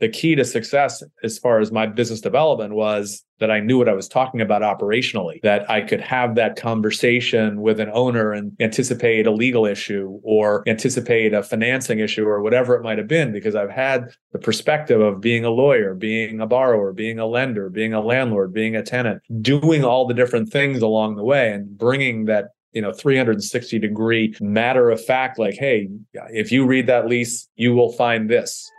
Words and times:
the 0.00 0.08
key 0.08 0.34
to 0.34 0.44
success 0.44 1.02
as 1.22 1.38
far 1.38 1.58
as 1.60 1.72
my 1.72 1.86
business 1.86 2.20
development 2.20 2.74
was 2.74 3.24
that 3.38 3.50
I 3.50 3.60
knew 3.60 3.78
what 3.78 3.88
I 3.88 3.92
was 3.92 4.08
talking 4.08 4.40
about 4.40 4.62
operationally, 4.62 5.40
that 5.42 5.70
I 5.70 5.82
could 5.82 6.00
have 6.00 6.34
that 6.34 6.56
conversation 6.56 7.60
with 7.60 7.80
an 7.80 7.90
owner 7.92 8.32
and 8.32 8.52
anticipate 8.60 9.26
a 9.26 9.30
legal 9.30 9.66
issue 9.66 10.20
or 10.22 10.64
anticipate 10.66 11.34
a 11.34 11.42
financing 11.42 11.98
issue 11.98 12.26
or 12.26 12.42
whatever 12.42 12.74
it 12.74 12.82
might 12.82 12.98
have 12.98 13.08
been, 13.08 13.32
because 13.32 13.54
I've 13.54 13.70
had 13.70 14.10
the 14.32 14.38
perspective 14.38 15.00
of 15.00 15.20
being 15.20 15.44
a 15.44 15.50
lawyer, 15.50 15.94
being 15.94 16.40
a 16.40 16.46
borrower, 16.46 16.92
being 16.92 17.18
a 17.18 17.26
lender, 17.26 17.68
being 17.68 17.92
a 17.92 18.00
landlord, 18.00 18.52
being 18.52 18.76
a 18.76 18.82
tenant, 18.82 19.22
doing 19.40 19.84
all 19.84 20.06
the 20.06 20.14
different 20.14 20.50
things 20.50 20.82
along 20.82 21.16
the 21.16 21.24
way 21.24 21.52
and 21.52 21.76
bringing 21.76 22.26
that 22.26 22.48
you 22.72 22.82
know 22.82 22.92
360 22.92 23.78
degree 23.78 24.34
matter 24.40 24.90
of 24.90 25.02
fact 25.02 25.38
like 25.38 25.54
hey 25.54 25.88
if 26.30 26.52
you 26.52 26.66
read 26.66 26.86
that 26.86 27.06
lease 27.06 27.48
you 27.56 27.72
will 27.72 27.90
find 27.92 28.28
this 28.28 28.70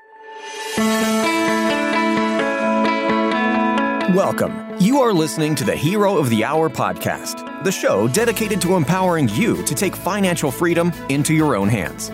Welcome. 4.14 4.76
You 4.80 5.00
are 5.02 5.14
listening 5.14 5.56
to 5.56 5.64
the 5.64 5.76
Hero 5.76 6.18
of 6.18 6.30
the 6.30 6.44
Hour 6.44 6.70
podcast, 6.70 7.64
the 7.64 7.72
show 7.72 8.08
dedicated 8.08 8.62
to 8.62 8.76
empowering 8.76 9.30
you 9.30 9.64
to 9.64 9.76
take 9.76 9.96
financial 9.96 10.52
freedom 10.52 10.92
into 11.10 11.34
your 11.34 11.56
own 11.56 11.68
hands. 11.68 12.10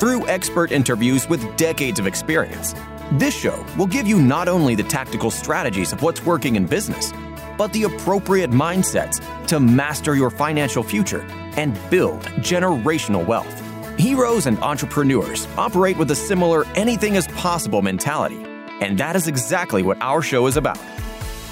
Through 0.00 0.28
expert 0.28 0.70
interviews 0.70 1.28
with 1.28 1.56
decades 1.56 1.98
of 1.98 2.06
experience, 2.06 2.74
this 3.12 3.36
show 3.36 3.66
will 3.76 3.86
give 3.86 4.06
you 4.06 4.22
not 4.22 4.48
only 4.48 4.74
the 4.74 4.84
tactical 4.84 5.30
strategies 5.30 5.92
of 5.92 6.02
what's 6.02 6.24
working 6.24 6.56
in 6.56 6.66
business, 6.66 7.12
but 7.56 7.72
the 7.72 7.82
appropriate 7.84 8.50
mindsets 8.50 9.20
to 9.48 9.58
master 9.58 10.14
your 10.14 10.30
financial 10.30 10.82
future 10.82 11.22
and 11.56 11.78
build 11.90 12.22
generational 12.40 13.26
wealth. 13.26 13.67
Heroes 13.98 14.46
and 14.46 14.60
entrepreneurs 14.60 15.48
operate 15.56 15.96
with 15.96 16.08
a 16.12 16.14
similar 16.14 16.64
anything 16.76 17.16
is 17.16 17.26
possible 17.28 17.82
mentality, 17.82 18.40
and 18.80 18.96
that 18.96 19.16
is 19.16 19.26
exactly 19.26 19.82
what 19.82 20.00
our 20.00 20.22
show 20.22 20.46
is 20.46 20.56
about. 20.56 20.78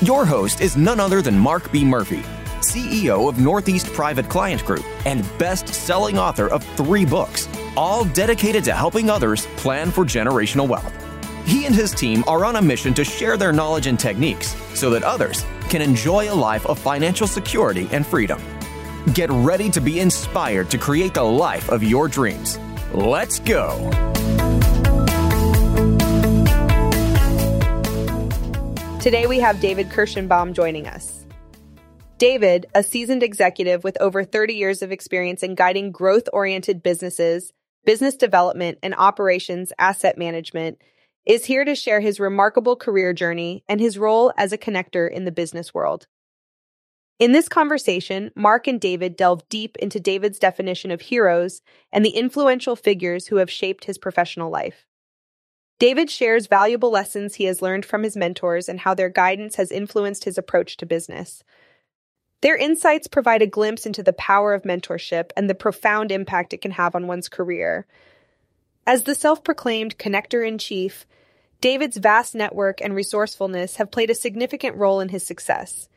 Your 0.00 0.24
host 0.24 0.60
is 0.60 0.77
none 0.77 1.01
other 1.01 1.20
than 1.20 1.37
Mark 1.37 1.73
B. 1.73 1.85
Murphy, 1.85 2.23
CEO 2.60 3.29
of 3.29 3.40
Northeast 3.40 3.93
Private 3.93 4.29
Client 4.29 4.65
Group 4.65 4.85
and 5.04 5.29
best 5.38 5.66
selling 5.66 6.18
author 6.18 6.46
of 6.46 6.62
three 6.76 7.04
books, 7.04 7.48
all 7.76 8.04
dedicated 8.04 8.63
to 8.63 8.73
helping 8.73 9.10
others 9.10 9.46
plan 9.57 9.90
for 9.90 10.04
generational 10.04 10.68
wealth. 10.68 10.95
He 11.46 11.66
and 11.66 11.74
his 11.74 11.90
team 11.90 12.23
are 12.29 12.45
on 12.45 12.54
a 12.54 12.63
mission 12.63 12.95
to 12.95 13.04
share 13.04 13.37
their 13.37 13.52
knowledge 13.52 13.88
and 13.88 13.98
techniques 13.98 14.54
so 14.73 14.88
that 14.90 15.02
others 15.02 15.45
can 15.68 15.82
enjoy 15.82 16.32
a 16.32 16.35
life 16.35 16.65
of 16.66 16.79
financial 16.79 17.26
security 17.26 17.88
and 17.90 18.07
freedom. 18.07 18.40
Get 19.15 19.30
ready 19.30 19.71
to 19.71 19.80
be 19.80 20.01
inspired 20.01 20.68
to 20.71 20.79
create 20.79 21.15
the 21.15 21.23
life 21.23 21.68
of 21.68 21.85
your 21.85 22.09
dreams. 22.09 22.59
Let's 22.93 23.38
go. 23.38 23.71
Today 29.01 29.29
we 29.29 29.38
have 29.38 29.60
David 29.60 29.90
Kirshenbaum 29.90 30.54
joining 30.54 30.88
us. 30.88 31.24
David, 32.18 32.66
a 32.74 32.82
seasoned 32.82 33.23
executive 33.23 33.85
with 33.85 33.96
over 34.01 34.24
30 34.24 34.54
years 34.54 34.82
of 34.82 34.90
experience 34.90 35.45
in 35.45 35.54
guiding 35.54 35.93
growth 35.93 36.29
oriented 36.32 36.82
businesses, 36.82 37.52
business 37.85 38.16
development, 38.16 38.79
and 38.82 38.93
operations 38.98 39.73
asset 39.79 40.18
management, 40.18 40.82
is 41.24 41.45
here 41.45 41.65
to 41.65 41.76
share 41.76 42.01
his 42.01 42.18
remarkable 42.18 42.74
career 42.74 43.13
journey 43.13 43.63
and 43.68 43.80
his 43.80 43.98
role 43.98 44.32
as 44.37 44.52
a 44.52 44.59
connector 44.59 45.09
in 45.09 45.24
the 45.24 45.32
business 45.32 45.73
world. 45.73 46.09
In 47.18 47.32
this 47.32 47.48
conversation, 47.48 48.30
Mark 48.34 48.66
and 48.66 48.78
David 48.78 49.16
delve 49.16 49.48
deep 49.48 49.76
into 49.78 49.98
David's 49.98 50.38
definition 50.38 50.90
of 50.90 51.00
heroes 51.00 51.62
and 51.90 52.04
the 52.04 52.10
influential 52.10 52.76
figures 52.76 53.28
who 53.28 53.36
have 53.36 53.50
shaped 53.50 53.84
his 53.84 53.96
professional 53.96 54.50
life. 54.50 54.86
David 55.78 56.10
shares 56.10 56.46
valuable 56.46 56.90
lessons 56.90 57.34
he 57.34 57.45
has 57.45 57.62
learned 57.62 57.86
from 57.86 58.02
his 58.02 58.16
mentors 58.16 58.68
and 58.68 58.80
how 58.80 58.95
their 58.95 59.08
guidance 59.08 59.56
has 59.56 59.73
influenced 59.73 60.24
his 60.24 60.36
approach 60.36 60.76
to 60.76 60.86
business. 60.86 61.42
Their 62.42 62.56
insights 62.56 63.06
provide 63.06 63.40
a 63.40 63.46
glimpse 63.46 63.86
into 63.86 64.03
the 64.03 64.12
power 64.12 64.53
of 64.53 64.62
mentorship 64.62 65.30
and 65.36 65.48
the 65.48 65.54
profound 65.54 66.12
impact 66.12 66.52
it 66.52 66.60
can 66.60 66.72
have 66.72 66.94
on 66.94 67.06
one's 67.06 67.30
career. 67.30 67.86
As 68.86 69.04
the 69.04 69.14
self 69.14 69.42
proclaimed 69.42 69.98
connector 69.98 70.46
in 70.46 70.58
chief, 70.58 71.06
David's 71.62 71.96
vast 71.96 72.34
network 72.34 72.80
and 72.82 72.94
resourcefulness 72.94 73.76
have 73.76 73.91
played 73.91 74.10
a 74.10 74.14
significant 74.14 74.76
role 74.76 75.00
in 75.00 75.08
his 75.08 75.26
success. 75.26 75.88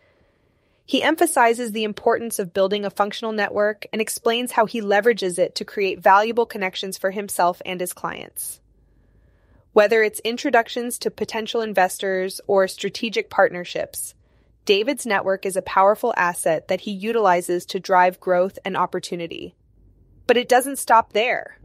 He 0.89 1.03
emphasizes 1.03 1.72
the 1.72 1.83
importance 1.83 2.39
of 2.39 2.51
building 2.51 2.83
a 2.83 2.89
functional 2.89 3.31
network 3.31 3.85
and 3.94 4.01
explains 4.01 4.53
how 4.53 4.66
he 4.66 4.81
leverages 4.81 5.38
it 5.38 5.53
to 5.53 5.63
create 5.63 6.00
valuable 6.00 6.47
connections 6.47 6.97
for 6.97 7.11
himself 7.11 7.61
and 7.63 7.79
his 7.79 7.94
clients. 7.94 8.59
Whether 9.72 10.01
it's 10.01 10.19
introductions 10.22 10.97
to 10.97 11.11
potential 11.11 11.61
investors 11.61 12.41
or 12.47 12.67
strategic 12.67 13.29
partnerships, 13.29 14.16
David's 14.66 15.05
network 15.05 15.45
is 15.45 15.55
a 15.55 15.61
powerful 15.61 16.11
asset 16.17 16.69
that 16.69 16.81
he 16.81 16.91
utilizes 16.91 17.67
to 17.67 17.79
drive 17.79 18.19
growth 18.19 18.57
and 18.66 18.75
opportunity. 18.75 19.53
But 20.25 20.38
it 20.38 20.50
doesn't 20.50 20.77
stop 20.77 21.13
there. 21.13 21.58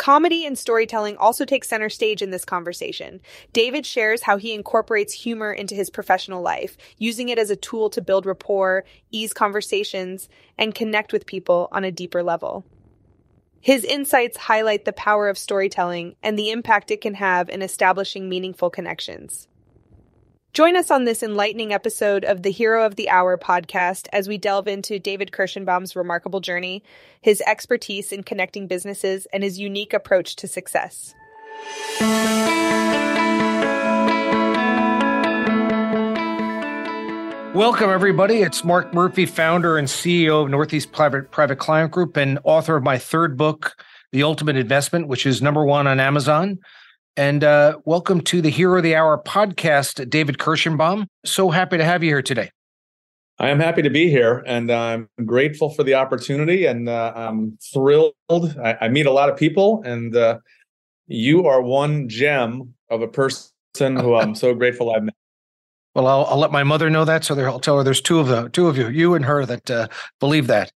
Comedy 0.00 0.46
and 0.46 0.58
storytelling 0.58 1.14
also 1.18 1.44
take 1.44 1.62
center 1.62 1.90
stage 1.90 2.22
in 2.22 2.30
this 2.30 2.46
conversation. 2.46 3.20
David 3.52 3.84
shares 3.84 4.22
how 4.22 4.38
he 4.38 4.54
incorporates 4.54 5.12
humor 5.12 5.52
into 5.52 5.74
his 5.74 5.90
professional 5.90 6.40
life, 6.40 6.78
using 6.96 7.28
it 7.28 7.38
as 7.38 7.50
a 7.50 7.54
tool 7.54 7.90
to 7.90 8.00
build 8.00 8.24
rapport, 8.24 8.86
ease 9.10 9.34
conversations, 9.34 10.30
and 10.56 10.74
connect 10.74 11.12
with 11.12 11.26
people 11.26 11.68
on 11.70 11.84
a 11.84 11.92
deeper 11.92 12.22
level. 12.22 12.64
His 13.60 13.84
insights 13.84 14.38
highlight 14.38 14.86
the 14.86 14.94
power 14.94 15.28
of 15.28 15.36
storytelling 15.36 16.16
and 16.22 16.38
the 16.38 16.50
impact 16.50 16.90
it 16.90 17.02
can 17.02 17.12
have 17.12 17.50
in 17.50 17.60
establishing 17.60 18.26
meaningful 18.26 18.70
connections. 18.70 19.48
Join 20.52 20.76
us 20.76 20.90
on 20.90 21.04
this 21.04 21.22
enlightening 21.22 21.72
episode 21.72 22.24
of 22.24 22.42
the 22.42 22.50
Hero 22.50 22.84
of 22.84 22.96
the 22.96 23.08
Hour 23.08 23.38
podcast 23.38 24.08
as 24.12 24.26
we 24.26 24.36
delve 24.36 24.66
into 24.66 24.98
David 24.98 25.30
Kirshenbaum's 25.30 25.94
remarkable 25.94 26.40
journey, 26.40 26.82
his 27.20 27.40
expertise 27.42 28.10
in 28.10 28.24
connecting 28.24 28.66
businesses, 28.66 29.28
and 29.32 29.44
his 29.44 29.60
unique 29.60 29.92
approach 29.92 30.34
to 30.34 30.48
success. 30.48 31.14
Welcome, 37.54 37.90
everybody. 37.90 38.42
It's 38.42 38.64
Mark 38.64 38.92
Murphy, 38.92 39.26
founder 39.26 39.78
and 39.78 39.86
CEO 39.86 40.42
of 40.42 40.50
Northeast 40.50 40.90
Private, 40.90 41.30
Private 41.30 41.60
Client 41.60 41.92
Group 41.92 42.16
and 42.16 42.40
author 42.42 42.74
of 42.74 42.82
my 42.82 42.98
third 42.98 43.36
book, 43.36 43.80
The 44.10 44.24
Ultimate 44.24 44.56
Investment, 44.56 45.06
which 45.06 45.26
is 45.26 45.40
number 45.40 45.64
one 45.64 45.86
on 45.86 46.00
Amazon. 46.00 46.58
And 47.16 47.42
uh, 47.42 47.78
welcome 47.84 48.20
to 48.22 48.40
the 48.40 48.50
Hero 48.50 48.76
of 48.76 48.84
the 48.84 48.94
Hour 48.94 49.20
podcast, 49.26 50.08
David 50.08 50.38
Kirshenbaum. 50.38 51.06
So 51.24 51.50
happy 51.50 51.76
to 51.76 51.84
have 51.84 52.04
you 52.04 52.10
here 52.10 52.22
today. 52.22 52.50
I 53.40 53.48
am 53.48 53.58
happy 53.58 53.82
to 53.82 53.90
be 53.90 54.08
here, 54.08 54.44
and 54.46 54.70
I'm 54.70 55.08
grateful 55.24 55.70
for 55.70 55.82
the 55.82 55.94
opportunity, 55.94 56.66
and 56.66 56.88
uh, 56.88 57.12
I'm 57.16 57.58
thrilled. 57.72 58.14
I, 58.30 58.76
I, 58.82 58.88
meet 58.88 59.06
a 59.06 59.10
lot 59.10 59.28
of 59.28 59.36
people, 59.36 59.82
and 59.84 60.14
uh, 60.14 60.38
you 61.06 61.46
are 61.46 61.62
one 61.62 62.08
gem 62.08 62.74
of 62.90 63.02
a 63.02 63.08
person 63.08 63.50
who 63.78 64.14
I'm 64.14 64.34
so 64.34 64.54
grateful 64.54 64.92
I've 64.94 65.04
met. 65.04 65.14
Well, 65.92 66.06
I'll, 66.06 66.24
I'll 66.26 66.38
let 66.38 66.52
my 66.52 66.62
mother 66.62 66.88
know 66.88 67.04
that, 67.04 67.24
so 67.24 67.34
there, 67.34 67.48
I'll 67.48 67.58
tell 67.58 67.76
her 67.76 67.82
there's 67.82 68.00
two 68.00 68.20
of 68.20 68.28
the 68.28 68.48
two 68.50 68.68
of 68.68 68.78
you, 68.78 68.86
you 68.86 69.14
and 69.14 69.24
her, 69.24 69.44
that 69.44 69.68
uh, 69.68 69.88
believe 70.20 70.46
that. 70.46 70.70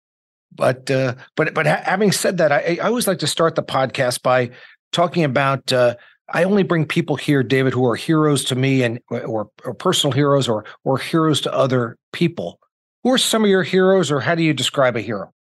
But 0.50 0.90
uh, 0.90 1.16
but 1.36 1.52
but 1.52 1.66
ha- 1.66 1.82
having 1.84 2.12
said 2.12 2.38
that, 2.38 2.50
I, 2.50 2.78
I 2.80 2.86
always 2.86 3.06
like 3.06 3.18
to 3.18 3.26
start 3.26 3.54
the 3.54 3.62
podcast 3.62 4.22
by 4.22 4.52
talking 4.90 5.22
about 5.22 5.70
uh, 5.70 5.96
I 6.32 6.44
only 6.44 6.62
bring 6.62 6.86
people 6.86 7.16
here, 7.16 7.42
David, 7.42 7.74
who 7.74 7.86
are 7.86 7.94
heroes 7.94 8.44
to 8.44 8.54
me 8.54 8.82
and 8.82 8.98
or, 9.10 9.50
or 9.64 9.74
personal 9.74 10.12
heroes 10.12 10.48
or 10.48 10.64
or 10.84 10.98
heroes 10.98 11.40
to 11.42 11.52
other 11.52 11.98
people. 12.12 12.58
Who 13.04 13.12
are 13.12 13.18
some 13.18 13.44
of 13.44 13.50
your 13.50 13.62
heroes, 13.62 14.10
or 14.10 14.20
how 14.20 14.34
do 14.34 14.42
you 14.42 14.54
describe 14.54 14.96
a 14.96 15.00
hero? 15.00 15.32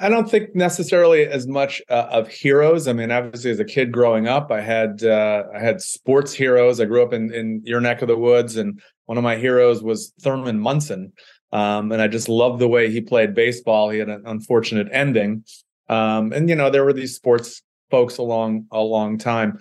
I 0.00 0.08
don't 0.08 0.28
think 0.28 0.54
necessarily 0.54 1.24
as 1.26 1.46
much 1.46 1.80
uh, 1.88 2.08
of 2.10 2.28
heroes. 2.28 2.88
I 2.88 2.92
mean, 2.92 3.10
obviously, 3.10 3.52
as 3.52 3.60
a 3.60 3.64
kid 3.64 3.92
growing 3.92 4.26
up, 4.26 4.50
I 4.50 4.60
had 4.60 5.02
uh, 5.02 5.44
I 5.54 5.60
had 5.60 5.80
sports 5.80 6.32
heroes. 6.32 6.80
I 6.80 6.84
grew 6.84 7.02
up 7.02 7.12
in 7.12 7.32
in 7.32 7.62
your 7.64 7.80
neck 7.80 8.02
of 8.02 8.08
the 8.08 8.16
woods, 8.16 8.56
and 8.56 8.80
one 9.06 9.16
of 9.16 9.24
my 9.24 9.36
heroes 9.36 9.82
was 9.82 10.12
Thurman 10.20 10.58
Munson, 10.58 11.12
um, 11.52 11.92
and 11.92 12.02
I 12.02 12.08
just 12.08 12.28
loved 12.28 12.58
the 12.58 12.68
way 12.68 12.90
he 12.90 13.00
played 13.00 13.34
baseball. 13.34 13.90
He 13.90 13.98
had 13.98 14.08
an 14.08 14.24
unfortunate 14.26 14.88
ending, 14.90 15.44
um, 15.88 16.32
and 16.32 16.48
you 16.48 16.56
know 16.56 16.68
there 16.68 16.84
were 16.84 16.92
these 16.92 17.14
sports 17.14 17.62
folks 17.90 18.18
along 18.18 18.66
a 18.72 18.80
long 18.80 19.16
time 19.16 19.60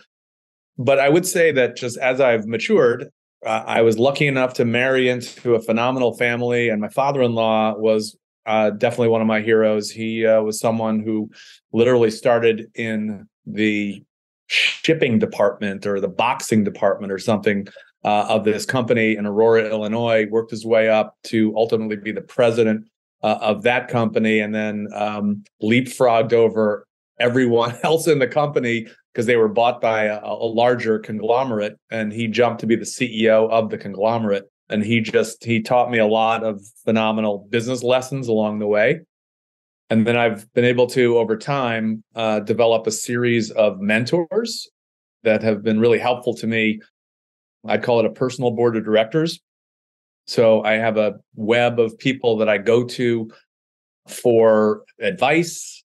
but 0.77 0.99
I 0.99 1.09
would 1.09 1.25
say 1.25 1.51
that 1.51 1.75
just 1.75 1.97
as 1.97 2.19
I've 2.19 2.45
matured, 2.45 3.09
uh, 3.45 3.63
I 3.65 3.81
was 3.81 3.99
lucky 3.99 4.27
enough 4.27 4.53
to 4.55 4.65
marry 4.65 5.09
into 5.09 5.55
a 5.55 5.61
phenomenal 5.61 6.15
family, 6.17 6.69
and 6.69 6.81
my 6.81 6.89
father-in-law 6.89 7.75
was 7.77 8.17
uh, 8.45 8.71
definitely 8.71 9.09
one 9.09 9.21
of 9.21 9.27
my 9.27 9.41
heroes. 9.41 9.89
He 9.89 10.25
uh, 10.25 10.41
was 10.41 10.59
someone 10.59 11.01
who 11.01 11.29
literally 11.71 12.11
started 12.11 12.69
in 12.75 13.27
the 13.45 14.03
shipping 14.47 15.19
department 15.19 15.85
or 15.85 15.99
the 15.99 16.07
boxing 16.07 16.63
department 16.63 17.11
or 17.11 17.19
something 17.19 17.67
uh, 18.03 18.25
of 18.29 18.43
this 18.43 18.65
company 18.65 19.15
in 19.15 19.25
Aurora, 19.25 19.69
Illinois. 19.69 20.27
Worked 20.29 20.51
his 20.51 20.65
way 20.65 20.89
up 20.89 21.15
to 21.25 21.53
ultimately 21.55 21.95
be 21.95 22.11
the 22.11 22.21
president 22.21 22.85
uh, 23.23 23.37
of 23.41 23.63
that 23.63 23.87
company, 23.87 24.39
and 24.39 24.53
then 24.53 24.87
um, 24.93 25.43
leapfrogged 25.61 26.33
over 26.33 26.85
everyone 27.19 27.75
else 27.83 28.07
in 28.07 28.19
the 28.19 28.27
company 28.27 28.87
because 29.13 29.25
they 29.25 29.35
were 29.35 29.49
bought 29.49 29.79
by 29.79 30.05
a, 30.05 30.19
a, 30.23 30.47
larger 30.47 30.97
conglomerate 30.97 31.77
and 31.91 32.11
he 32.11 32.27
jumped 32.27 32.59
to 32.61 32.65
be 32.65 32.75
the 32.75 32.83
CEO 32.83 33.49
of 33.51 33.69
the 33.69 33.77
conglomerate. 33.77 34.49
And 34.69 34.83
he 34.83 35.01
just 35.01 35.43
he 35.43 35.61
taught 35.61 35.91
me 35.91 35.99
a 35.99 36.07
lot 36.07 36.43
of 36.43 36.61
phenomenal 36.83 37.47
business 37.49 37.83
lessons 37.83 38.27
along 38.27 38.59
the 38.59 38.67
way. 38.67 39.01
And 39.89 40.07
then 40.07 40.17
I've 40.17 40.51
been 40.53 40.65
able 40.65 40.87
to 40.87 41.17
over 41.19 41.37
time 41.37 42.03
uh, 42.15 42.39
develop 42.39 42.87
a 42.87 42.91
series 42.91 43.51
of 43.51 43.79
mentors 43.79 44.67
that 45.23 45.43
have 45.43 45.61
been 45.61 45.79
really 45.79 45.99
helpful 45.99 46.33
to 46.37 46.47
me. 46.47 46.79
I'd 47.67 47.83
call 47.83 47.99
it 47.99 48.05
a 48.05 48.11
personal 48.11 48.51
board 48.51 48.75
of 48.75 48.83
directors. 48.83 49.39
So 50.25 50.63
I 50.63 50.73
have 50.73 50.97
a 50.97 51.15
web 51.35 51.79
of 51.79 51.97
people 51.97 52.37
that 52.37 52.49
I 52.49 52.57
go 52.57 52.85
to 52.85 53.29
for 54.07 54.83
advice, 54.99 55.82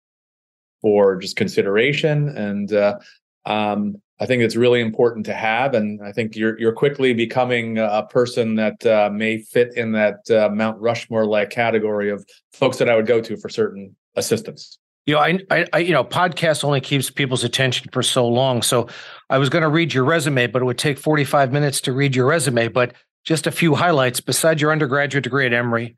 for 0.83 1.17
just 1.17 1.37
consideration, 1.37 2.29
and 2.29 2.73
uh, 2.73 2.99
um, 3.45 4.01
I 4.19 4.27
think 4.27 4.43
it's 4.43 4.57
really 4.57 4.81
important 4.81 5.27
to 5.27 5.35
have. 5.35 5.75
And 5.75 6.01
I 6.03 6.13
think 6.13 6.37
you're 6.37 6.59
you're 6.59 6.73
quickly 6.73 7.13
becoming 7.13 7.79
a 7.79 8.07
person 8.09 8.55
that 8.57 8.85
uh, 8.87 9.11
may 9.13 9.39
fit 9.39 9.77
in 9.77 9.93
that 9.93 10.31
uh, 10.31 10.49
Mount 10.53 10.81
Rushmore 10.81 11.27
like 11.27 11.51
category 11.51 12.11
of 12.11 12.27
folks 12.53 12.79
that 12.79 12.89
I 12.89 12.97
would 12.97 13.07
go 13.07 13.21
to 13.21 13.37
for 13.37 13.49
certain 13.49 13.95
assistance. 14.15 14.79
You 15.07 15.15
know, 15.15 15.21
I, 15.21 15.67
I, 15.73 15.79
you 15.79 15.93
know, 15.93 16.03
podcast 16.03 16.65
only 16.65 16.81
keeps 16.81 17.11
people's 17.11 17.45
attention 17.45 17.89
for 17.93 18.03
so 18.03 18.27
long. 18.27 18.61
So 18.63 18.89
I 19.31 19.39
was 19.39 19.49
going 19.49 19.63
to 19.63 19.69
read 19.69 19.95
your 19.95 20.03
resume, 20.03 20.49
but 20.49 20.63
it 20.63 20.65
would 20.65 20.79
take 20.79 20.99
45 20.99 21.53
minutes 21.53 21.81
to 21.83 21.93
read 21.93 22.17
your 22.17 22.27
resume. 22.27 22.67
But 22.67 22.93
just 23.23 23.47
a 23.47 23.53
few 23.53 23.77
highlights. 23.77 24.21
Besides 24.21 24.61
your 24.61 24.73
undergraduate 24.73 25.23
degree 25.23 25.47
at 25.47 25.53
Emory, 25.53 25.97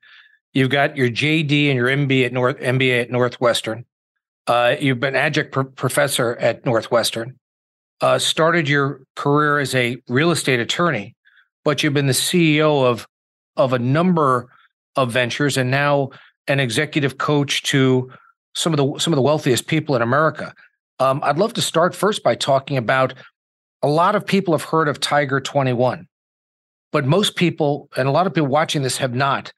you've 0.53 0.69
got 0.69 0.97
your 0.97 1.09
JD 1.09 1.69
and 1.69 1.77
your 1.77 1.87
MBA 1.87 2.27
at 2.27 2.33
North 2.35 2.59
MBA 2.59 3.03
at 3.03 3.11
Northwestern. 3.11 3.87
Uh, 4.49 4.77
you've 4.81 5.01
been 5.01 5.15
adjunct 5.15 5.53
pr- 5.53 5.63
professor 5.63 6.37
at 6.37 6.65
Northwestern. 6.65 7.39
Uh, 8.01 8.19
started 8.19 8.69
your 8.69 9.03
career 9.15 9.59
as 9.59 9.75
a 9.75 9.99
real 10.09 10.31
estate 10.31 10.61
attorney, 10.61 11.15
but 11.65 11.83
you've 11.83 11.95
been 11.95 12.07
the 12.07 12.13
CEO 12.13 12.85
of 12.85 13.07
of 13.57 13.73
a 13.73 13.79
number 13.79 14.49
of 14.97 15.13
ventures, 15.13 15.57
and 15.57 15.71
now 15.71 16.11
an 16.47 16.61
executive 16.61 17.19
coach 17.19 17.63
to 17.65 18.11
some 18.55 18.73
of 18.73 18.77
the 18.79 18.99
some 18.99 19.13
of 19.13 19.17
the 19.17 19.23
wealthiest 19.23 19.67
people 19.67 19.95
in 19.95 20.03
America. 20.03 20.55
Um, 20.99 21.21
I'd 21.23 21.39
love 21.39 21.53
to 21.55 21.63
start 21.63 21.95
first 21.95 22.23
by 22.23 22.35
talking 22.35 22.77
about 22.77 23.15
a 23.83 23.89
lot 23.89 24.17
of 24.17 24.27
people 24.27 24.55
have 24.55 24.65
heard 24.65 24.89
of 24.89 24.99
Tiger 24.99 25.41
21 25.41 26.09
but 26.93 27.07
most 27.07 27.37
people 27.37 27.89
and 27.97 28.09
a 28.09 28.11
lot 28.11 28.27
of 28.27 28.35
people 28.35 28.49
watching 28.49 28.83
this 28.83 28.99
have 28.99 29.15
not. 29.15 29.53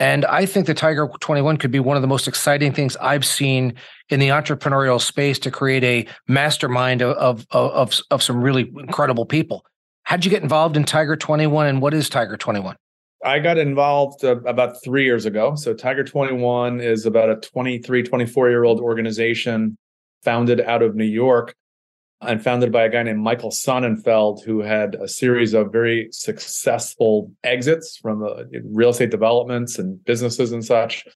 And 0.00 0.24
I 0.26 0.46
think 0.46 0.66
the 0.66 0.74
Tiger 0.74 1.10
21 1.20 1.56
could 1.56 1.72
be 1.72 1.80
one 1.80 1.96
of 1.96 2.02
the 2.02 2.08
most 2.08 2.28
exciting 2.28 2.72
things 2.72 2.96
I've 2.96 3.24
seen 3.24 3.74
in 4.08 4.20
the 4.20 4.28
entrepreneurial 4.28 5.00
space 5.00 5.38
to 5.40 5.50
create 5.50 5.82
a 5.82 6.06
mastermind 6.28 7.02
of, 7.02 7.16
of, 7.16 7.46
of, 7.50 8.00
of 8.10 8.22
some 8.22 8.40
really 8.40 8.70
incredible 8.76 9.26
people. 9.26 9.64
How'd 10.04 10.24
you 10.24 10.30
get 10.30 10.42
involved 10.42 10.76
in 10.76 10.84
Tiger 10.84 11.16
21 11.16 11.66
and 11.66 11.82
what 11.82 11.94
is 11.94 12.08
Tiger 12.08 12.36
21? 12.36 12.76
I 13.24 13.40
got 13.40 13.58
involved 13.58 14.24
uh, 14.24 14.40
about 14.42 14.82
three 14.82 15.04
years 15.04 15.26
ago. 15.26 15.56
So 15.56 15.74
Tiger 15.74 16.04
21 16.04 16.80
is 16.80 17.04
about 17.04 17.28
a 17.28 17.36
23, 17.36 18.04
24 18.04 18.48
year 18.48 18.64
old 18.64 18.80
organization 18.80 19.76
founded 20.22 20.60
out 20.60 20.82
of 20.82 20.94
New 20.94 21.04
York 21.04 21.54
and 22.20 22.42
founded 22.42 22.72
by 22.72 22.84
a 22.84 22.88
guy 22.88 23.02
named 23.02 23.20
Michael 23.20 23.50
Sonnenfeldt, 23.50 24.42
who 24.44 24.60
had 24.60 24.96
a 24.96 25.06
series 25.06 25.54
of 25.54 25.70
very 25.70 26.08
successful 26.10 27.32
exits 27.44 27.96
from 27.96 28.24
uh, 28.24 28.44
real 28.64 28.90
estate 28.90 29.10
developments 29.10 29.78
and 29.78 30.04
businesses 30.04 30.52
and 30.52 30.64
such. 30.64 31.06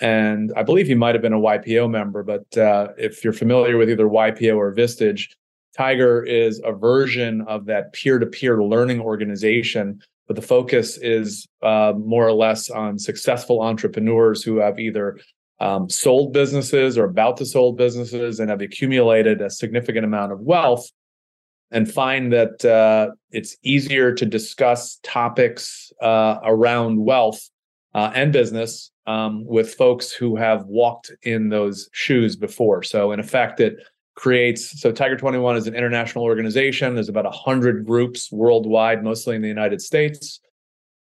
And 0.00 0.52
I 0.56 0.62
believe 0.62 0.86
he 0.86 0.94
might 0.94 1.14
have 1.14 1.22
been 1.22 1.32
a 1.32 1.40
YPO 1.40 1.90
member, 1.90 2.22
but 2.22 2.58
uh, 2.58 2.88
if 2.98 3.22
you're 3.24 3.32
familiar 3.32 3.76
with 3.78 3.88
either 3.88 4.06
YPO 4.06 4.56
or 4.56 4.74
Vistage, 4.74 5.28
Tiger 5.76 6.22
is 6.22 6.60
a 6.64 6.72
version 6.72 7.42
of 7.42 7.66
that 7.66 7.92
peer 7.92 8.18
to 8.18 8.26
peer 8.26 8.62
learning 8.62 9.00
organization, 9.00 10.00
but 10.26 10.34
the 10.34 10.42
focus 10.42 10.98
is 10.98 11.46
uh, 11.62 11.92
more 11.96 12.26
or 12.26 12.32
less 12.32 12.70
on 12.70 12.98
successful 12.98 13.62
entrepreneurs 13.62 14.42
who 14.42 14.56
have 14.56 14.78
either 14.78 15.18
um, 15.60 15.88
sold 15.88 16.32
businesses 16.32 16.98
or 16.98 17.04
about 17.04 17.36
to 17.38 17.46
sold 17.46 17.76
businesses 17.76 18.40
and 18.40 18.50
have 18.50 18.60
accumulated 18.60 19.40
a 19.40 19.50
significant 19.50 20.04
amount 20.04 20.32
of 20.32 20.40
wealth 20.40 20.90
and 21.70 21.90
find 21.90 22.32
that 22.32 22.64
uh, 22.64 23.12
it's 23.30 23.56
easier 23.62 24.12
to 24.14 24.24
discuss 24.24 24.98
topics 25.02 25.92
uh, 26.00 26.38
around 26.44 27.04
wealth 27.04 27.48
uh, 27.94 28.12
and 28.14 28.32
business 28.32 28.92
um, 29.06 29.44
with 29.46 29.74
folks 29.74 30.12
who 30.12 30.36
have 30.36 30.64
walked 30.66 31.10
in 31.22 31.48
those 31.48 31.88
shoes 31.92 32.36
before. 32.36 32.82
So, 32.82 33.12
in 33.12 33.20
effect, 33.20 33.60
it 33.60 33.76
creates 34.14 34.80
so 34.80 34.90
Tiger 34.92 35.16
21 35.16 35.56
is 35.56 35.66
an 35.66 35.74
international 35.74 36.24
organization. 36.24 36.94
There's 36.94 37.08
about 37.08 37.24
100 37.24 37.86
groups 37.86 38.30
worldwide, 38.32 39.04
mostly 39.04 39.36
in 39.36 39.42
the 39.42 39.48
United 39.48 39.80
States. 39.80 40.40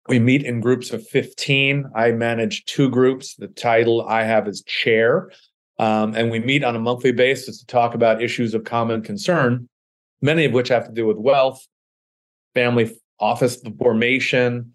We 0.07 0.19
meet 0.19 0.43
in 0.43 0.61
groups 0.61 0.91
of 0.91 1.05
15. 1.07 1.91
I 1.95 2.11
manage 2.11 2.65
two 2.65 2.89
groups. 2.89 3.35
The 3.35 3.47
title 3.47 4.07
I 4.07 4.23
have 4.23 4.47
is 4.47 4.63
chair. 4.63 5.31
Um, 5.79 6.15
and 6.15 6.31
we 6.31 6.39
meet 6.39 6.63
on 6.63 6.75
a 6.75 6.79
monthly 6.79 7.11
basis 7.11 7.59
to 7.59 7.65
talk 7.65 7.93
about 7.93 8.21
issues 8.21 8.53
of 8.53 8.63
common 8.63 9.01
concern, 9.03 9.67
many 10.21 10.45
of 10.45 10.53
which 10.53 10.69
have 10.69 10.85
to 10.85 10.91
do 10.91 11.05
with 11.05 11.17
wealth, 11.17 11.65
family 12.53 12.97
office 13.19 13.61
formation, 13.79 14.73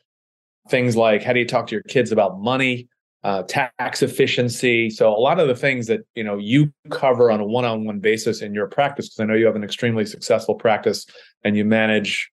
things 0.68 0.96
like 0.96 1.22
how 1.22 1.32
do 1.32 1.40
you 1.40 1.46
talk 1.46 1.66
to 1.68 1.74
your 1.74 1.82
kids 1.82 2.12
about 2.12 2.40
money, 2.40 2.88
uh, 3.24 3.42
tax 3.44 4.02
efficiency. 4.02 4.90
So 4.90 5.08
a 5.10 5.18
lot 5.18 5.38
of 5.38 5.48
the 5.48 5.54
things 5.54 5.86
that 5.86 6.00
you 6.14 6.24
know 6.24 6.38
you 6.38 6.72
cover 6.90 7.30
on 7.30 7.40
a 7.40 7.44
one-on-one 7.44 8.00
basis 8.00 8.42
in 8.42 8.54
your 8.54 8.66
practice, 8.66 9.08
because 9.08 9.20
I 9.20 9.24
know 9.26 9.34
you 9.34 9.46
have 9.46 9.56
an 9.56 9.64
extremely 9.64 10.06
successful 10.06 10.54
practice 10.54 11.06
and 11.44 11.56
you 11.56 11.64
manage 11.64 12.31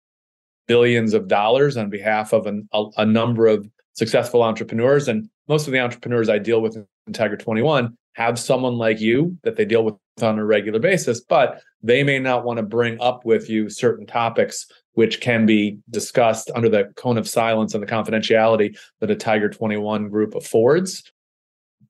billions 0.70 1.16
of 1.16 1.28
dollars 1.28 1.76
on 1.76 1.90
behalf 1.90 2.32
of 2.32 2.46
an, 2.46 2.70
a, 2.72 2.86
a, 2.98 3.06
number 3.06 3.48
of 3.48 3.68
successful 3.94 4.44
entrepreneurs. 4.44 5.08
And 5.08 5.28
most 5.48 5.66
of 5.66 5.74
the 5.74 5.80
entrepreneurs 5.80 6.30
I 6.30 6.38
deal 6.38 6.62
with 6.62 6.78
in 6.78 7.14
Tiger 7.14 7.36
21 7.36 7.98
have 8.14 8.38
someone 8.38 8.78
like 8.78 9.02
you 9.02 9.36
that 9.44 9.56
they 9.56 9.66
deal 9.66 9.84
with 9.84 9.96
on 10.22 10.38
a 10.38 10.46
regular 10.46 10.80
basis, 10.80 11.22
but 11.22 11.62
they 11.82 12.04
may 12.04 12.20
not 12.20 12.46
want 12.46 12.58
to 12.58 12.64
bring 12.64 13.02
up 13.02 13.26
with 13.26 13.50
you 13.50 13.70
certain 13.70 14.06
topics 14.06 14.68
which 14.94 15.22
can 15.22 15.46
be 15.46 15.80
discussed 15.90 16.52
under 16.56 16.70
the 16.70 16.92
cone 16.96 17.18
of 17.18 17.28
silence 17.28 17.74
and 17.74 17.82
the 17.82 17.88
confidentiality 17.88 18.78
that 19.00 19.10
a 19.10 19.16
Tiger 19.16 19.50
21 19.50 20.10
group 20.10 20.36
affords. 20.36 21.10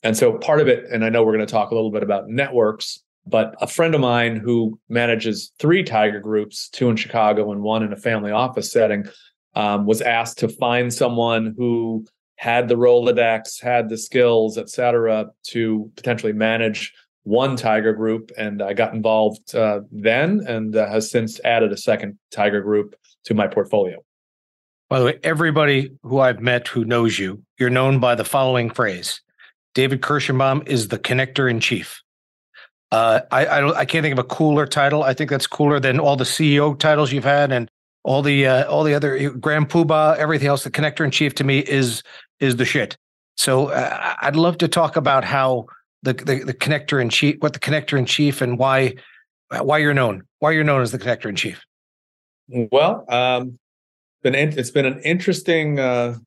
And 0.03 0.15
so 0.15 0.37
part 0.37 0.61
of 0.61 0.67
it, 0.67 0.85
and 0.91 1.03
I 1.03 1.09
know 1.09 1.23
we're 1.23 1.33
going 1.33 1.45
to 1.45 1.51
talk 1.51 1.71
a 1.71 1.75
little 1.75 1.91
bit 1.91 2.03
about 2.03 2.29
networks, 2.29 3.03
but 3.29 3.55
a 3.61 3.67
friend 3.67 3.93
of 3.95 4.01
mine 4.01 4.35
who 4.35 4.79
manages 4.89 5.51
three 5.59 5.83
tiger 5.83 6.19
groups, 6.19 6.69
two 6.69 6.89
in 6.89 6.95
Chicago 6.95 7.51
and 7.51 7.61
one 7.61 7.83
in 7.83 7.93
a 7.93 7.97
family 7.97 8.31
office 8.31 8.71
setting, 8.71 9.05
um, 9.55 9.86
was 9.86 10.01
asked 10.01 10.39
to 10.39 10.48
find 10.50 10.93
someone 10.93 11.53
who 11.57 12.05
had 12.36 12.67
the 12.67 12.75
Rolodex, 12.75 13.62
had 13.62 13.89
the 13.89 13.98
skills, 13.98 14.57
et 14.57 14.69
cetera, 14.69 15.27
to 15.43 15.91
potentially 15.95 16.33
manage 16.33 16.93
one 17.24 17.55
tiger 17.55 17.93
group. 17.93 18.31
And 18.38 18.62
I 18.62 18.74
got 18.74 18.93
involved 18.93 19.53
uh, 19.53 19.81
then 19.91 20.41
and 20.48 20.75
uh, 20.75 20.89
has 20.89 21.12
since 21.12 21.39
added 21.43 21.71
a 21.71 21.77
second 21.77 22.17
tiger 22.31 22.62
group 22.62 22.95
to 23.25 23.33
my 23.33 23.48
portfolio. 23.48 23.98
By 24.89 25.00
the 25.00 25.05
way, 25.05 25.19
everybody 25.21 25.91
who 26.01 26.19
I've 26.19 26.39
met 26.39 26.67
who 26.67 26.86
knows 26.86 27.19
you, 27.19 27.43
you're 27.59 27.69
known 27.69 28.00
by 28.00 28.15
the 28.15 28.25
following 28.25 28.69
phrase 28.69 29.21
David 29.75 30.01
Kirshenbaum 30.01 30.67
is 30.67 30.88
the 30.88 30.98
connector 30.98 31.50
in 31.50 31.59
chief. 31.59 32.01
Uh, 32.91 33.22
I 33.31 33.46
I, 33.46 33.79
I 33.79 33.86
can't 33.86 34.03
think 34.03 34.13
of 34.13 34.19
a 34.19 34.24
cooler 34.24 34.65
title. 34.65 35.03
I 35.03 35.13
think 35.13 35.29
that's 35.29 35.48
cooler 35.48 35.79
than 35.79 36.00
all 36.00 36.15
the 36.15 36.24
CEO 36.24 36.77
titles 36.77 37.12
you've 37.12 37.24
had 37.24 37.51
and 37.51 37.69
all 38.03 38.22
the 38.22 38.48
uh, 38.48 38.69
all 38.69 38.84
the 38.84 38.93
other 38.93 39.29
Grand 39.29 39.69
Poobah, 39.69 40.17
everything 40.17 40.48
else. 40.48 40.63
The 40.63 40.72
connector 40.72 41.05
in 41.05 41.12
chief 41.12 41.36
to 41.36 41.43
me 41.43 41.60
is 41.60 42.03
is 42.39 42.55
the 42.55 42.65
shit. 42.65 42.98
So 43.38 43.67
uh, 43.67 44.15
I'd 44.22 44.36
love 44.36 44.58
to 44.60 44.67
talk 44.67 44.96
about 44.96 45.24
how 45.24 45.67
the, 46.03 46.13
the 46.13 46.43
the 46.43 46.53
connector 46.53 47.01
in 47.01 47.10
chief, 47.10 47.38
what 47.39 47.53
the 47.53 47.60
connector 47.60 47.98
in 47.98 48.05
chief, 48.05 48.41
and 48.41 48.58
why 48.58 48.96
why 49.50 49.77
you're 49.77 49.93
known, 49.93 50.24
why 50.39 50.51
you're 50.51 50.63
known 50.63 50.81
as 50.81 50.91
the 50.91 51.00
connector 51.00 51.27
in 51.27 51.36
chief. 51.36 51.63
Well, 52.48 53.05
um, 53.10 53.60
been 54.24 54.36
it's 54.36 54.72
been 54.72 54.86
an 54.86 55.00
interesting 55.01 55.79
uh, 55.79 56.17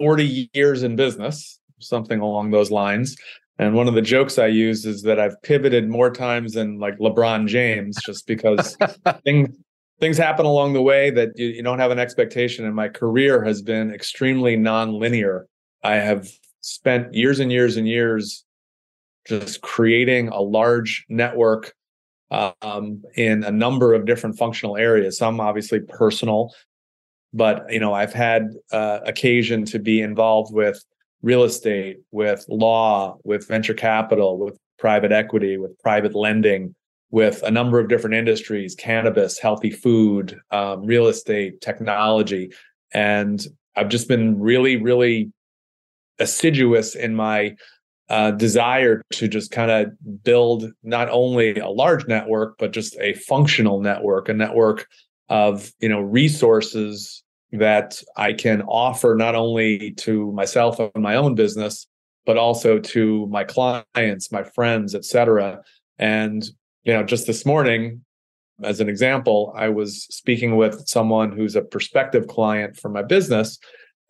forty 0.00 0.50
years 0.54 0.82
in 0.82 0.96
business, 0.96 1.60
something 1.78 2.20
along 2.20 2.50
those 2.50 2.70
lines. 2.70 3.16
And 3.58 3.74
one 3.74 3.86
of 3.86 3.94
the 3.94 4.02
jokes 4.02 4.38
I 4.38 4.46
use 4.46 4.86
is 4.86 5.02
that 5.02 5.20
I've 5.20 5.40
pivoted 5.42 5.88
more 5.88 6.10
times 6.10 6.54
than 6.54 6.78
like 6.78 6.98
LeBron 6.98 7.46
James, 7.46 7.96
just 8.04 8.26
because 8.26 8.76
things 9.24 9.56
things 10.00 10.18
happen 10.18 10.44
along 10.44 10.72
the 10.72 10.82
way 10.82 11.10
that 11.10 11.28
you, 11.36 11.46
you 11.46 11.62
don't 11.62 11.78
have 11.78 11.92
an 11.92 11.98
expectation. 11.98 12.64
And 12.64 12.74
my 12.74 12.88
career 12.88 13.44
has 13.44 13.62
been 13.62 13.94
extremely 13.94 14.56
non-linear. 14.56 15.46
I 15.84 15.94
have 15.94 16.28
spent 16.60 17.14
years 17.14 17.38
and 17.38 17.52
years 17.52 17.76
and 17.76 17.86
years 17.86 18.44
just 19.28 19.60
creating 19.60 20.28
a 20.28 20.40
large 20.40 21.04
network 21.08 21.72
um, 22.32 23.02
in 23.14 23.44
a 23.44 23.50
number 23.52 23.94
of 23.94 24.06
different 24.06 24.36
functional 24.38 24.76
areas. 24.76 25.18
Some 25.18 25.38
obviously 25.38 25.80
personal, 25.80 26.52
but 27.32 27.64
you 27.70 27.78
know 27.78 27.92
I've 27.92 28.12
had 28.12 28.48
uh, 28.72 29.00
occasion 29.04 29.64
to 29.66 29.78
be 29.78 30.00
involved 30.00 30.52
with 30.52 30.82
real 31.22 31.44
estate, 31.44 31.98
with 32.10 32.44
law, 32.48 33.18
with 33.24 33.46
venture 33.46 33.74
capital, 33.74 34.38
with 34.38 34.58
private 34.78 35.12
equity, 35.12 35.56
with 35.56 35.78
private 35.78 36.14
lending, 36.14 36.74
with 37.10 37.42
a 37.42 37.50
number 37.50 37.78
of 37.78 37.88
different 37.88 38.16
industries 38.16 38.74
cannabis, 38.74 39.38
healthy 39.38 39.70
food, 39.70 40.38
um, 40.50 40.84
real 40.84 41.06
estate, 41.06 41.60
technology. 41.60 42.50
And 42.92 43.44
I've 43.76 43.88
just 43.88 44.08
been 44.08 44.40
really, 44.40 44.76
really 44.76 45.32
assiduous 46.18 46.94
in 46.94 47.14
my 47.14 47.54
uh, 48.08 48.30
desire 48.32 49.02
to 49.12 49.28
just 49.28 49.50
kind 49.50 49.70
of 49.70 50.22
build 50.22 50.70
not 50.82 51.08
only 51.10 51.58
a 51.58 51.68
large 51.68 52.06
network, 52.06 52.56
but 52.58 52.72
just 52.72 52.96
a 53.00 53.14
functional 53.14 53.80
network, 53.80 54.28
a 54.28 54.34
network 54.34 54.86
of 55.28 55.72
you 55.80 55.88
know 55.88 56.00
resources 56.00 57.22
that 57.52 58.02
I 58.16 58.32
can 58.32 58.62
offer 58.62 59.14
not 59.14 59.34
only 59.34 59.92
to 59.92 60.32
myself 60.32 60.78
and 60.78 60.90
my 60.96 61.16
own 61.16 61.34
business, 61.34 61.86
but 62.24 62.38
also 62.38 62.78
to 62.78 63.26
my 63.26 63.44
clients, 63.44 64.32
my 64.32 64.42
friends, 64.42 64.94
et 64.94 65.04
cetera. 65.04 65.60
And 65.98 66.44
you 66.84 66.92
know, 66.92 67.04
just 67.04 67.26
this 67.26 67.44
morning, 67.46 68.04
as 68.62 68.80
an 68.80 68.88
example, 68.88 69.52
I 69.56 69.68
was 69.68 70.04
speaking 70.04 70.56
with 70.56 70.86
someone 70.88 71.32
who's 71.32 71.56
a 71.56 71.62
prospective 71.62 72.26
client 72.26 72.76
for 72.76 72.88
my 72.88 73.02
business, 73.02 73.58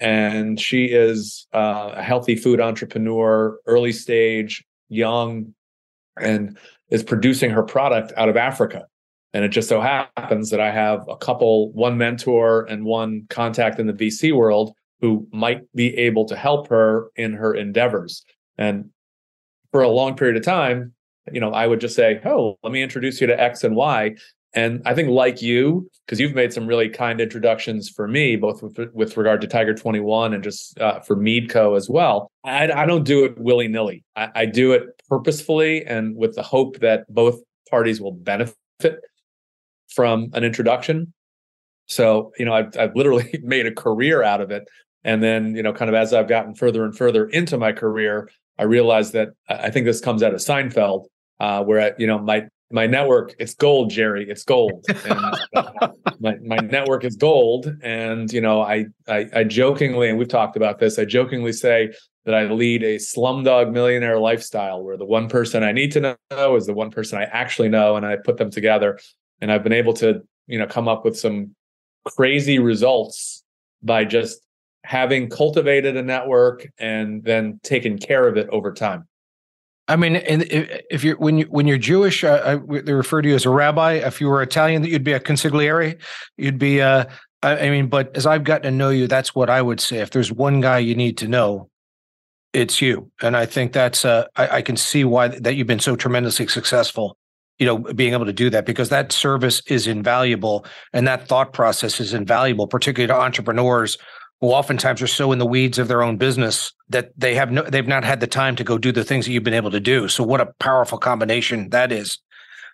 and 0.00 0.58
she 0.60 0.86
is 0.86 1.46
uh, 1.52 1.92
a 1.94 2.02
healthy 2.02 2.36
food 2.36 2.60
entrepreneur, 2.60 3.58
early 3.66 3.92
stage, 3.92 4.64
young, 4.88 5.54
and 6.20 6.58
is 6.90 7.02
producing 7.02 7.50
her 7.50 7.62
product 7.62 8.12
out 8.16 8.28
of 8.28 8.36
Africa. 8.36 8.86
And 9.34 9.44
it 9.44 9.48
just 9.48 9.68
so 9.68 9.80
happens 9.80 10.50
that 10.50 10.60
I 10.60 10.70
have 10.70 11.06
a 11.08 11.16
couple, 11.16 11.72
one 11.72 11.96
mentor 11.96 12.64
and 12.64 12.84
one 12.84 13.26
contact 13.30 13.78
in 13.78 13.86
the 13.86 13.92
VC 13.92 14.34
world 14.34 14.74
who 15.00 15.26
might 15.32 15.60
be 15.74 15.96
able 15.96 16.26
to 16.26 16.36
help 16.36 16.68
her 16.68 17.10
in 17.16 17.32
her 17.32 17.54
endeavors. 17.54 18.24
And 18.58 18.90
for 19.70 19.82
a 19.82 19.88
long 19.88 20.16
period 20.16 20.36
of 20.36 20.44
time, 20.44 20.92
you 21.32 21.40
know, 21.40 21.52
I 21.52 21.66
would 21.66 21.80
just 21.80 21.96
say, 21.96 22.20
"Oh, 22.24 22.58
let 22.62 22.72
me 22.72 22.82
introduce 22.82 23.20
you 23.20 23.26
to 23.26 23.40
X 23.40 23.64
and 23.64 23.74
Y." 23.74 24.16
And 24.54 24.82
I 24.84 24.94
think, 24.94 25.08
like 25.08 25.40
you, 25.40 25.88
because 26.04 26.20
you've 26.20 26.34
made 26.34 26.52
some 26.52 26.66
really 26.66 26.88
kind 26.88 27.20
introductions 27.20 27.88
for 27.88 28.06
me, 28.06 28.36
both 28.36 28.62
with, 28.62 28.78
with 28.92 29.16
regard 29.16 29.40
to 29.40 29.46
Tiger 29.46 29.74
21 29.74 30.34
and 30.34 30.44
just 30.44 30.78
uh, 30.78 31.00
for 31.00 31.16
Meadeco 31.16 31.74
as 31.74 31.88
well. 31.88 32.30
I, 32.44 32.70
I 32.70 32.84
don't 32.84 33.04
do 33.04 33.24
it 33.24 33.38
willy 33.38 33.66
nilly. 33.66 34.04
I, 34.14 34.28
I 34.34 34.46
do 34.46 34.72
it 34.72 35.00
purposefully 35.08 35.86
and 35.86 36.14
with 36.16 36.34
the 36.34 36.42
hope 36.42 36.80
that 36.80 37.06
both 37.08 37.40
parties 37.70 37.98
will 37.98 38.12
benefit 38.12 39.00
from 39.92 40.30
an 40.32 40.44
introduction. 40.44 41.12
So, 41.86 42.32
you 42.38 42.44
know, 42.44 42.52
I've, 42.54 42.76
I've 42.78 42.96
literally 42.96 43.38
made 43.42 43.66
a 43.66 43.72
career 43.72 44.22
out 44.22 44.40
of 44.40 44.50
it. 44.50 44.64
And 45.04 45.22
then, 45.22 45.56
you 45.56 45.62
know, 45.62 45.72
kind 45.72 45.88
of 45.88 45.94
as 45.94 46.14
I've 46.14 46.28
gotten 46.28 46.54
further 46.54 46.84
and 46.84 46.96
further 46.96 47.26
into 47.26 47.58
my 47.58 47.72
career, 47.72 48.30
I 48.58 48.64
realized 48.64 49.12
that 49.14 49.30
I 49.48 49.70
think 49.70 49.86
this 49.86 50.00
comes 50.00 50.22
out 50.22 50.34
of 50.34 50.40
Seinfeld, 50.40 51.06
uh, 51.40 51.64
where 51.64 51.80
I, 51.80 51.92
you 51.98 52.06
know 52.06 52.18
my 52.18 52.46
my 52.70 52.86
network 52.86 53.34
it's 53.38 53.54
gold, 53.54 53.90
Jerry, 53.90 54.28
it's 54.28 54.44
gold. 54.44 54.84
And, 54.88 55.36
uh, 55.56 55.88
my 56.20 56.36
my 56.44 56.56
network 56.56 57.04
is 57.04 57.16
gold, 57.16 57.72
and 57.82 58.32
you 58.32 58.40
know 58.40 58.62
I, 58.62 58.86
I 59.08 59.26
I 59.34 59.44
jokingly 59.44 60.08
and 60.08 60.18
we've 60.18 60.28
talked 60.28 60.56
about 60.56 60.78
this. 60.78 60.98
I 60.98 61.04
jokingly 61.04 61.52
say 61.52 61.92
that 62.24 62.34
I 62.34 62.44
lead 62.44 62.84
a 62.84 62.96
slumdog 62.96 63.72
millionaire 63.72 64.18
lifestyle, 64.18 64.82
where 64.82 64.96
the 64.96 65.04
one 65.04 65.28
person 65.28 65.64
I 65.64 65.72
need 65.72 65.90
to 65.92 66.16
know 66.30 66.56
is 66.56 66.66
the 66.66 66.74
one 66.74 66.90
person 66.90 67.18
I 67.18 67.24
actually 67.24 67.68
know, 67.68 67.96
and 67.96 68.06
I 68.06 68.16
put 68.16 68.36
them 68.36 68.50
together, 68.50 69.00
and 69.42 69.52
I've 69.52 69.62
been 69.62 69.74
able 69.74 69.92
to 69.94 70.22
you 70.46 70.58
know 70.58 70.66
come 70.66 70.88
up 70.88 71.04
with 71.04 71.18
some 71.18 71.54
crazy 72.06 72.58
results 72.58 73.44
by 73.82 74.04
just 74.06 74.40
having 74.84 75.28
cultivated 75.28 75.96
a 75.96 76.02
network 76.02 76.66
and 76.78 77.22
then 77.24 77.60
taken 77.62 77.98
care 77.98 78.26
of 78.26 78.36
it 78.36 78.48
over 78.50 78.72
time. 78.72 79.06
I 79.88 79.96
mean, 79.96 80.16
and 80.16 80.46
if 80.48 81.04
you're 81.04 81.18
when 81.18 81.38
you 81.38 81.44
when 81.46 81.66
you're 81.66 81.76
Jewish, 81.76 82.24
uh, 82.24 82.60
they 82.68 82.92
refer 82.92 83.20
to 83.20 83.28
you 83.28 83.34
as 83.34 83.44
a 83.44 83.50
rabbi. 83.50 83.94
If 83.94 84.20
you 84.20 84.28
were 84.28 84.40
Italian, 84.40 84.82
that 84.82 84.88
you'd 84.88 85.04
be 85.04 85.12
a 85.12 85.20
consigliere. 85.20 86.00
You'd 86.38 86.58
be. 86.58 86.80
Uh, 86.80 87.04
I 87.44 87.70
mean, 87.70 87.88
but 87.88 88.16
as 88.16 88.24
I've 88.24 88.44
gotten 88.44 88.62
to 88.62 88.70
know 88.70 88.90
you, 88.90 89.08
that's 89.08 89.34
what 89.34 89.50
I 89.50 89.60
would 89.60 89.80
say. 89.80 89.98
If 89.98 90.10
there's 90.10 90.30
one 90.30 90.60
guy 90.60 90.78
you 90.78 90.94
need 90.94 91.18
to 91.18 91.26
know, 91.26 91.68
it's 92.52 92.80
you. 92.80 93.10
And 93.20 93.36
I 93.36 93.46
think 93.46 93.72
that's. 93.72 94.04
Uh, 94.04 94.26
I, 94.36 94.58
I 94.58 94.62
can 94.62 94.76
see 94.76 95.04
why 95.04 95.28
that 95.28 95.56
you've 95.56 95.66
been 95.66 95.80
so 95.80 95.96
tremendously 95.96 96.46
successful. 96.46 97.18
You 97.62 97.68
know, 97.68 97.78
being 97.78 98.12
able 98.12 98.26
to 98.26 98.32
do 98.32 98.50
that 98.50 98.66
because 98.66 98.88
that 98.88 99.12
service 99.12 99.62
is 99.68 99.86
invaluable 99.86 100.66
and 100.92 101.06
that 101.06 101.28
thought 101.28 101.52
process 101.52 102.00
is 102.00 102.12
invaluable, 102.12 102.66
particularly 102.66 103.06
to 103.06 103.14
entrepreneurs 103.14 103.98
who 104.40 104.48
oftentimes 104.48 105.00
are 105.00 105.06
so 105.06 105.30
in 105.30 105.38
the 105.38 105.46
weeds 105.46 105.78
of 105.78 105.86
their 105.86 106.02
own 106.02 106.16
business 106.16 106.72
that 106.88 107.12
they 107.16 107.36
have 107.36 107.52
no 107.52 107.62
they've 107.62 107.86
not 107.86 108.02
had 108.02 108.18
the 108.18 108.26
time 108.26 108.56
to 108.56 108.64
go 108.64 108.76
do 108.76 108.90
the 108.90 109.04
things 109.04 109.24
that 109.24 109.32
you've 109.32 109.44
been 109.44 109.54
able 109.54 109.70
to 109.70 109.78
do. 109.78 110.08
So 110.08 110.24
what 110.24 110.40
a 110.40 110.52
powerful 110.58 110.98
combination 110.98 111.70
that 111.70 111.92
is. 111.92 112.18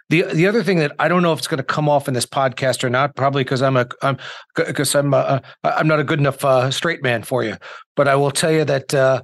The 0.08 0.22
the 0.22 0.46
other 0.46 0.62
thing 0.62 0.78
that 0.78 0.92
I 0.98 1.08
don't 1.08 1.22
know 1.22 1.34
if 1.34 1.40
it's 1.40 1.48
going 1.48 1.58
to 1.58 1.74
come 1.74 1.86
off 1.86 2.08
in 2.08 2.14
this 2.14 2.24
podcast 2.24 2.82
or 2.82 2.88
not, 2.88 3.14
probably 3.14 3.44
because 3.44 3.60
I'm 3.60 3.76
a 3.76 3.86
I'm 4.00 4.16
because 4.54 4.94
I'm 4.94 5.12
a, 5.12 5.42
I'm 5.62 5.86
not 5.86 6.00
a 6.00 6.04
good 6.04 6.18
enough 6.18 6.42
uh, 6.42 6.70
straight 6.70 7.02
man 7.02 7.22
for 7.22 7.44
you. 7.44 7.58
But 7.94 8.08
I 8.08 8.16
will 8.16 8.30
tell 8.30 8.50
you 8.50 8.64
that 8.64 8.94
uh, 8.94 9.20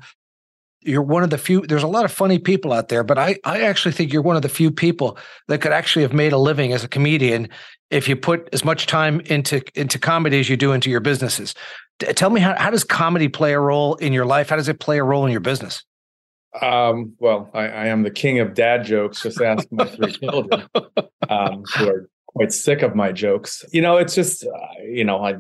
you're 0.85 1.03
one 1.03 1.23
of 1.23 1.31
the 1.31 1.39
few. 1.39 1.63
There's 1.63 1.83
a 1.83 1.89
lot 1.89 2.05
of 2.05 2.13
funny 2.13 2.39
people 2.39 2.73
out 2.73 2.89
there, 2.89 3.05
but 3.05 3.19
I 3.19 3.39
I 3.45 3.63
actually 3.63 3.93
think 3.93 4.13
you're 4.13 4.23
one 4.23 4.37
of 4.37 4.43
the 4.43 4.49
few 4.49 4.71
people 4.71 5.19
that 5.49 5.61
could 5.61 5.73
actually 5.73 6.03
have 6.03 6.13
made 6.13 6.33
a 6.33 6.39
living 6.39 6.73
as 6.73 6.85
a 6.85 6.89
comedian 6.89 7.49
if 7.91 8.09
you 8.09 8.17
put 8.17 8.49
as 8.53 8.65
much 8.65 8.87
time 8.87 9.21
into 9.21 9.63
into 9.75 9.99
comedy 9.99 10.41
as 10.41 10.49
you 10.49 10.57
do 10.57 10.73
into 10.73 10.91
your 10.91 11.01
businesses. 11.01 11.55
Tell 11.99 12.31
me 12.31 12.41
how 12.41 12.55
how 12.57 12.71
does 12.71 12.85
comedy 12.85 13.29
play 13.29 13.53
a 13.53 13.61
role 13.61 13.95
in 13.97 14.13
your 14.13 14.27
life? 14.27 14.51
How 14.51 14.57
does 14.57 14.69
it 14.69 14.81
play 14.81 14.99
a 14.99 15.05
role 15.05 15.25
in 15.27 15.33
your 15.33 15.41
business? 15.41 15.85
Um, 16.61 17.15
well, 17.19 17.51
I, 17.53 17.63
I, 17.63 17.87
am 17.87 18.05
the 18.05 18.13
king 18.13 18.39
of 18.39 18.55
dad 18.55 18.85
jokes. 18.85 19.23
Just 19.23 19.41
ask 19.41 19.67
my 19.73 19.87
three 19.87 20.13
children, 20.13 20.63
um, 21.29 21.65
who 21.75 21.89
are 21.89 22.09
quite 22.35 22.53
sick 22.53 22.83
of 22.83 22.95
my 22.95 23.13
jokes. 23.13 23.65
You 23.73 23.81
know, 23.81 23.97
it's 23.97 24.15
just 24.15 24.45
uh, 24.45 24.83
you 24.85 25.05
know, 25.05 25.19
I 25.19 25.35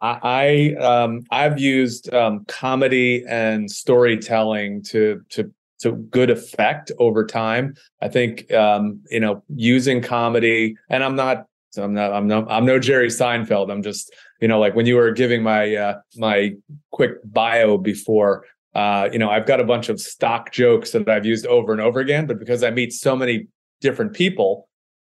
I, 0.00 0.18
I 0.22 0.74
um, 0.74 1.22
I've 1.30 1.58
used 1.58 2.12
um, 2.12 2.44
comedy 2.46 3.24
and 3.28 3.70
storytelling 3.70 4.82
to 4.84 5.22
to 5.30 5.52
to 5.80 5.92
good 5.92 6.30
effect 6.30 6.92
over 6.98 7.24
time. 7.24 7.74
I 8.02 8.08
think 8.08 8.52
um, 8.52 9.00
you 9.10 9.20
know, 9.20 9.42
using 9.48 10.02
comedy, 10.02 10.76
and 10.88 11.02
I'm 11.02 11.16
not 11.16 11.46
I'm 11.76 11.94
not 11.94 12.12
I'm 12.12 12.26
no 12.26 12.46
I'm 12.48 12.66
no 12.66 12.78
Jerry 12.78 13.08
Seinfeld. 13.08 13.70
I'm 13.70 13.82
just 13.82 14.12
you 14.40 14.48
know 14.48 14.58
like 14.58 14.74
when 14.74 14.86
you 14.86 14.96
were 14.96 15.12
giving 15.12 15.42
my 15.42 15.74
uh, 15.74 16.00
my 16.16 16.54
quick 16.90 17.12
bio 17.24 17.78
before. 17.78 18.44
Uh, 18.72 19.08
you 19.12 19.18
know, 19.18 19.28
I've 19.28 19.46
got 19.46 19.58
a 19.58 19.64
bunch 19.64 19.88
of 19.88 20.00
stock 20.00 20.52
jokes 20.52 20.92
that 20.92 21.08
I've 21.08 21.26
used 21.26 21.44
over 21.44 21.72
and 21.72 21.80
over 21.80 21.98
again, 21.98 22.28
but 22.28 22.38
because 22.38 22.62
I 22.62 22.70
meet 22.70 22.92
so 22.92 23.16
many 23.16 23.48
different 23.80 24.12
people, 24.12 24.68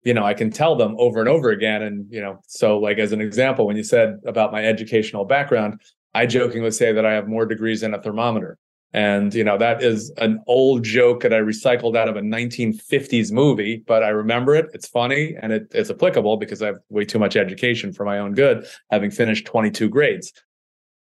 you 0.03 0.15
know, 0.15 0.25
I 0.25 0.35
can 0.35 0.51
tell 0.51 0.77
them 0.77 0.97
over 0.99 1.21
and 1.21 1.29
over 1.29 1.51
again. 1.51 1.83
And 1.83 2.07
you 2.11 2.21
know, 2.21 2.41
so 2.47 2.79
like 2.79 2.99
as 2.99 3.13
an 3.13 3.21
example, 3.21 3.67
when 3.67 3.77
you 3.77 3.85
said 3.85 4.19
about 4.27 4.53
my 4.53 4.65
educational 4.65 5.25
background, 5.25 5.81
I 6.15 6.27
jokingly 6.27 6.71
say 6.71 6.93
that 6.93 7.07
I 7.07 7.13
have 7.13 7.29
more 7.29 7.47
degrees 7.47 7.83
than 7.83 7.95
a 7.95 8.03
thermometer. 8.03 8.59
And 8.93 9.33
you 9.33 9.45
know 9.45 9.57
that 9.57 9.85
is 9.85 10.11
an 10.17 10.41
old 10.49 10.83
joke 10.83 11.23
that 11.23 11.33
I 11.33 11.39
recycled 11.39 11.97
out 11.97 12.09
of 12.09 12.17
a 12.17 12.21
1950s 12.23 13.31
movie, 13.31 13.85
but 13.87 14.03
I 14.03 14.09
remember 14.09 14.57
it. 14.57 14.67
It's 14.73 14.89
funny 14.89 15.37
and 15.41 15.53
it, 15.53 15.69
it's 15.71 15.91
applicable 15.91 16.39
because 16.39 16.61
I 16.61 16.67
have 16.67 16.79
way 16.89 17.05
too 17.05 17.21
much 17.21 17.37
education 17.37 17.93
for 17.93 18.05
my 18.05 18.19
own 18.19 18.35
good, 18.35 18.67
having 18.91 19.13
finished 19.13 19.47
22 19.47 19.89
grades. 19.89 20.33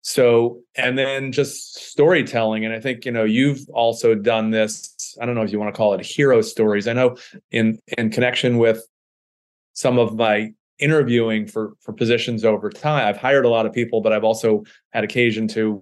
So, 0.05 0.59
and 0.75 0.97
then 0.97 1.31
just 1.31 1.75
storytelling, 1.75 2.65
and 2.65 2.73
I 2.73 2.79
think 2.81 3.05
you 3.05 3.11
know 3.11 3.23
you've 3.23 3.61
also 3.73 4.13
done 4.15 4.51
this. 4.51 5.17
I 5.21 5.25
don't 5.25 5.33
know 5.33 5.43
if 5.43 5.51
you 5.51 5.59
want 5.59 5.73
to 5.73 5.77
call 5.77 5.93
it 5.93 6.05
hero 6.05 6.41
stories. 6.41 6.89
I 6.89 6.93
know 6.93 7.15
in 7.51 7.79
in 7.97 8.09
connection 8.09 8.57
with 8.57 8.85
some 9.71 9.97
of 9.97 10.15
my 10.15 10.51
interviewing 10.77 11.47
for 11.47 11.73
for 11.79 11.93
positions 11.93 12.43
over 12.43 12.69
time, 12.69 13.07
I've 13.07 13.15
hired 13.15 13.45
a 13.45 13.49
lot 13.49 13.65
of 13.65 13.71
people, 13.71 14.01
but 14.01 14.11
I've 14.11 14.25
also 14.25 14.65
had 14.91 15.05
occasion 15.05 15.47
to 15.49 15.81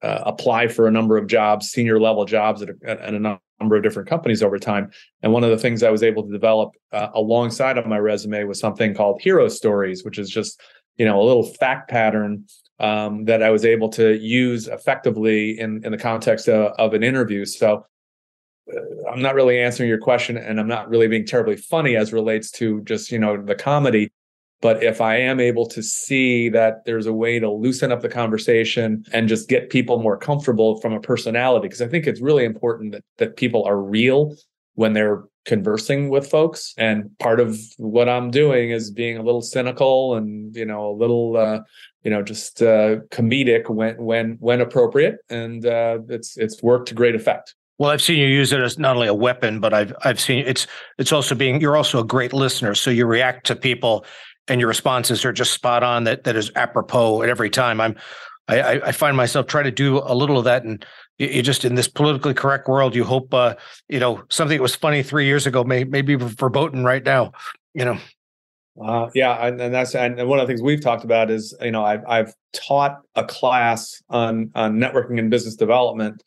uh, 0.00 0.22
apply 0.24 0.68
for 0.68 0.88
a 0.88 0.90
number 0.90 1.18
of 1.18 1.26
jobs, 1.26 1.68
senior 1.68 2.00
level 2.00 2.24
jobs 2.24 2.62
at 2.62 2.70
a, 2.70 2.74
at 2.88 3.12
a, 3.12 3.38
number 3.58 3.76
of 3.76 3.82
different 3.82 4.08
companies 4.08 4.42
over 4.42 4.58
time. 4.58 4.90
And 5.22 5.32
one 5.32 5.42
of 5.44 5.50
the 5.50 5.58
things 5.58 5.82
I 5.82 5.90
was 5.90 6.02
able 6.02 6.22
to 6.22 6.30
develop 6.30 6.72
uh, 6.92 7.08
alongside 7.14 7.78
of 7.78 7.86
my 7.86 7.98
resume 7.98 8.44
was 8.44 8.60
something 8.60 8.94
called 8.94 9.20
Hero 9.20 9.48
Stories, 9.48 10.04
which 10.04 10.18
is 10.18 10.30
just 10.30 10.58
you 10.96 11.04
know 11.04 11.20
a 11.20 11.24
little 11.24 11.42
fact 11.42 11.90
pattern 11.90 12.46
um, 12.78 13.24
that 13.24 13.42
I 13.42 13.50
was 13.50 13.64
able 13.64 13.88
to 13.90 14.16
use 14.18 14.68
effectively 14.68 15.58
in 15.58 15.84
in 15.84 15.92
the 15.92 15.98
context 15.98 16.48
of, 16.48 16.72
of 16.78 16.94
an 16.94 17.02
interview. 17.02 17.44
So 17.44 17.86
uh, 18.72 19.10
I'm 19.10 19.22
not 19.22 19.34
really 19.34 19.60
answering 19.60 19.88
your 19.88 19.98
question, 19.98 20.36
and 20.36 20.60
I'm 20.60 20.68
not 20.68 20.88
really 20.88 21.08
being 21.08 21.26
terribly 21.26 21.56
funny 21.56 21.96
as 21.96 22.12
relates 22.12 22.50
to 22.52 22.82
just 22.82 23.10
you 23.10 23.18
know 23.18 23.40
the 23.40 23.54
comedy. 23.54 24.10
But 24.62 24.82
if 24.82 25.02
I 25.02 25.16
am 25.16 25.38
able 25.38 25.66
to 25.66 25.82
see 25.82 26.48
that 26.48 26.86
there's 26.86 27.06
a 27.06 27.12
way 27.12 27.38
to 27.38 27.50
loosen 27.50 27.92
up 27.92 28.00
the 28.00 28.08
conversation 28.08 29.04
and 29.12 29.28
just 29.28 29.50
get 29.50 29.68
people 29.68 29.98
more 30.00 30.16
comfortable 30.16 30.80
from 30.80 30.94
a 30.94 31.00
personality, 31.00 31.68
because 31.68 31.82
I 31.82 31.88
think 31.88 32.06
it's 32.06 32.22
really 32.22 32.44
important 32.44 32.92
that, 32.92 33.04
that 33.18 33.36
people 33.36 33.64
are 33.64 33.80
real 33.80 34.34
when 34.76 34.94
they're 34.94 35.24
conversing 35.44 36.08
with 36.08 36.30
folks. 36.30 36.72
And 36.78 37.10
part 37.18 37.40
of 37.40 37.58
what 37.76 38.08
I'm 38.08 38.30
doing 38.30 38.70
is 38.70 38.90
being 38.90 39.18
a 39.18 39.22
little 39.22 39.42
cynical 39.42 40.14
and, 40.14 40.54
you 40.54 40.64
know, 40.64 40.90
a 40.90 40.96
little, 40.96 41.36
uh, 41.36 41.60
you 42.02 42.10
know, 42.10 42.22
just 42.22 42.62
uh, 42.62 43.00
comedic 43.10 43.68
when 43.68 43.96
when 43.96 44.36
when 44.38 44.60
appropriate, 44.60 45.16
and 45.28 45.66
uh, 45.66 45.98
it's 46.08 46.36
it's 46.36 46.62
worked 46.62 46.88
to 46.88 46.94
great 46.94 47.16
effect. 47.16 47.56
Well, 47.78 47.90
I've 47.90 48.00
seen 48.00 48.18
you 48.18 48.28
use 48.28 48.52
it 48.52 48.60
as 48.60 48.78
not 48.78 48.94
only 48.94 49.08
a 49.08 49.14
weapon, 49.14 49.58
but 49.58 49.74
I've 49.74 49.92
I've 50.04 50.20
seen 50.20 50.46
it's 50.46 50.68
it's 50.98 51.10
also 51.10 51.34
being 51.34 51.60
you're 51.60 51.76
also 51.76 51.98
a 51.98 52.04
great 52.04 52.32
listener. 52.32 52.76
So 52.76 52.90
you 52.90 53.06
react 53.06 53.44
to 53.48 53.56
people, 53.56 54.04
and 54.46 54.60
your 54.60 54.68
responses 54.68 55.24
are 55.24 55.32
just 55.32 55.52
spot 55.52 55.82
on. 55.82 56.04
That 56.04 56.22
that 56.24 56.36
is 56.36 56.52
apropos 56.54 57.22
at 57.22 57.28
every 57.28 57.50
time. 57.50 57.80
I'm 57.80 57.96
I, 58.46 58.80
I 58.80 58.92
find 58.92 59.16
myself 59.16 59.48
trying 59.48 59.64
to 59.64 59.72
do 59.72 59.98
a 59.98 60.14
little 60.14 60.38
of 60.38 60.44
that, 60.44 60.62
and 60.62 60.86
you, 61.18 61.28
you 61.28 61.42
just 61.42 61.64
in 61.64 61.74
this 61.74 61.88
politically 61.88 62.34
correct 62.34 62.68
world, 62.68 62.94
you 62.94 63.04
hope 63.04 63.32
uh, 63.32 63.54
you 63.88 64.00
know 64.00 64.22
something 64.28 64.56
that 64.56 64.62
was 64.62 64.76
funny 64.76 65.02
three 65.02 65.26
years 65.26 65.46
ago 65.46 65.64
may 65.64 65.84
maybe 65.84 66.14
verboten 66.14 66.84
right 66.84 67.04
now. 67.04 67.32
You 67.74 67.84
know. 67.84 67.98
Uh, 68.82 69.08
yeah, 69.14 69.46
and, 69.46 69.58
and 69.58 69.72
that's 69.74 69.94
and 69.94 70.16
one 70.28 70.38
of 70.38 70.46
the 70.46 70.50
things 70.50 70.60
we've 70.60 70.82
talked 70.82 71.04
about 71.04 71.30
is 71.30 71.56
you 71.60 71.70
know 71.70 71.84
I've 71.84 72.04
I've 72.06 72.34
taught 72.52 72.98
a 73.14 73.24
class 73.24 74.02
on 74.10 74.50
on 74.54 74.78
networking 74.78 75.18
and 75.18 75.30
business 75.30 75.56
development 75.56 76.22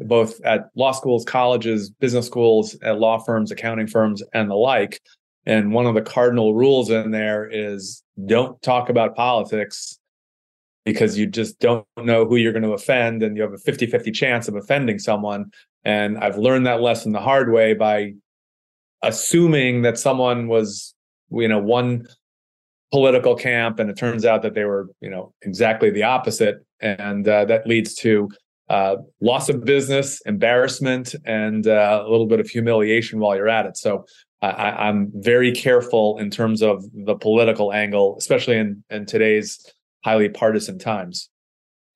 both 0.00 0.40
at 0.42 0.70
law 0.74 0.92
schools, 0.92 1.24
colleges, 1.24 1.90
business 1.90 2.26
schools, 2.26 2.76
at 2.82 2.98
law 2.98 3.18
firms, 3.18 3.50
accounting 3.50 3.86
firms, 3.86 4.22
and 4.32 4.50
the 4.50 4.54
like. 4.54 5.00
And 5.46 5.72
one 5.72 5.86
of 5.86 5.94
the 5.94 6.02
cardinal 6.02 6.54
rules 6.54 6.90
in 6.90 7.10
there 7.10 7.48
is 7.50 8.02
don't 8.26 8.60
talk 8.62 8.88
about 8.88 9.14
politics 9.14 9.98
because 10.84 11.16
you 11.16 11.26
just 11.26 11.58
don't 11.60 11.86
know 11.96 12.26
who 12.26 12.36
you're 12.36 12.52
going 12.52 12.62
to 12.62 12.72
offend 12.72 13.22
and 13.22 13.36
you 13.36 13.42
have 13.42 13.52
a 13.52 13.58
50 13.58 13.86
50 13.86 14.10
chance 14.10 14.48
of 14.48 14.54
offending 14.54 14.98
someone. 14.98 15.50
And 15.84 16.18
I've 16.18 16.38
learned 16.38 16.66
that 16.66 16.80
lesson 16.80 17.12
the 17.12 17.20
hard 17.20 17.52
way 17.52 17.74
by 17.74 18.12
assuming 19.02 19.82
that 19.82 19.98
someone 19.98 20.48
was, 20.48 20.94
you 21.30 21.48
know, 21.48 21.58
one 21.58 22.06
political 22.92 23.34
camp 23.34 23.78
and 23.78 23.90
it 23.90 23.96
turns 23.96 24.24
out 24.24 24.42
that 24.42 24.54
they 24.54 24.64
were, 24.64 24.88
you 25.00 25.10
know, 25.10 25.32
exactly 25.42 25.90
the 25.90 26.02
opposite. 26.02 26.64
And 26.80 27.26
uh, 27.26 27.44
that 27.46 27.66
leads 27.66 27.94
to 27.96 28.28
uh, 28.68 28.96
loss 29.20 29.48
of 29.48 29.64
business, 29.64 30.20
embarrassment, 30.26 31.14
and 31.26 31.66
uh, 31.66 32.02
a 32.06 32.10
little 32.10 32.26
bit 32.26 32.40
of 32.40 32.48
humiliation 32.48 33.18
while 33.18 33.36
you're 33.36 33.48
at 33.48 33.66
it. 33.66 33.76
So 33.76 34.04
I, 34.42 34.88
am 34.88 35.10
very 35.14 35.52
careful 35.52 36.18
in 36.18 36.30
terms 36.30 36.62
of 36.62 36.84
the 36.92 37.14
political 37.14 37.72
angle, 37.72 38.16
especially 38.18 38.58
in, 38.58 38.84
in 38.90 39.06
today's 39.06 39.64
highly 40.04 40.28
partisan 40.28 40.78
times. 40.78 41.30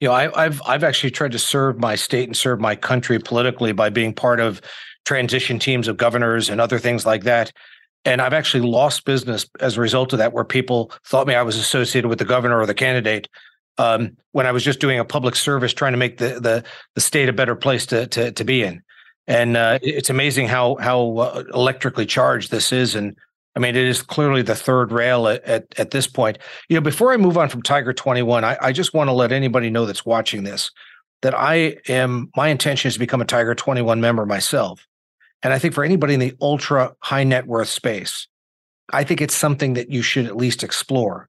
You 0.00 0.09
know, 0.09 0.15
I, 0.15 0.45
I've 0.45 0.62
I've 0.67 0.85
actually 0.85 1.11
tried 1.11 1.33
to 1.33 1.38
serve 1.38 1.79
my 1.79 1.97
state 1.97 2.29
and 2.29 2.37
serve 2.37 2.61
my 2.61 2.77
country 2.77 3.19
politically 3.19 3.73
by 3.73 3.91
being 3.91 4.15
part 4.15 4.41
of 4.41 4.61
transition 5.05 5.59
teams 5.59 5.88
of 5.88 5.97
governors 5.97 6.49
and 6.49 6.61
other 6.61 6.79
things 6.79 7.05
like 7.05 7.25
that. 7.25 7.53
And 8.05 8.23
I've 8.23 8.33
actually 8.33 8.67
lost 8.69 9.05
business 9.05 9.47
as 9.61 9.77
a 9.77 9.81
result 9.81 10.12
of 10.12 10.19
that, 10.21 10.33
where 10.33 10.45
people 10.45 10.93
thought 11.05 11.27
me 11.27 11.35
I 11.35 11.43
was 11.43 11.57
associated 11.57 12.09
with 12.09 12.19
the 12.19 12.25
governor 12.25 12.61
or 12.61 12.67
the 12.67 12.75
candidate 12.75 13.29
um, 13.77 14.17
when 14.33 14.47
I 14.47 14.53
was 14.53 14.65
just 14.65 14.81
doing 14.81 14.99
a 14.99 15.05
public 15.05 15.35
service, 15.35 15.73
trying 15.73 15.93
to 15.93 15.99
make 15.99 16.19
the 16.19 16.41
the, 16.41 16.65
the 16.95 17.00
state 17.00 17.29
a 17.29 17.33
better 17.33 17.57
place 17.57 17.87
to 17.87 18.07
to, 18.07 18.33
to 18.33 18.45
be 18.45 18.62
in. 18.62 18.83
And 19.27 19.57
uh, 19.57 19.79
it's 19.83 20.11
amazing 20.11 20.47
how 20.47 20.77
how 20.77 21.19
uh, 21.19 21.45
electrically 21.53 22.07
charged 22.07 22.50
this 22.50 22.73
is. 22.73 22.95
And 22.95 23.17
I 23.57 23.61
mean, 23.61 23.75
it 23.75 23.87
is 23.87 24.02
clearly 24.02 24.43
the 24.43 24.55
third 24.55 24.93
rail 24.93 25.26
at, 25.26 25.43
at, 25.45 25.67
at 25.78 25.90
this 25.90 26.07
point. 26.07 26.38
You 26.69 26.76
know, 26.76 26.81
before 26.81 27.12
I 27.12 27.17
move 27.17 27.37
on 27.37 27.49
from 27.49 27.62
Tiger 27.62 27.93
21, 27.93 28.45
I, 28.45 28.57
I 28.61 28.73
just 28.73 28.95
want 28.95 29.09
to 29.09 29.12
let 29.12 29.33
anybody 29.33 29.71
know 29.71 29.87
that's 29.87 30.07
watching 30.07 30.45
this 30.45 30.71
that 31.23 31.35
I 31.35 31.76
am, 31.88 32.31
my 32.37 32.49
intention 32.49 32.88
is 32.88 32.95
to 32.95 33.00
become 33.00 33.21
a 33.21 33.25
Tiger 33.25 33.55
21 33.55 34.00
member 34.00 34.25
myself. 34.25 34.87
And 35.43 35.52
I 35.52 35.59
think 35.59 35.75
for 35.75 35.85
anybody 35.85 36.14
in 36.14 36.21
the 36.21 36.35
ultra 36.40 36.95
high 37.00 37.25
net 37.25 37.47
worth 37.47 37.69
space, 37.69 38.28
I 38.93 39.05
think 39.05 39.21
it's 39.21 39.35
something 39.35 39.75
that 39.75 39.90
you 39.90 40.02
should 40.02 40.26
at 40.26 40.37
least 40.37 40.62
explore 40.62 41.28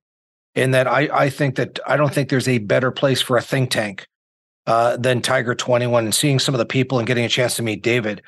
in 0.56 0.72
that 0.72 0.88
I, 0.88 1.10
I 1.12 1.30
think 1.30 1.56
that 1.56 1.80
I 1.86 1.98
don't 1.98 2.14
think 2.14 2.30
there's 2.30 2.48
a 2.48 2.60
better 2.60 2.92
place 2.92 3.22
for 3.22 3.38
a 3.38 3.42
think 3.42 3.72
tank 3.72 4.08
uh, 4.66 4.98
than 4.98 5.22
Tiger 5.22 5.56
21 5.56 6.06
and 6.06 6.16
seeing 6.16 6.40
some 6.40 6.56
of 6.56 6.60
the 6.60 6.66
people 6.66 7.00
and 7.00 7.08
getting 7.08 7.26
a 7.26 7.30
chance 7.30 7.56
to 7.56 7.64
meet 7.64 7.84
David 7.84 8.22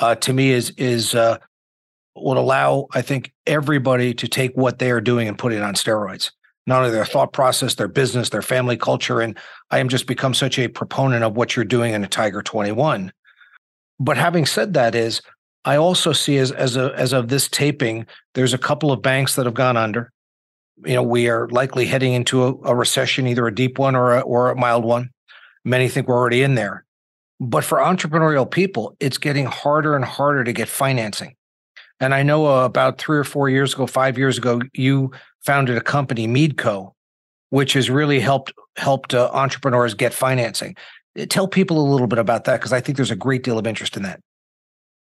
uh, 0.00 0.14
to 0.16 0.32
me 0.32 0.50
is 0.50 0.70
is 0.76 1.14
uh, 1.14 1.38
would 2.22 2.36
allow 2.36 2.86
I 2.92 3.02
think 3.02 3.32
everybody 3.46 4.14
to 4.14 4.28
take 4.28 4.52
what 4.54 4.78
they 4.78 4.90
are 4.90 5.00
doing 5.00 5.28
and 5.28 5.38
put 5.38 5.52
it 5.52 5.62
on 5.62 5.74
steroids. 5.74 6.30
Not 6.66 6.80
only 6.80 6.90
their 6.90 7.06
thought 7.06 7.32
process, 7.32 7.74
their 7.74 7.88
business, 7.88 8.28
their 8.28 8.42
family 8.42 8.76
culture, 8.76 9.20
and 9.20 9.38
I 9.70 9.78
am 9.78 9.88
just 9.88 10.06
become 10.06 10.34
such 10.34 10.58
a 10.58 10.68
proponent 10.68 11.24
of 11.24 11.34
what 11.34 11.56
you're 11.56 11.64
doing 11.64 11.94
in 11.94 12.04
a 12.04 12.08
Tiger 12.08 12.42
21. 12.42 13.10
But 13.98 14.18
having 14.18 14.44
said 14.44 14.74
that, 14.74 14.94
is 14.94 15.22
I 15.64 15.76
also 15.76 16.12
see 16.12 16.36
as 16.36 16.52
as 16.52 16.76
a, 16.76 16.92
as 16.94 17.12
of 17.12 17.28
this 17.28 17.48
taping, 17.48 18.06
there's 18.34 18.54
a 18.54 18.58
couple 18.58 18.92
of 18.92 19.00
banks 19.02 19.34
that 19.36 19.46
have 19.46 19.54
gone 19.54 19.76
under 19.76 20.12
you 20.84 20.94
know, 20.94 21.02
we 21.02 21.28
are 21.28 21.48
likely 21.48 21.86
heading 21.86 22.12
into 22.12 22.44
a, 22.44 22.54
a 22.62 22.74
recession, 22.74 23.26
either 23.26 23.46
a 23.46 23.54
deep 23.54 23.78
one 23.78 23.96
or 23.96 24.16
a, 24.16 24.20
or 24.20 24.50
a 24.50 24.56
mild 24.56 24.84
one. 24.84 25.10
Many 25.64 25.88
think 25.88 26.08
we're 26.08 26.16
already 26.16 26.42
in 26.42 26.54
there. 26.54 26.84
But 27.40 27.64
for 27.64 27.78
entrepreneurial 27.78 28.50
people, 28.50 28.96
it's 29.00 29.18
getting 29.18 29.46
harder 29.46 29.94
and 29.94 30.04
harder 30.04 30.44
to 30.44 30.52
get 30.52 30.68
financing. 30.68 31.34
And 32.00 32.14
I 32.14 32.22
know 32.22 32.46
uh, 32.46 32.64
about 32.64 32.98
three 32.98 33.18
or 33.18 33.24
four 33.24 33.48
years 33.48 33.74
ago, 33.74 33.86
five 33.86 34.16
years 34.16 34.38
ago, 34.38 34.60
you 34.74 35.10
founded 35.40 35.76
a 35.76 35.80
company, 35.80 36.26
Meadeco, 36.28 36.92
which 37.50 37.72
has 37.72 37.90
really 37.90 38.20
helped 38.20 38.52
helped 38.76 39.14
uh, 39.14 39.30
entrepreneurs 39.32 39.94
get 39.94 40.14
financing. 40.14 40.76
Uh, 41.18 41.26
tell 41.28 41.48
people 41.48 41.80
a 41.80 41.86
little 41.90 42.06
bit 42.06 42.18
about 42.18 42.44
that 42.44 42.58
because 42.58 42.72
I 42.72 42.80
think 42.80 42.96
there's 42.96 43.10
a 43.10 43.16
great 43.16 43.42
deal 43.42 43.58
of 43.58 43.66
interest 43.66 43.96
in 43.96 44.02
that. 44.04 44.20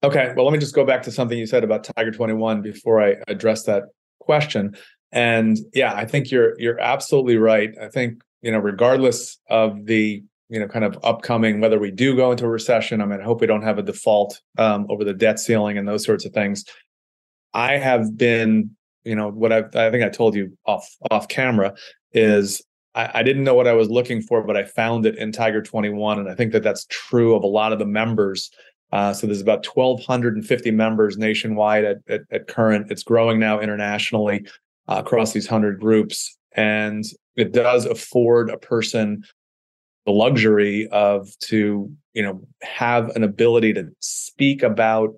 Okay, 0.03 0.33
well, 0.35 0.45
let 0.45 0.53
me 0.53 0.59
just 0.59 0.75
go 0.75 0.85
back 0.85 1.01
to 1.03 1.11
something 1.11 1.37
you 1.37 1.47
said 1.47 1.63
about 1.63 1.83
Tiger 1.83 2.11
21 2.11 2.61
before 2.61 3.01
I 3.01 3.15
address 3.27 3.63
that 3.63 3.85
question. 4.19 4.75
And 5.11 5.57
yeah, 5.73 5.93
I 5.93 6.05
think 6.05 6.31
you're 6.31 6.59
you're 6.59 6.79
absolutely 6.79 7.37
right. 7.37 7.71
I 7.81 7.87
think 7.87 8.21
you 8.41 8.51
know, 8.51 8.59
regardless 8.59 9.39
of 9.49 9.85
the 9.85 10.23
you 10.49 10.59
know 10.59 10.67
kind 10.67 10.85
of 10.85 10.99
upcoming 11.03 11.59
whether 11.59 11.79
we 11.79 11.91
do 11.91 12.15
go 12.15 12.31
into 12.31 12.45
a 12.45 12.49
recession, 12.49 13.01
I 13.01 13.05
mean, 13.05 13.19
I 13.19 13.23
hope 13.23 13.41
we 13.41 13.47
don't 13.47 13.63
have 13.63 13.79
a 13.79 13.83
default 13.83 14.41
um, 14.57 14.85
over 14.89 15.03
the 15.03 15.13
debt 15.13 15.39
ceiling 15.39 15.77
and 15.77 15.87
those 15.87 16.05
sorts 16.05 16.25
of 16.25 16.33
things. 16.33 16.65
I 17.55 17.77
have 17.77 18.17
been, 18.17 18.75
you 19.05 19.15
know, 19.15 19.29
what 19.29 19.51
I've, 19.51 19.75
I 19.75 19.89
think 19.89 20.03
I 20.03 20.09
told 20.09 20.35
you 20.35 20.55
off 20.65 20.87
off 21.09 21.27
camera 21.29 21.73
is 22.11 22.61
I, 22.93 23.09
I 23.15 23.23
didn't 23.23 23.45
know 23.45 23.55
what 23.55 23.67
I 23.67 23.73
was 23.73 23.89
looking 23.89 24.21
for, 24.21 24.43
but 24.43 24.57
I 24.57 24.65
found 24.65 25.05
it 25.05 25.17
in 25.17 25.31
Tiger 25.31 25.61
21, 25.61 26.19
and 26.19 26.29
I 26.29 26.35
think 26.35 26.51
that 26.51 26.63
that's 26.63 26.85
true 26.89 27.33
of 27.33 27.43
a 27.43 27.47
lot 27.47 27.71
of 27.71 27.79
the 27.79 27.85
members. 27.85 28.51
Uh, 28.91 29.13
so 29.13 29.25
there's 29.25 29.41
about 29.41 29.65
1,250 29.65 30.71
members 30.71 31.17
nationwide 31.17 31.85
at, 31.85 31.97
at, 32.07 32.21
at 32.29 32.47
current. 32.47 32.91
It's 32.91 33.03
growing 33.03 33.39
now 33.39 33.59
internationally 33.59 34.45
uh, 34.87 35.01
across 35.03 35.33
these 35.33 35.49
100 35.49 35.79
groups. 35.79 36.37
And 36.53 37.03
it 37.35 37.51
does 37.51 37.85
afford 37.85 38.49
a 38.49 38.57
person 38.57 39.23
the 40.05 40.11
luxury 40.11 40.87
of 40.91 41.27
to, 41.39 41.91
you 42.13 42.21
know, 42.21 42.41
have 42.61 43.09
an 43.15 43.23
ability 43.23 43.73
to 43.73 43.89
speak 43.99 44.61
about 44.61 45.15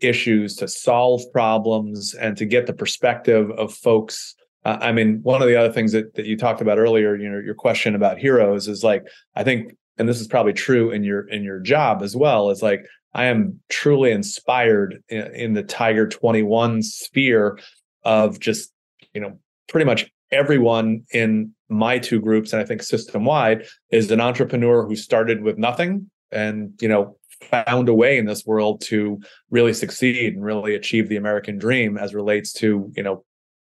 issues, 0.00 0.56
to 0.56 0.68
solve 0.68 1.22
problems, 1.32 2.14
and 2.14 2.36
to 2.36 2.44
get 2.44 2.66
the 2.66 2.72
perspective 2.72 3.50
of 3.52 3.74
folks. 3.74 4.34
Uh, 4.64 4.78
I 4.80 4.92
mean, 4.92 5.20
one 5.22 5.42
of 5.42 5.48
the 5.48 5.56
other 5.56 5.72
things 5.72 5.92
that, 5.92 6.14
that 6.14 6.26
you 6.26 6.36
talked 6.36 6.60
about 6.60 6.78
earlier, 6.78 7.16
you 7.16 7.28
know, 7.28 7.38
your 7.38 7.54
question 7.54 7.94
about 7.94 8.18
heroes 8.18 8.68
is 8.68 8.82
like, 8.82 9.06
I 9.34 9.44
think, 9.44 9.76
and 9.98 10.08
this 10.08 10.20
is 10.20 10.26
probably 10.26 10.52
true 10.52 10.90
in 10.90 11.02
your 11.04 11.28
in 11.28 11.42
your 11.42 11.60
job 11.60 12.02
as 12.02 12.14
well, 12.14 12.50
is 12.50 12.62
like 12.62 12.86
I 13.14 13.24
am 13.26 13.60
truly 13.68 14.12
inspired 14.12 15.02
in, 15.08 15.34
in 15.34 15.52
the 15.54 15.62
Tiger 15.62 16.06
21 16.06 16.82
sphere 16.82 17.58
of 18.04 18.38
just 18.38 18.72
you 19.14 19.20
know, 19.20 19.38
pretty 19.68 19.84
much 19.84 20.10
everyone 20.30 21.04
in 21.12 21.52
my 21.68 21.98
two 21.98 22.20
groups, 22.20 22.52
and 22.52 22.62
I 22.62 22.64
think 22.64 22.82
system 22.82 23.24
wide, 23.24 23.66
is 23.90 24.10
an 24.10 24.20
entrepreneur 24.20 24.86
who 24.86 24.96
started 24.96 25.42
with 25.42 25.58
nothing 25.58 26.10
and, 26.30 26.72
you 26.80 26.88
know, 26.88 27.16
found 27.42 27.88
a 27.88 27.94
way 27.94 28.18
in 28.18 28.26
this 28.26 28.44
world 28.44 28.80
to 28.82 29.20
really 29.50 29.72
succeed 29.72 30.34
and 30.34 30.44
really 30.44 30.74
achieve 30.74 31.08
the 31.08 31.16
American 31.16 31.58
dream 31.58 31.96
as 31.96 32.14
relates 32.14 32.52
to, 32.54 32.90
you 32.96 33.02
know, 33.02 33.24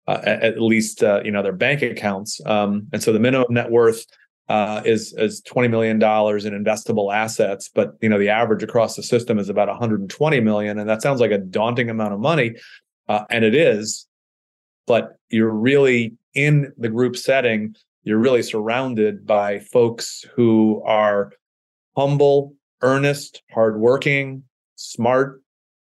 uh, 0.07 0.21
at 0.23 0.61
least 0.61 1.03
uh, 1.03 1.21
you 1.25 1.31
know 1.31 1.43
their 1.43 1.51
bank 1.51 1.81
accounts. 1.81 2.39
Um, 2.45 2.87
and 2.93 3.03
so 3.03 3.11
the 3.11 3.19
minimum 3.19 3.47
net 3.49 3.69
worth 3.69 4.05
uh, 4.47 4.81
is 4.85 5.13
is 5.17 5.41
twenty 5.41 5.67
million 5.67 5.99
dollars 5.99 6.45
in 6.45 6.53
investable 6.53 7.13
assets, 7.13 7.69
but 7.73 7.95
you 8.01 8.07
know 8.07 8.17
the 8.17 8.29
average 8.29 8.63
across 8.63 8.95
the 8.95 9.03
system 9.03 9.37
is 9.37 9.49
about 9.49 9.67
one 9.67 9.77
hundred 9.77 9.99
and 9.99 10.09
twenty 10.09 10.39
million, 10.39 10.79
and 10.79 10.89
that 10.89 11.01
sounds 11.01 11.19
like 11.19 11.31
a 11.31 11.37
daunting 11.37 11.89
amount 11.89 12.13
of 12.13 12.21
money, 12.21 12.55
uh, 13.09 13.25
and 13.29 13.43
it 13.43 13.53
is 13.53 14.07
but 14.87 15.17
you're 15.29 15.51
really 15.51 16.15
in 16.33 16.73
the 16.77 16.89
group 16.89 17.15
setting 17.15 17.75
you're 18.03 18.17
really 18.17 18.41
surrounded 18.41 19.27
by 19.27 19.59
folks 19.59 20.25
who 20.33 20.81
are 20.85 21.33
humble 21.97 22.55
earnest 22.81 23.41
hardworking 23.51 24.43
smart 24.75 25.41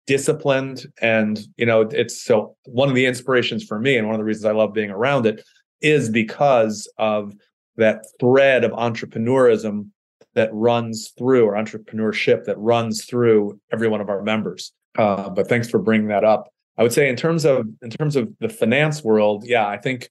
disciplined 0.07 0.87
and 1.01 1.47
you 1.57 1.65
know 1.65 1.83
it's 1.83 2.21
so 2.21 2.57
one 2.65 2.89
of 2.89 2.95
the 2.95 3.07
inspirations 3.07 3.63
for 3.63 3.79
me 3.79 3.97
and 3.97 4.09
one 4.09 4.15
of 4.15 4.19
the 4.19 4.25
reasons 4.25 4.45
i 4.45 4.51
love 4.51 4.73
being 4.73 4.91
around 4.91 5.27
it 5.27 5.45
is 5.81 6.09
because 6.09 6.93
of 6.99 7.33
that 7.77 8.05
thread 8.19 8.65
of 8.65 8.73
entrepreneurism 8.73 9.87
that 10.35 10.51
runs 10.53 11.13
through 11.17 11.45
or 11.45 11.55
entrepreneurship 11.55 12.45
that 12.45 12.59
runs 12.59 13.05
through 13.05 13.59
every 13.73 13.87
one 13.87 14.01
of 14.01 14.09
our 14.09 14.23
members 14.23 14.73
uh, 14.99 15.31
but 15.31 15.49
thanks 15.49 15.71
for 15.71 15.79
bringing 15.79 16.09
that 16.09 16.25
up 16.25 16.49
I 16.79 16.83
would 16.83 16.93
say 16.93 17.09
in 17.09 17.17
terms 17.17 17.45
of 17.45 17.67
in 17.83 17.91
terms 17.91 18.17
of 18.17 18.33
the 18.41 18.49
finance 18.49 19.05
world, 19.05 19.45
yeah, 19.47 19.67
I 19.67 19.77
think 19.77 20.11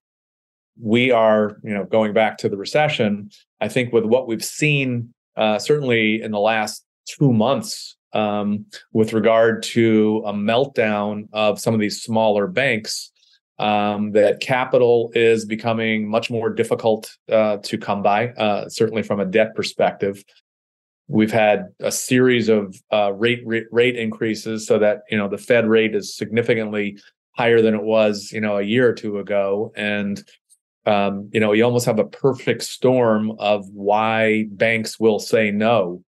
we 0.79 1.11
are, 1.11 1.57
you 1.63 1.73
know, 1.73 1.85
going 1.85 2.13
back 2.13 2.37
to 2.39 2.49
the 2.49 2.57
recession. 2.57 3.29
I 3.59 3.67
think 3.67 3.91
with 3.91 4.05
what 4.05 4.27
we've 4.27 4.43
seen, 4.43 5.13
uh, 5.35 5.59
certainly 5.59 6.21
in 6.21 6.31
the 6.31 6.39
last 6.39 6.85
two 7.05 7.31
months, 7.31 7.97
um, 8.13 8.65
with 8.93 9.13
regard 9.13 9.63
to 9.63 10.23
a 10.25 10.33
meltdown 10.33 11.27
of 11.33 11.59
some 11.59 11.73
of 11.73 11.79
these 11.79 12.01
smaller 12.01 12.47
banks. 12.47 13.11
Um, 13.59 14.13
that 14.13 14.39
capital 14.39 15.11
is 15.13 15.45
becoming 15.45 16.09
much 16.09 16.31
more 16.31 16.49
difficult 16.49 17.15
uh, 17.31 17.57
to 17.57 17.77
come 17.77 18.01
by, 18.01 18.29
uh, 18.29 18.67
certainly 18.69 19.03
from 19.03 19.19
a 19.19 19.25
debt 19.25 19.53
perspective. 19.53 20.23
We've 21.07 21.31
had 21.31 21.67
a 21.79 21.91
series 21.91 22.49
of 22.49 22.75
uh, 22.91 23.13
rate, 23.13 23.43
rate 23.45 23.67
rate 23.71 23.97
increases, 23.97 24.65
so 24.65 24.79
that 24.79 25.01
you 25.11 25.17
know 25.17 25.27
the 25.27 25.37
Fed 25.37 25.67
rate 25.67 25.93
is 25.93 26.15
significantly 26.15 26.97
higher 27.33 27.61
than 27.61 27.75
it 27.75 27.83
was, 27.83 28.31
you 28.31 28.41
know, 28.41 28.57
a 28.57 28.63
year 28.63 28.89
or 28.89 28.93
two 28.93 29.19
ago, 29.19 29.71
and 29.75 30.23
um, 30.85 31.29
you 31.31 31.39
know, 31.39 31.53
you 31.53 31.63
almost 31.63 31.85
have 31.85 31.99
a 31.99 32.05
perfect 32.05 32.63
storm 32.63 33.31
of 33.39 33.67
why 33.69 34.45
banks 34.51 34.99
will 34.99 35.19
say 35.19 35.51
no. 35.51 36.03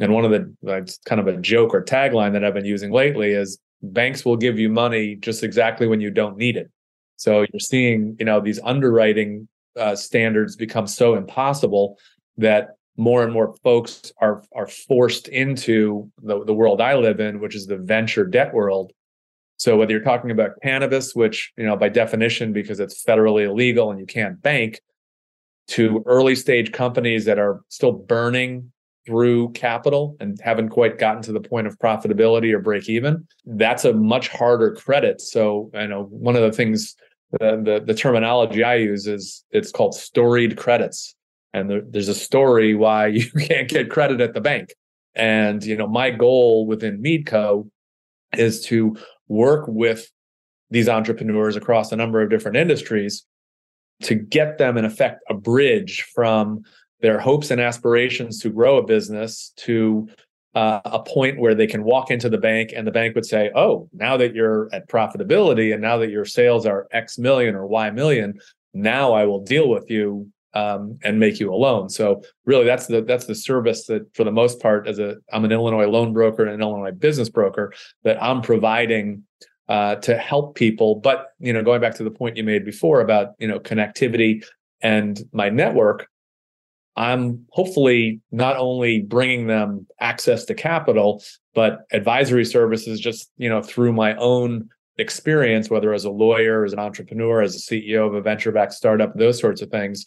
And 0.00 0.12
one 0.12 0.24
of 0.24 0.32
the 0.32 0.52
like, 0.62 0.88
kind 1.04 1.20
of 1.20 1.28
a 1.28 1.36
joke 1.36 1.72
or 1.72 1.84
tagline 1.84 2.32
that 2.32 2.44
I've 2.44 2.54
been 2.54 2.64
using 2.64 2.90
lately 2.90 3.32
is 3.32 3.58
banks 3.82 4.24
will 4.24 4.36
give 4.36 4.58
you 4.58 4.68
money 4.68 5.14
just 5.16 5.44
exactly 5.44 5.86
when 5.86 6.00
you 6.00 6.10
don't 6.10 6.36
need 6.36 6.56
it. 6.56 6.70
So 7.16 7.40
you're 7.52 7.60
seeing, 7.60 8.16
you 8.18 8.24
know, 8.24 8.40
these 8.40 8.58
underwriting 8.64 9.48
uh, 9.78 9.94
standards 9.94 10.56
become 10.56 10.86
so 10.86 11.14
impossible 11.14 11.98
that 12.36 12.70
more 12.96 13.22
and 13.24 13.32
more 13.32 13.54
folks 13.62 14.12
are 14.18 14.42
are 14.54 14.66
forced 14.66 15.28
into 15.28 16.10
the, 16.22 16.44
the 16.44 16.54
world 16.54 16.80
I 16.80 16.96
live 16.96 17.20
in, 17.20 17.40
which 17.40 17.54
is 17.54 17.66
the 17.66 17.76
venture 17.76 18.24
debt 18.24 18.52
world, 18.52 18.92
so 19.64 19.78
whether 19.78 19.92
you're 19.92 20.02
talking 20.02 20.30
about 20.30 20.60
cannabis, 20.62 21.14
which, 21.14 21.50
you 21.56 21.64
know, 21.64 21.74
by 21.74 21.88
definition, 21.88 22.52
because 22.52 22.80
it's 22.80 23.02
federally 23.02 23.46
illegal 23.46 23.90
and 23.90 23.98
you 23.98 24.04
can't 24.04 24.42
bank, 24.42 24.82
to 25.68 26.02
early 26.04 26.34
stage 26.34 26.70
companies 26.70 27.24
that 27.24 27.38
are 27.38 27.62
still 27.70 27.92
burning 27.92 28.70
through 29.06 29.52
capital 29.52 30.18
and 30.20 30.38
haven't 30.44 30.68
quite 30.68 30.98
gotten 30.98 31.22
to 31.22 31.32
the 31.32 31.40
point 31.40 31.66
of 31.66 31.78
profitability 31.78 32.52
or 32.52 32.58
break 32.58 32.90
even, 32.90 33.26
that's 33.46 33.86
a 33.86 33.94
much 33.94 34.28
harder 34.28 34.74
credit. 34.74 35.22
So, 35.22 35.70
I 35.72 35.86
know 35.86 36.08
one 36.10 36.36
of 36.36 36.42
the 36.42 36.52
things, 36.52 36.94
the, 37.40 37.62
the, 37.64 37.82
the 37.86 37.94
terminology 37.94 38.62
I 38.62 38.74
use 38.74 39.06
is 39.06 39.46
it's 39.50 39.72
called 39.72 39.94
storied 39.94 40.58
credits. 40.58 41.14
And 41.54 41.70
there, 41.70 41.80
there's 41.88 42.08
a 42.08 42.14
story 42.14 42.74
why 42.74 43.06
you 43.16 43.30
can't 43.30 43.70
get 43.70 43.88
credit 43.88 44.20
at 44.20 44.34
the 44.34 44.42
bank. 44.42 44.74
And, 45.14 45.64
you 45.64 45.74
know, 45.74 45.86
my 45.86 46.10
goal 46.10 46.66
within 46.66 47.02
Meadeco 47.02 47.70
is 48.36 48.60
to 48.66 48.96
work 49.28 49.64
with 49.68 50.10
these 50.70 50.88
entrepreneurs 50.88 51.56
across 51.56 51.92
a 51.92 51.96
number 51.96 52.20
of 52.20 52.30
different 52.30 52.56
industries 52.56 53.24
to 54.02 54.14
get 54.14 54.58
them 54.58 54.76
in 54.76 54.84
effect 54.84 55.22
a 55.28 55.34
bridge 55.34 56.02
from 56.14 56.62
their 57.00 57.18
hopes 57.20 57.50
and 57.50 57.60
aspirations 57.60 58.40
to 58.40 58.50
grow 58.50 58.78
a 58.78 58.86
business 58.86 59.52
to 59.56 60.08
uh, 60.54 60.80
a 60.84 61.00
point 61.00 61.38
where 61.38 61.54
they 61.54 61.66
can 61.66 61.84
walk 61.84 62.10
into 62.10 62.28
the 62.28 62.38
bank 62.38 62.72
and 62.74 62.86
the 62.86 62.92
bank 62.92 63.14
would 63.14 63.26
say 63.26 63.50
oh 63.54 63.88
now 63.92 64.16
that 64.16 64.34
you're 64.34 64.68
at 64.72 64.88
profitability 64.88 65.72
and 65.72 65.82
now 65.82 65.96
that 65.96 66.10
your 66.10 66.24
sales 66.24 66.64
are 66.64 66.86
x 66.92 67.18
million 67.18 67.54
or 67.54 67.66
y 67.66 67.90
million 67.90 68.38
now 68.72 69.12
i 69.12 69.24
will 69.24 69.42
deal 69.42 69.68
with 69.68 69.90
you 69.90 70.28
um, 70.54 70.98
and 71.02 71.18
make 71.18 71.40
you 71.40 71.52
a 71.52 71.56
loan. 71.56 71.88
So 71.88 72.22
really, 72.44 72.64
that's 72.64 72.86
the 72.86 73.02
that's 73.02 73.26
the 73.26 73.34
service 73.34 73.86
that, 73.86 74.14
for 74.14 74.24
the 74.24 74.32
most 74.32 74.60
part, 74.60 74.86
as 74.86 74.98
a 74.98 75.16
I'm 75.32 75.44
an 75.44 75.52
Illinois 75.52 75.86
loan 75.86 76.12
broker 76.12 76.44
and 76.44 76.54
an 76.54 76.60
Illinois 76.60 76.92
business 76.92 77.28
broker 77.28 77.72
that 78.04 78.22
I'm 78.22 78.40
providing 78.40 79.24
uh, 79.68 79.96
to 79.96 80.16
help 80.16 80.54
people. 80.54 80.96
But 80.96 81.28
you 81.40 81.52
know, 81.52 81.62
going 81.62 81.80
back 81.80 81.94
to 81.96 82.04
the 82.04 82.10
point 82.10 82.36
you 82.36 82.44
made 82.44 82.64
before 82.64 83.00
about 83.00 83.32
you 83.38 83.48
know 83.48 83.58
connectivity 83.58 84.44
and 84.80 85.20
my 85.32 85.48
network, 85.48 86.08
I'm 86.96 87.46
hopefully 87.50 88.20
not 88.30 88.56
only 88.56 89.00
bringing 89.00 89.48
them 89.48 89.86
access 90.00 90.44
to 90.46 90.54
capital, 90.54 91.22
but 91.54 91.80
advisory 91.90 92.44
services 92.44 93.00
just 93.00 93.30
you 93.36 93.48
know 93.48 93.60
through 93.60 93.92
my 93.92 94.14
own 94.16 94.68
experience, 94.98 95.68
whether 95.68 95.92
as 95.92 96.04
a 96.04 96.10
lawyer, 96.10 96.64
as 96.64 96.72
an 96.72 96.78
entrepreneur, 96.78 97.42
as 97.42 97.56
a 97.56 97.58
CEO 97.58 98.06
of 98.06 98.14
a 98.14 98.20
venture-backed 98.20 98.72
startup, 98.72 99.12
those 99.16 99.40
sorts 99.40 99.60
of 99.60 99.68
things 99.68 100.04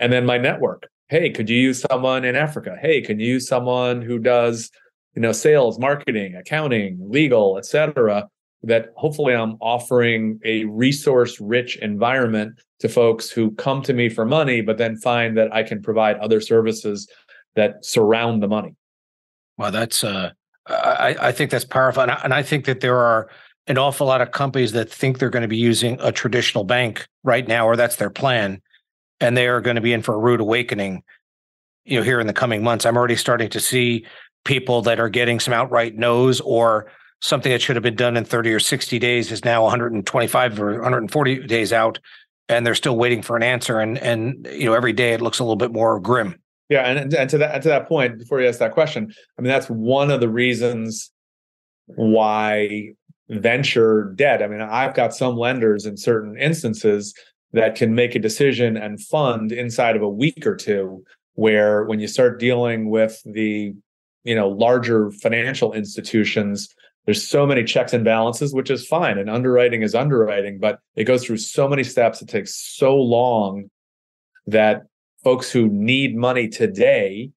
and 0.00 0.12
then 0.12 0.26
my 0.26 0.38
network. 0.38 0.88
Hey 1.08 1.30
could 1.30 1.48
you 1.48 1.58
use 1.58 1.84
someone 1.90 2.24
in 2.24 2.36
africa? 2.36 2.76
Hey 2.80 3.00
can 3.00 3.20
you 3.20 3.26
use 3.26 3.46
someone 3.46 4.02
who 4.02 4.18
does 4.18 4.70
you 5.14 5.22
know 5.22 5.32
sales 5.32 5.78
marketing 5.78 6.34
accounting 6.34 6.98
legal 7.00 7.56
etc 7.56 8.28
that 8.62 8.88
hopefully 8.96 9.34
i'm 9.34 9.56
offering 9.60 10.40
a 10.44 10.64
resource 10.64 11.40
rich 11.40 11.76
environment 11.76 12.58
to 12.80 12.88
folks 12.88 13.30
who 13.30 13.50
come 13.52 13.82
to 13.82 13.92
me 13.92 14.08
for 14.08 14.24
money 14.24 14.60
but 14.60 14.78
then 14.78 14.96
find 14.96 15.36
that 15.36 15.54
i 15.54 15.62
can 15.62 15.80
provide 15.82 16.16
other 16.18 16.40
services 16.40 17.08
that 17.54 17.84
surround 17.84 18.42
the 18.42 18.48
money? 18.48 18.74
Well 19.56 19.70
that's 19.70 20.02
uh 20.02 20.30
i 20.66 21.16
i 21.20 21.32
think 21.32 21.50
that's 21.50 21.64
powerful. 21.64 22.02
And 22.02 22.10
I, 22.10 22.20
and 22.24 22.34
I 22.34 22.42
think 22.42 22.64
that 22.64 22.80
there 22.80 22.98
are 22.98 23.28
an 23.66 23.78
awful 23.78 24.06
lot 24.06 24.20
of 24.20 24.32
companies 24.32 24.72
that 24.72 24.90
think 24.90 25.18
they're 25.18 25.30
going 25.30 25.42
to 25.42 25.48
be 25.48 25.56
using 25.56 25.98
a 26.00 26.12
traditional 26.12 26.64
bank 26.64 27.06
right 27.22 27.48
now 27.48 27.66
or 27.66 27.76
that's 27.76 27.96
their 27.96 28.10
plan 28.10 28.60
and 29.20 29.36
they 29.36 29.46
are 29.48 29.60
going 29.60 29.76
to 29.76 29.82
be 29.82 29.92
in 29.92 30.02
for 30.02 30.14
a 30.14 30.18
rude 30.18 30.40
awakening 30.40 31.02
you 31.84 31.98
know 31.98 32.04
here 32.04 32.20
in 32.20 32.26
the 32.26 32.32
coming 32.32 32.62
months. 32.62 32.86
I'm 32.86 32.96
already 32.96 33.16
starting 33.16 33.50
to 33.50 33.60
see 33.60 34.06
people 34.44 34.82
that 34.82 35.00
are 35.00 35.08
getting 35.08 35.40
some 35.40 35.54
outright 35.54 35.96
no's 35.96 36.40
or 36.40 36.86
something 37.20 37.50
that 37.50 37.62
should 37.62 37.76
have 37.76 37.82
been 37.82 37.96
done 37.96 38.16
in 38.16 38.24
30 38.24 38.52
or 38.52 38.60
60 38.60 38.98
days 38.98 39.32
is 39.32 39.44
now 39.44 39.62
125 39.62 40.60
or 40.60 40.72
140 40.74 41.46
days 41.46 41.72
out 41.72 41.98
and 42.48 42.66
they're 42.66 42.74
still 42.74 42.96
waiting 42.96 43.22
for 43.22 43.36
an 43.36 43.42
answer 43.42 43.80
and 43.80 43.96
and 43.98 44.46
you 44.52 44.66
know 44.66 44.74
every 44.74 44.92
day 44.92 45.12
it 45.12 45.22
looks 45.22 45.38
a 45.38 45.44
little 45.44 45.56
bit 45.56 45.72
more 45.72 45.98
grim. 46.00 46.38
Yeah 46.68 46.82
and, 46.82 47.12
and 47.14 47.30
to 47.30 47.38
that 47.38 47.54
and 47.54 47.62
to 47.62 47.68
that 47.70 47.88
point 47.88 48.18
before 48.18 48.40
you 48.40 48.48
ask 48.48 48.58
that 48.58 48.72
question 48.72 49.12
i 49.38 49.42
mean 49.42 49.48
that's 49.50 49.68
one 49.68 50.10
of 50.10 50.20
the 50.20 50.28
reasons 50.28 51.10
why 51.86 52.92
venture 53.28 54.12
debt. 54.16 54.42
I 54.42 54.46
mean 54.46 54.60
i've 54.60 54.94
got 54.94 55.14
some 55.14 55.36
lenders 55.36 55.86
in 55.86 55.96
certain 55.96 56.36
instances 56.38 57.14
that 57.54 57.76
can 57.76 57.94
make 57.94 58.16
a 58.16 58.18
decision 58.18 58.76
and 58.76 59.00
fund 59.00 59.52
inside 59.52 59.94
of 59.94 60.02
a 60.02 60.08
week 60.08 60.44
or 60.44 60.56
two 60.56 61.04
where 61.34 61.84
when 61.84 62.00
you 62.00 62.08
start 62.08 62.40
dealing 62.40 62.90
with 62.90 63.22
the 63.24 63.72
you 64.24 64.34
know 64.34 64.48
larger 64.48 65.10
financial 65.12 65.72
institutions 65.72 66.68
there's 67.06 67.26
so 67.26 67.46
many 67.46 67.62
checks 67.62 67.92
and 67.92 68.04
balances 68.04 68.52
which 68.52 68.70
is 68.70 68.86
fine 68.86 69.18
and 69.18 69.30
underwriting 69.30 69.82
is 69.82 69.94
underwriting 69.94 70.58
but 70.58 70.80
it 70.96 71.04
goes 71.04 71.24
through 71.24 71.36
so 71.36 71.68
many 71.68 71.84
steps. 71.84 72.20
It 72.20 72.28
takes 72.28 72.54
so 72.54 72.96
long 72.96 73.70
that 74.46 74.82
folks 75.22 75.50
who 75.50 75.68
need 75.68 76.16
money 76.16 76.48
today 76.48 77.30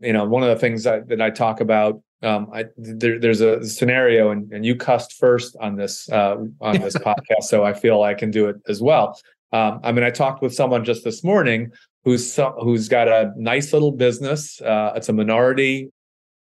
you 0.00 0.12
know 0.12 0.24
one 0.24 0.42
of 0.42 0.50
the 0.50 0.56
things 0.56 0.84
that, 0.84 1.08
that 1.08 1.20
i 1.20 1.30
talk 1.30 1.60
about 1.60 2.02
um, 2.22 2.50
I, 2.52 2.66
there, 2.76 3.18
there's 3.18 3.40
a 3.40 3.64
scenario, 3.64 4.30
and, 4.30 4.52
and 4.52 4.64
you 4.64 4.76
cussed 4.76 5.14
first 5.14 5.56
on 5.60 5.76
this 5.76 6.08
uh, 6.10 6.36
on 6.60 6.80
this 6.80 6.96
podcast, 7.06 7.44
so 7.44 7.64
I 7.64 7.72
feel 7.72 8.02
I 8.02 8.14
can 8.14 8.30
do 8.30 8.48
it 8.48 8.56
as 8.68 8.82
well. 8.82 9.18
Um, 9.52 9.80
I 9.82 9.92
mean, 9.92 10.04
I 10.04 10.10
talked 10.10 10.42
with 10.42 10.54
someone 10.54 10.84
just 10.84 11.02
this 11.02 11.24
morning 11.24 11.72
who's 12.04 12.38
who's 12.60 12.88
got 12.88 13.08
a 13.08 13.32
nice 13.36 13.72
little 13.72 13.92
business. 13.92 14.60
Uh, 14.60 14.92
it's 14.96 15.08
a 15.08 15.12
minority 15.12 15.90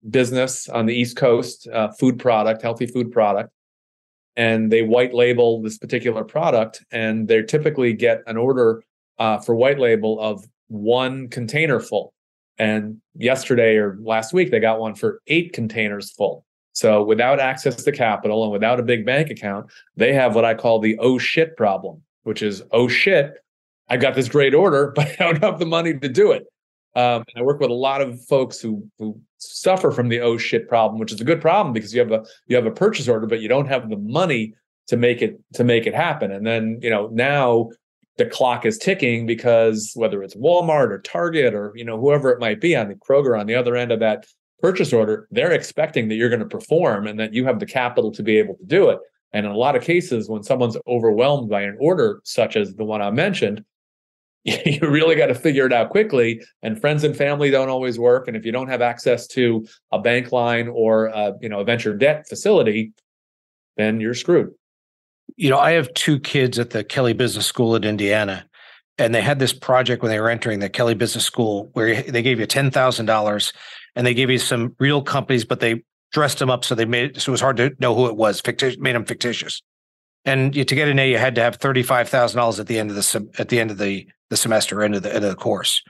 business 0.08 0.68
on 0.68 0.86
the 0.86 0.94
East 0.94 1.16
Coast, 1.16 1.68
uh, 1.68 1.90
food 1.98 2.18
product, 2.18 2.62
healthy 2.62 2.86
food 2.86 3.12
product, 3.12 3.50
and 4.36 4.72
they 4.72 4.82
white 4.82 5.14
label 5.14 5.62
this 5.62 5.78
particular 5.78 6.24
product, 6.24 6.84
and 6.90 7.28
they 7.28 7.42
typically 7.42 7.92
get 7.92 8.22
an 8.26 8.36
order 8.36 8.82
uh, 9.18 9.38
for 9.38 9.54
white 9.54 9.78
label 9.78 10.20
of 10.20 10.44
one 10.68 11.28
container 11.28 11.78
full. 11.78 12.12
And 12.60 13.00
yesterday 13.16 13.76
or 13.76 13.96
last 14.02 14.34
week, 14.34 14.50
they 14.50 14.60
got 14.60 14.78
one 14.78 14.94
for 14.94 15.22
eight 15.28 15.54
containers 15.54 16.10
full. 16.10 16.44
So 16.72 17.02
without 17.02 17.40
access 17.40 17.82
to 17.82 17.90
capital 17.90 18.42
and 18.42 18.52
without 18.52 18.78
a 18.78 18.82
big 18.82 19.06
bank 19.06 19.30
account, 19.30 19.70
they 19.96 20.12
have 20.12 20.34
what 20.34 20.44
I 20.44 20.52
call 20.52 20.78
the 20.78 20.98
oh 20.98 21.16
shit 21.16 21.56
problem, 21.56 22.02
which 22.24 22.42
is 22.42 22.62
oh 22.70 22.86
shit, 22.86 23.32
I 23.88 23.96
got 23.96 24.14
this 24.14 24.28
great 24.28 24.52
order, 24.52 24.92
but 24.94 25.08
I 25.08 25.32
don't 25.32 25.42
have 25.42 25.58
the 25.58 25.64
money 25.64 25.98
to 25.98 26.08
do 26.08 26.32
it. 26.32 26.44
Um, 26.94 27.24
I 27.34 27.40
work 27.40 27.60
with 27.60 27.70
a 27.70 27.74
lot 27.74 28.02
of 28.02 28.22
folks 28.26 28.60
who 28.60 28.86
who 28.98 29.18
suffer 29.38 29.90
from 29.90 30.10
the 30.10 30.20
oh 30.20 30.36
shit 30.36 30.68
problem, 30.68 31.00
which 31.00 31.12
is 31.12 31.20
a 31.22 31.24
good 31.24 31.40
problem 31.40 31.72
because 31.72 31.94
you 31.94 32.00
have 32.00 32.12
a 32.12 32.26
you 32.46 32.56
have 32.56 32.66
a 32.66 32.70
purchase 32.70 33.08
order, 33.08 33.26
but 33.26 33.40
you 33.40 33.48
don't 33.48 33.68
have 33.68 33.88
the 33.88 33.96
money 33.96 34.52
to 34.88 34.98
make 34.98 35.22
it 35.22 35.40
to 35.54 35.64
make 35.64 35.86
it 35.86 35.94
happen. 35.94 36.30
And 36.30 36.46
then 36.46 36.78
you 36.82 36.90
know 36.90 37.08
now 37.10 37.70
the 38.20 38.26
clock 38.26 38.66
is 38.66 38.76
ticking 38.76 39.24
because 39.24 39.92
whether 39.94 40.22
it's 40.22 40.36
Walmart 40.36 40.90
or 40.90 41.00
Target 41.00 41.54
or 41.54 41.72
you 41.74 41.86
know 41.86 41.98
whoever 41.98 42.30
it 42.30 42.38
might 42.38 42.60
be 42.60 42.76
on 42.76 42.88
the 42.88 42.94
Kroger 42.94 43.38
on 43.38 43.46
the 43.46 43.54
other 43.54 43.76
end 43.76 43.90
of 43.90 44.00
that 44.00 44.26
purchase 44.60 44.92
order, 44.92 45.26
they're 45.30 45.52
expecting 45.52 46.08
that 46.08 46.16
you're 46.16 46.28
going 46.28 46.40
to 46.40 46.46
perform 46.46 47.06
and 47.06 47.18
that 47.18 47.32
you 47.32 47.46
have 47.46 47.58
the 47.58 47.66
capital 47.66 48.12
to 48.12 48.22
be 48.22 48.38
able 48.38 48.56
to 48.56 48.64
do 48.66 48.90
it. 48.90 48.98
And 49.32 49.46
in 49.46 49.52
a 49.52 49.56
lot 49.56 49.74
of 49.74 49.82
cases, 49.82 50.28
when 50.28 50.42
someone's 50.42 50.76
overwhelmed 50.86 51.48
by 51.48 51.62
an 51.62 51.78
order 51.80 52.20
such 52.24 52.56
as 52.56 52.74
the 52.74 52.84
one 52.84 53.00
I 53.00 53.10
mentioned, 53.10 53.64
you 54.44 54.80
really 54.82 55.16
got 55.16 55.28
to 55.28 55.34
figure 55.34 55.64
it 55.64 55.72
out 55.72 55.88
quickly. 55.88 56.42
And 56.62 56.78
friends 56.78 57.04
and 57.04 57.16
family 57.16 57.50
don't 57.50 57.70
always 57.70 57.98
work. 57.98 58.28
And 58.28 58.36
if 58.36 58.44
you 58.44 58.52
don't 58.52 58.68
have 58.68 58.82
access 58.82 59.26
to 59.28 59.66
a 59.92 59.98
bank 59.98 60.30
line 60.30 60.68
or 60.68 61.06
a, 61.06 61.32
you 61.40 61.48
know 61.48 61.60
a 61.60 61.64
venture 61.64 61.96
debt 61.96 62.28
facility, 62.28 62.92
then 63.78 63.98
you're 63.98 64.12
screwed 64.12 64.52
you 65.36 65.50
know, 65.50 65.58
I 65.58 65.72
have 65.72 65.92
two 65.94 66.18
kids 66.18 66.58
at 66.58 66.70
the 66.70 66.84
Kelley 66.84 67.12
Business 67.12 67.46
School 67.46 67.74
in 67.74 67.84
Indiana, 67.84 68.46
and 68.98 69.14
they 69.14 69.20
had 69.20 69.38
this 69.38 69.52
project 69.52 70.02
when 70.02 70.10
they 70.10 70.20
were 70.20 70.30
entering 70.30 70.60
the 70.60 70.68
Kelley 70.68 70.94
Business 70.94 71.24
School 71.24 71.70
where 71.72 72.02
they 72.02 72.22
gave 72.22 72.40
you 72.40 72.46
ten 72.46 72.70
thousand 72.70 73.06
dollars, 73.06 73.52
and 73.94 74.06
they 74.06 74.14
gave 74.14 74.30
you 74.30 74.38
some 74.38 74.74
real 74.78 75.02
companies, 75.02 75.44
but 75.44 75.60
they 75.60 75.82
dressed 76.12 76.38
them 76.38 76.50
up 76.50 76.64
so 76.64 76.74
they 76.74 76.84
made 76.84 77.16
it 77.16 77.20
so 77.20 77.30
it 77.30 77.32
was 77.32 77.40
hard 77.40 77.56
to 77.56 77.72
know 77.78 77.94
who 77.94 78.06
it 78.06 78.16
was. 78.16 78.40
Fictitious, 78.40 78.78
made 78.78 78.94
them 78.94 79.04
fictitious. 79.04 79.62
And 80.24 80.54
you, 80.54 80.64
to 80.64 80.74
get 80.74 80.88
an 80.88 80.98
A, 80.98 81.10
you 81.10 81.18
had 81.18 81.34
to 81.36 81.42
have 81.42 81.56
thirty 81.56 81.82
five 81.82 82.08
thousand 82.08 82.38
dollars 82.38 82.60
at 82.60 82.66
the 82.66 82.78
end 82.78 82.90
of 82.90 82.96
the 82.96 83.30
at 83.38 83.48
the 83.48 83.60
end 83.60 83.70
of 83.70 83.78
the 83.78 84.06
the 84.28 84.36
semester, 84.36 84.82
end 84.82 84.94
of 84.94 85.02
the 85.02 85.14
end 85.14 85.24
of 85.24 85.30
the 85.30 85.36
course. 85.36 85.82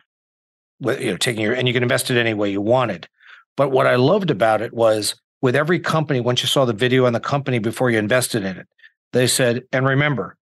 With, 0.81 1.01
you 1.01 1.11
know, 1.11 1.17
taking 1.17 1.43
your 1.43 1.55
and 1.55 1.67
you 1.69 1.75
can 1.75 1.83
invest 1.83 2.11
it 2.11 2.17
any 2.17 2.35
way 2.35 2.51
you 2.51 2.61
wanted. 2.61 3.09
But 3.57 3.71
what 3.71 3.87
I 3.87 3.97
loved 3.97 4.31
about 4.31 4.63
it 4.63 4.73
was 4.73 5.15
with 5.43 5.57
every 5.57 5.81
company, 5.81 6.21
once 6.21 6.43
you 6.43 6.49
saw 6.49 6.65
the 6.65 6.73
video 6.73 7.07
on 7.07 7.13
the 7.13 7.21
company 7.21 7.59
before 7.59 7.91
you 7.91 7.99
invested 7.99 8.45
in 8.45 8.57
it, 8.57 8.67
they 9.13 9.27
said, 9.27 9.65
and 9.73 9.87
remember, 9.87 10.37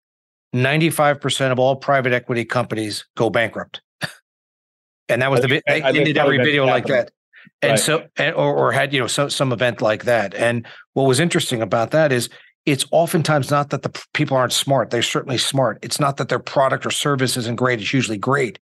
95% 0.55 1.51
of 1.51 1.59
all 1.59 1.75
private 1.75 2.13
equity 2.13 2.45
companies 2.45 3.05
go 3.15 3.29
bankrupt. 3.29 3.81
and 5.09 5.21
that 5.21 5.31
was 5.31 5.41
the 5.41 5.61
they 5.67 5.81
ended 5.81 6.17
every 6.17 6.37
video 6.37 6.65
like 6.65 6.85
that. 6.87 7.11
And 7.61 7.71
right. 7.71 7.79
so 7.79 8.07
and, 8.17 8.35
or, 8.35 8.55
or 8.55 8.71
had, 8.71 8.93
you 8.93 8.99
know, 8.99 9.07
some 9.07 9.29
some 9.29 9.51
event 9.51 9.81
like 9.81 10.03
that. 10.03 10.33
And 10.35 10.65
what 10.93 11.03
was 11.03 11.19
interesting 11.19 11.61
about 11.61 11.91
that 11.91 12.11
is 12.11 12.29
it's 12.65 12.85
oftentimes 12.91 13.49
not 13.49 13.69
that 13.69 13.83
the 13.83 14.05
people 14.13 14.35
aren't 14.35 14.51
smart. 14.51 14.89
They're 14.89 15.01
certainly 15.01 15.37
smart. 15.37 15.79
It's 15.81 15.99
not 15.99 16.17
that 16.17 16.27
their 16.27 16.39
product 16.39 16.85
or 16.85 16.91
service 16.91 17.37
isn't 17.37 17.55
great. 17.55 17.79
It's 17.79 17.93
usually 17.93 18.17
great. 18.17 18.59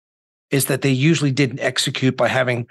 Is 0.51 0.65
that 0.65 0.81
they 0.81 0.91
usually 0.91 1.31
didn't 1.31 1.61
execute 1.61 2.17
by 2.17 2.27
having 2.27 2.67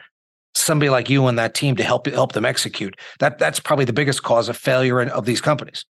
somebody 0.55 0.91
like 0.91 1.09
you 1.09 1.27
and 1.27 1.39
that 1.39 1.55
team 1.55 1.77
to 1.77 1.83
help 1.83 2.07
help 2.07 2.33
them 2.33 2.45
execute. 2.45 2.97
That 3.19 3.39
that's 3.39 3.61
probably 3.61 3.87
the 3.87 3.93
biggest 3.93 4.23
cause 4.23 4.49
of 4.49 4.57
failure 4.57 5.01
in, 5.01 5.09
of 5.09 5.25
these 5.25 5.41
companies. 5.41 5.85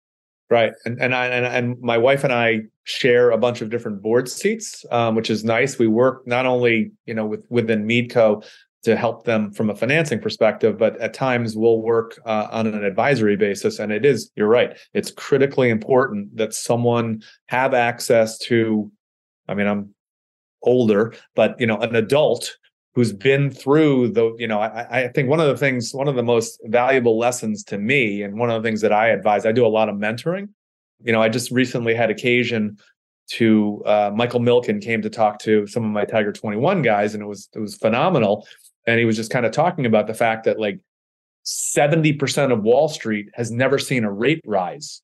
Right, 0.51 0.73
and 0.83 1.01
and 1.01 1.15
I 1.15 1.27
and, 1.27 1.45
and 1.45 1.81
my 1.81 1.97
wife 1.97 2.25
and 2.25 2.33
I 2.33 2.63
share 2.83 3.31
a 3.31 3.37
bunch 3.37 3.61
of 3.61 3.69
different 3.69 4.01
board 4.01 4.27
seats, 4.27 4.83
um, 4.91 5.15
which 5.15 5.29
is 5.29 5.45
nice. 5.45 5.79
We 5.79 5.87
work 5.87 6.27
not 6.27 6.45
only 6.45 6.91
you 7.05 7.13
know 7.13 7.25
with 7.25 7.45
within 7.49 7.87
Meadeco 7.87 8.45
to 8.83 8.97
help 8.97 9.23
them 9.23 9.53
from 9.53 9.69
a 9.69 9.75
financing 9.75 10.19
perspective, 10.19 10.77
but 10.77 10.99
at 10.99 11.13
times 11.13 11.55
we'll 11.55 11.81
work 11.81 12.19
uh, 12.25 12.47
on 12.51 12.67
an 12.67 12.83
advisory 12.83 13.37
basis. 13.37 13.79
And 13.79 13.93
it 13.93 14.03
is, 14.03 14.31
you're 14.35 14.47
right, 14.47 14.77
it's 14.93 15.11
critically 15.11 15.69
important 15.69 16.35
that 16.35 16.53
someone 16.53 17.21
have 17.45 17.73
access 17.73 18.37
to. 18.39 18.91
I 19.47 19.53
mean, 19.53 19.67
I'm 19.67 19.95
older, 20.63 21.13
but 21.33 21.57
you 21.61 21.67
know, 21.67 21.77
an 21.77 21.95
adult 21.95 22.57
who's 22.93 23.13
been 23.13 23.49
through 23.49 24.09
the 24.09 24.35
you 24.37 24.47
know 24.47 24.59
I, 24.59 25.03
I, 25.03 25.07
think 25.07 25.29
one 25.29 25.39
of 25.39 25.47
the 25.47 25.57
things 25.57 25.93
one 25.93 26.07
of 26.07 26.15
the 26.15 26.23
most 26.23 26.59
valuable 26.65 27.17
lessons 27.17 27.63
to 27.65 27.77
me 27.77 28.23
and 28.23 28.37
one 28.37 28.49
of 28.49 28.61
the 28.61 28.67
things 28.67 28.81
that 28.81 28.91
i 28.91 29.07
advise 29.07 29.45
i 29.45 29.51
do 29.51 29.65
a 29.65 29.69
lot 29.69 29.89
of 29.89 29.95
mentoring. 29.95 30.49
You 31.03 31.13
know 31.13 31.21
i 31.21 31.29
just 31.29 31.51
recently 31.51 31.95
had 31.95 32.09
occasion 32.09 32.77
to 33.29 33.81
uh, 33.85 34.11
michael 34.13 34.39
milken 34.39 34.81
came 34.81 35.01
to 35.01 35.09
talk 35.09 35.39
to 35.39 35.65
some 35.67 35.83
of 35.83 35.91
my 35.91 36.05
tiger 36.05 36.31
21 36.31 36.81
guys 36.81 37.13
and 37.13 37.23
it 37.23 37.27
was 37.27 37.49
it 37.55 37.59
was 37.59 37.75
phenomenal. 37.75 38.47
And 38.87 38.97
he 38.97 39.05
was 39.05 39.15
just 39.15 39.31
kind 39.31 39.45
of 39.45 39.51
talking 39.51 39.85
about 39.85 40.07
the 40.07 40.15
fact 40.15 40.45
that 40.45 40.59
like 40.59 40.79
70% 41.45 42.51
of 42.51 42.63
wall 42.63 42.89
street 42.89 43.29
has 43.35 43.51
never 43.51 43.77
seen 43.77 44.03
a 44.03 44.11
rate 44.11 44.41
rise. 44.45 45.03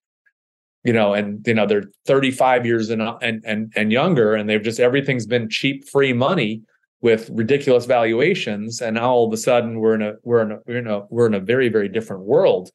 You 0.83 0.93
know 0.93 1.13
and 1.13 1.45
you 1.45 1.53
know 1.53 1.65
they're 1.65 1.89
35 2.05 2.65
years 2.65 2.89
and 2.89 3.01
and 3.21 3.43
and, 3.45 3.73
and 3.75 3.91
younger 3.91 4.35
and 4.35 4.49
they've 4.49 4.61
just 4.61 4.79
everything's 4.79 5.25
been 5.25 5.49
cheap 5.49 5.87
free 5.87 6.13
money 6.13 6.61
with 7.01 7.29
ridiculous 7.31 7.85
valuations 7.85 8.81
and 8.81 8.95
now 8.95 9.11
all 9.11 9.27
of 9.27 9.33
a 9.33 9.37
sudden 9.37 9.79
we're 9.79 9.93
in 9.93 10.01
a 10.01 10.13
we're 10.23 10.41
in 10.41 10.51
a 10.51 10.59
we're 10.65 10.77
in 10.77 10.87
a 10.87 11.01
we're 11.09 11.27
in 11.27 11.33
a 11.35 11.39
very 11.39 11.69
very 11.69 11.87
different 11.87 12.23
world 12.23 12.71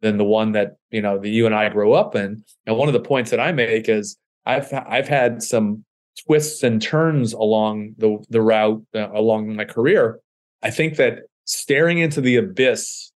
than 0.00 0.16
the 0.16 0.24
one 0.24 0.52
that 0.52 0.76
you 0.90 1.02
know 1.02 1.18
that 1.18 1.28
you 1.28 1.46
and 1.46 1.54
I 1.54 1.68
grow 1.68 1.92
up 1.92 2.14
in. 2.14 2.44
And 2.66 2.76
one 2.76 2.88
of 2.88 2.92
the 2.92 3.00
points 3.00 3.30
that 3.30 3.40
I 3.40 3.52
make 3.52 3.88
is 3.88 4.16
I've 4.46 4.72
I've 4.72 5.08
had 5.08 5.42
some 5.42 5.84
twists 6.26 6.62
and 6.62 6.80
turns 6.80 7.32
along 7.32 7.94
the 7.98 8.18
the 8.30 8.42
route 8.42 8.82
uh, 8.94 9.10
along 9.12 9.54
my 9.56 9.64
career. 9.64 10.20
I 10.62 10.70
think 10.70 10.96
that 10.96 11.20
staring 11.44 11.98
into 11.98 12.20
the 12.20 12.36
abyss 12.36 13.12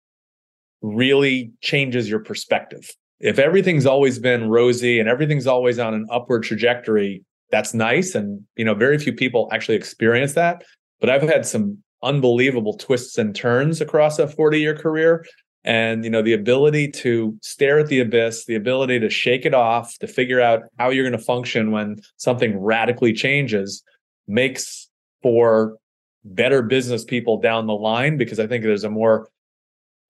really 0.80 1.52
changes 1.60 2.08
your 2.08 2.20
perspective. 2.20 2.90
If 3.20 3.38
everything's 3.38 3.86
always 3.86 4.18
been 4.18 4.48
rosy 4.48 4.98
and 4.98 5.08
everything's 5.08 5.46
always 5.46 5.78
on 5.78 5.94
an 5.94 6.06
upward 6.10 6.42
trajectory 6.42 7.22
that's 7.52 7.74
nice. 7.74 8.16
And 8.16 8.44
you 8.56 8.64
know 8.64 8.74
very 8.74 8.98
few 8.98 9.12
people 9.12 9.48
actually 9.52 9.76
experience 9.76 10.32
that 10.34 10.64
but 11.00 11.10
i've 11.10 11.22
had 11.22 11.44
some 11.44 11.78
unbelievable 12.02 12.76
twists 12.78 13.18
and 13.18 13.34
turns 13.34 13.80
across 13.80 14.18
a 14.18 14.26
40 14.26 14.58
year 14.58 14.74
career. 14.74 15.24
And 15.64 16.02
you 16.02 16.10
know 16.10 16.22
the 16.22 16.32
ability 16.32 16.90
to 17.02 17.38
stare 17.40 17.78
at 17.78 17.86
the 17.86 18.00
abyss 18.00 18.46
the 18.46 18.56
ability 18.56 18.98
to 18.98 19.08
shake 19.08 19.46
it 19.46 19.54
off 19.54 19.96
to 19.98 20.08
figure 20.08 20.40
out 20.40 20.62
how 20.80 20.90
you're 20.90 21.08
going 21.08 21.16
to 21.16 21.24
function 21.24 21.70
when 21.70 22.00
something 22.16 22.58
radically 22.58 23.12
changes 23.12 23.84
makes 24.26 24.88
for 25.22 25.76
better 26.24 26.62
business 26.62 27.04
people 27.04 27.40
down 27.40 27.68
the 27.68 27.74
line 27.74 28.16
because 28.16 28.40
i 28.40 28.46
think 28.48 28.64
there's 28.64 28.82
a 28.82 28.90
more 28.90 29.28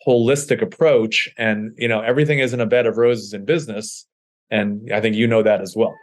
holistic 0.06 0.62
approach. 0.62 1.28
And 1.36 1.72
you 1.76 1.86
know 1.86 2.00
everything 2.00 2.38
isn't 2.38 2.58
a 2.58 2.66
bed 2.66 2.86
of 2.86 2.96
roses 2.96 3.34
in 3.34 3.44
business. 3.44 4.06
And 4.50 4.90
i 4.90 5.02
think 5.02 5.16
you 5.16 5.26
know 5.26 5.42
that 5.42 5.60
as 5.60 5.74
well 5.76 5.94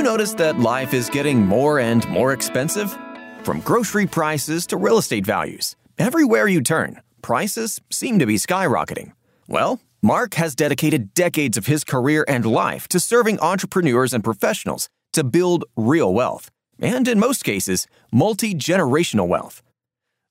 you 0.00 0.04
noticed 0.04 0.38
that 0.38 0.58
life 0.58 0.94
is 0.94 1.10
getting 1.10 1.46
more 1.46 1.78
and 1.78 2.08
more 2.08 2.32
expensive? 2.32 2.96
From 3.44 3.60
grocery 3.60 4.06
prices 4.06 4.66
to 4.68 4.78
real 4.78 4.96
estate 4.96 5.26
values, 5.26 5.76
everywhere 5.98 6.48
you 6.48 6.62
turn, 6.62 7.02
prices 7.20 7.82
seem 7.90 8.18
to 8.18 8.24
be 8.24 8.36
skyrocketing. 8.36 9.12
Well, 9.46 9.78
Mark 10.00 10.34
has 10.34 10.54
dedicated 10.54 11.12
decades 11.12 11.58
of 11.58 11.66
his 11.66 11.84
career 11.84 12.24
and 12.26 12.46
life 12.46 12.88
to 12.88 12.98
serving 12.98 13.40
entrepreneurs 13.40 14.14
and 14.14 14.24
professionals 14.24 14.88
to 15.12 15.22
build 15.22 15.66
real 15.76 16.14
wealth, 16.14 16.50
and 16.80 17.06
in 17.06 17.20
most 17.20 17.44
cases, 17.44 17.86
multi 18.10 18.54
generational 18.54 19.28
wealth. 19.28 19.62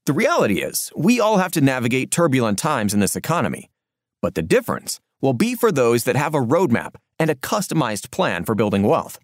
The 0.07 0.13
reality 0.13 0.63
is, 0.63 0.91
we 0.95 1.19
all 1.19 1.37
have 1.37 1.51
to 1.51 1.61
navigate 1.61 2.09
turbulent 2.09 2.57
times 2.57 2.95
in 2.95 3.01
this 3.01 3.15
economy. 3.15 3.69
But 4.19 4.33
the 4.33 4.41
difference 4.41 4.99
will 5.21 5.33
be 5.33 5.53
for 5.53 5.71
those 5.71 6.05
that 6.05 6.15
have 6.15 6.33
a 6.33 6.47
roadmap 6.55 6.95
and 7.19 7.29
a 7.29 7.35
customized 7.35 8.09
plan 8.09 8.45
for 8.45 8.55
building 8.55 8.81
wealth. 8.81 9.19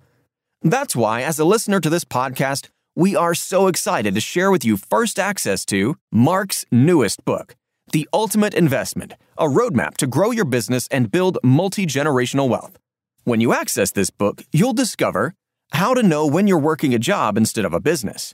That's 0.66 0.96
why, 0.96 1.22
as 1.22 1.38
a 1.38 1.46
listener 1.46 1.80
to 1.80 1.92
this 1.92 2.04
podcast, 2.04 2.70
we 2.96 3.16
are 3.16 3.36
so 3.36 3.68
excited 3.68 4.16
to 4.16 4.20
share 4.20 4.50
with 4.50 4.66
you 4.66 4.78
first 4.78 5.20
access 5.20 5.64
to 5.66 5.96
Mark's 6.12 6.66
newest 6.72 7.24
book, 7.24 7.56
The 7.92 8.10
Ultimate 8.12 8.56
Investment 8.56 9.14
A 9.38 9.46
Roadmap 9.46 9.96
to 9.98 10.08
Grow 10.08 10.32
Your 10.32 10.44
Business 10.44 10.88
and 10.90 11.12
Build 11.12 11.38
Multi 11.44 11.86
Generational 11.86 12.50
Wealth. 12.50 12.80
When 13.26 13.42
you 13.42 13.54
access 13.54 13.92
this 13.92 14.10
book, 14.10 14.42
you'll 14.52 14.74
discover 14.74 15.36
how 15.74 15.94
to 15.94 16.02
know 16.02 16.26
when 16.26 16.48
you're 16.48 16.58
working 16.58 16.96
a 16.96 17.00
job 17.00 17.38
instead 17.38 17.66
of 17.66 17.74
a 17.74 17.80
business. 17.80 18.34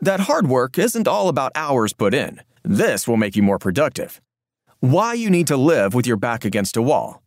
That 0.00 0.20
hard 0.20 0.48
work 0.48 0.78
isn't 0.78 1.06
all 1.06 1.28
about 1.28 1.52
hours 1.54 1.92
put 1.92 2.12
in, 2.12 2.42
this 2.64 3.06
will 3.06 3.16
make 3.16 3.36
you 3.36 3.42
more 3.42 3.58
productive 3.58 4.20
why 4.80 5.12
you 5.12 5.28
need 5.28 5.46
to 5.48 5.56
live 5.56 5.92
with 5.92 6.06
your 6.06 6.16
back 6.16 6.44
against 6.44 6.76
a 6.76 6.82
wall, 6.82 7.20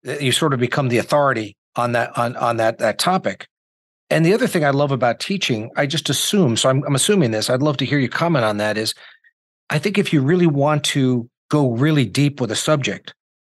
Uh, 0.07 0.13
you 0.13 0.31
sort 0.31 0.53
of 0.53 0.59
become 0.59 0.87
the 0.87 0.97
authority 0.97 1.57
on 1.75 1.93
that 1.93 2.17
on 2.17 2.35
on 2.37 2.57
that 2.57 2.77
that 2.79 2.99
topic. 2.99 3.47
And 4.09 4.25
the 4.25 4.33
other 4.33 4.47
thing 4.47 4.65
I 4.65 4.71
love 4.71 4.91
about 4.91 5.19
teaching, 5.19 5.69
I 5.77 5.85
just 5.85 6.09
assume, 6.09 6.57
so 6.57 6.67
I'm, 6.67 6.83
I'm 6.85 6.95
assuming 6.95 7.29
this, 7.29 7.47
I'd 7.47 7.61
love 7.61 7.77
to 7.77 7.85
hear 7.85 7.99
you 7.99 8.09
comment 8.09 8.43
on 8.43 8.57
that 8.57 8.75
is 8.75 8.95
I 9.69 9.77
think 9.77 9.99
if 9.99 10.11
you 10.11 10.21
really 10.21 10.47
want 10.47 10.83
to 10.85 11.29
go 11.49 11.71
really 11.71 12.05
deep 12.05 12.41
with 12.41 12.51
a 12.51 12.55
subject, 12.55 13.13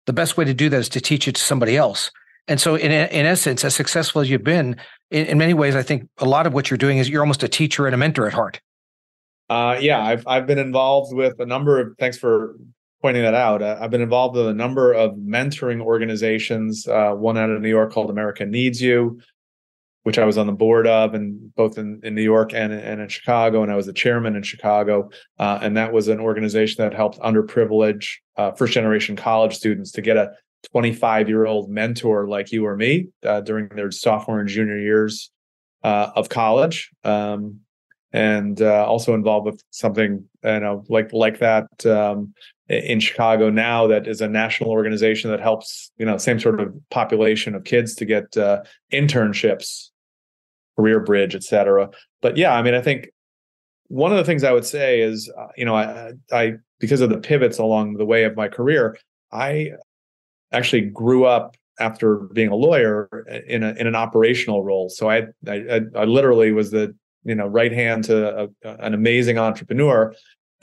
the 0.06 0.12
best 0.12 0.36
way 0.36 0.44
to 0.44 0.52
do 0.52 0.68
that 0.68 0.78
is 0.78 0.88
to 0.90 1.00
teach 1.00 1.26
it 1.26 1.36
to 1.36 1.40
somebody 1.40 1.76
else. 1.76 2.10
And 2.48 2.60
so, 2.60 2.74
in, 2.74 2.90
in 2.90 3.24
essence, 3.24 3.64
as 3.64 3.74
successful 3.74 4.20
as 4.20 4.28
you've 4.28 4.44
been, 4.44 4.76
in, 5.10 5.26
in 5.26 5.38
many 5.38 5.54
ways, 5.54 5.76
I 5.76 5.82
think 5.82 6.08
a 6.18 6.24
lot 6.24 6.46
of 6.46 6.52
what 6.52 6.70
you're 6.70 6.78
doing 6.78 6.98
is 6.98 7.08
you're 7.08 7.22
almost 7.22 7.42
a 7.42 7.48
teacher 7.48 7.86
and 7.86 7.94
a 7.94 7.98
mentor 7.98 8.26
at 8.26 8.32
heart. 8.32 8.60
Uh, 9.48 9.78
yeah, 9.80 10.02
I've 10.02 10.26
I've 10.26 10.46
been 10.46 10.58
involved 10.58 11.14
with 11.14 11.38
a 11.38 11.46
number 11.46 11.78
of. 11.78 11.94
Thanks 11.98 12.18
for 12.18 12.56
pointing 13.02 13.24
that 13.24 13.34
out. 13.34 13.62
Uh, 13.62 13.76
I've 13.80 13.90
been 13.90 14.00
involved 14.00 14.36
with 14.36 14.46
a 14.46 14.54
number 14.54 14.92
of 14.92 15.16
mentoring 15.16 15.82
organizations. 15.82 16.86
Uh, 16.86 17.12
one 17.12 17.36
out 17.36 17.50
of 17.50 17.60
New 17.60 17.68
York 17.68 17.92
called 17.92 18.10
America 18.10 18.46
Needs 18.46 18.80
You, 18.80 19.20
which 20.04 20.18
I 20.18 20.24
was 20.24 20.38
on 20.38 20.46
the 20.46 20.52
board 20.52 20.86
of, 20.86 21.14
and 21.14 21.52
both 21.56 21.78
in, 21.78 22.00
in 22.04 22.14
New 22.14 22.22
York 22.22 22.54
and, 22.54 22.72
and 22.72 23.00
in 23.00 23.08
Chicago, 23.08 23.64
and 23.64 23.72
I 23.72 23.76
was 23.76 23.86
the 23.86 23.92
chairman 23.92 24.36
in 24.36 24.44
Chicago. 24.44 25.10
Uh, 25.38 25.58
and 25.60 25.76
that 25.76 25.92
was 25.92 26.06
an 26.06 26.20
organization 26.20 26.82
that 26.82 26.94
helped 26.94 27.18
underprivileged 27.18 28.08
uh, 28.36 28.52
first 28.52 28.72
generation 28.72 29.16
college 29.16 29.56
students 29.56 29.90
to 29.92 30.00
get 30.00 30.16
a 30.16 30.30
25 30.70 31.28
year 31.28 31.44
old 31.44 31.68
mentor 31.68 32.28
like 32.28 32.52
you 32.52 32.64
or 32.64 32.76
me 32.76 33.08
uh, 33.26 33.40
during 33.40 33.68
their 33.70 33.90
sophomore 33.90 34.38
and 34.38 34.48
junior 34.48 34.78
years 34.78 35.32
uh, 35.82 36.10
of 36.14 36.28
college. 36.28 36.90
Um, 37.02 37.61
and 38.12 38.60
uh, 38.60 38.84
also 38.86 39.14
involved 39.14 39.46
with 39.46 39.62
something 39.70 40.24
you 40.44 40.60
know 40.60 40.84
like 40.88 41.12
like 41.12 41.38
that 41.38 41.86
um, 41.86 42.34
in 42.68 43.00
Chicago 43.00 43.50
now 43.50 43.86
that 43.86 44.06
is 44.06 44.20
a 44.20 44.28
national 44.28 44.70
organization 44.70 45.30
that 45.30 45.40
helps 45.40 45.90
you 45.98 46.06
know 46.06 46.16
same 46.16 46.40
sort 46.40 46.60
of 46.60 46.74
population 46.90 47.54
of 47.54 47.64
kids 47.64 47.94
to 47.94 48.04
get 48.04 48.36
uh, 48.36 48.62
internships 48.92 49.90
career 50.76 51.00
bridge, 51.00 51.34
et 51.34 51.42
cetera. 51.42 51.90
But 52.20 52.36
yeah, 52.36 52.54
I 52.54 52.62
mean, 52.62 52.74
I 52.74 52.80
think 52.80 53.10
one 53.88 54.10
of 54.10 54.18
the 54.18 54.24
things 54.24 54.44
I 54.44 54.52
would 54.52 54.64
say 54.64 55.00
is, 55.00 55.30
uh, 55.36 55.48
you 55.56 55.64
know, 55.64 55.74
I, 55.74 56.12
I 56.32 56.54
because 56.78 57.00
of 57.00 57.10
the 57.10 57.18
pivots 57.18 57.58
along 57.58 57.94
the 57.94 58.04
way 58.04 58.24
of 58.24 58.36
my 58.36 58.48
career, 58.48 58.98
I 59.32 59.72
actually 60.52 60.82
grew 60.82 61.24
up 61.24 61.56
after 61.78 62.16
being 62.16 62.48
a 62.48 62.54
lawyer 62.54 63.08
in 63.46 63.62
a 63.62 63.72
in 63.74 63.86
an 63.86 63.94
operational 63.94 64.64
role. 64.64 64.88
So 64.88 65.10
I 65.10 65.26
I, 65.46 65.82
I 65.94 66.04
literally 66.04 66.52
was 66.52 66.70
the 66.70 66.94
you 67.24 67.34
know 67.34 67.46
right 67.46 67.72
hand 67.72 68.04
to 68.04 68.44
a, 68.64 68.68
an 68.84 68.94
amazing 68.94 69.38
entrepreneur. 69.38 70.14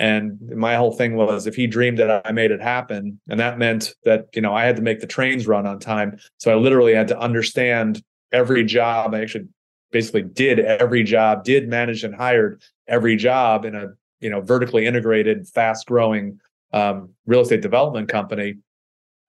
And 0.02 0.40
my 0.56 0.76
whole 0.76 0.94
thing 0.94 1.18
was 1.18 1.46
if 1.46 1.56
he 1.56 1.68
dreamed 1.68 1.98
that 2.00 2.26
I 2.26 2.32
made 2.32 2.52
it 2.52 2.62
happen, 2.62 3.20
and 3.28 3.40
that 3.40 3.58
meant 3.58 3.94
that 4.06 4.28
you 4.34 4.42
know 4.42 4.54
I 4.54 4.66
had 4.66 4.78
to 4.78 4.82
make 4.82 5.02
the 5.02 5.08
trains 5.08 5.48
run 5.48 5.66
on 5.68 5.80
time. 5.80 6.18
So 6.38 6.52
I 6.52 6.56
literally 6.56 6.94
had 6.94 7.10
to 7.10 7.20
understand 7.20 8.02
every 8.32 8.64
job. 8.64 9.14
I 9.14 9.22
actually 9.22 9.48
basically 9.92 10.22
did 10.22 10.60
every 10.60 11.04
job, 11.04 11.44
did 11.44 11.68
manage 11.68 12.04
and 12.04 12.16
hired 12.16 12.62
every 12.88 13.16
job 13.16 13.66
in 13.66 13.76
a 13.76 13.88
you 14.22 14.30
know 14.30 14.42
vertically 14.42 14.86
integrated, 14.86 15.48
fast 15.48 15.86
growing 15.88 16.40
um, 16.72 17.10
real 17.26 17.42
estate 17.42 17.62
development 17.62 18.10
company, 18.10 18.56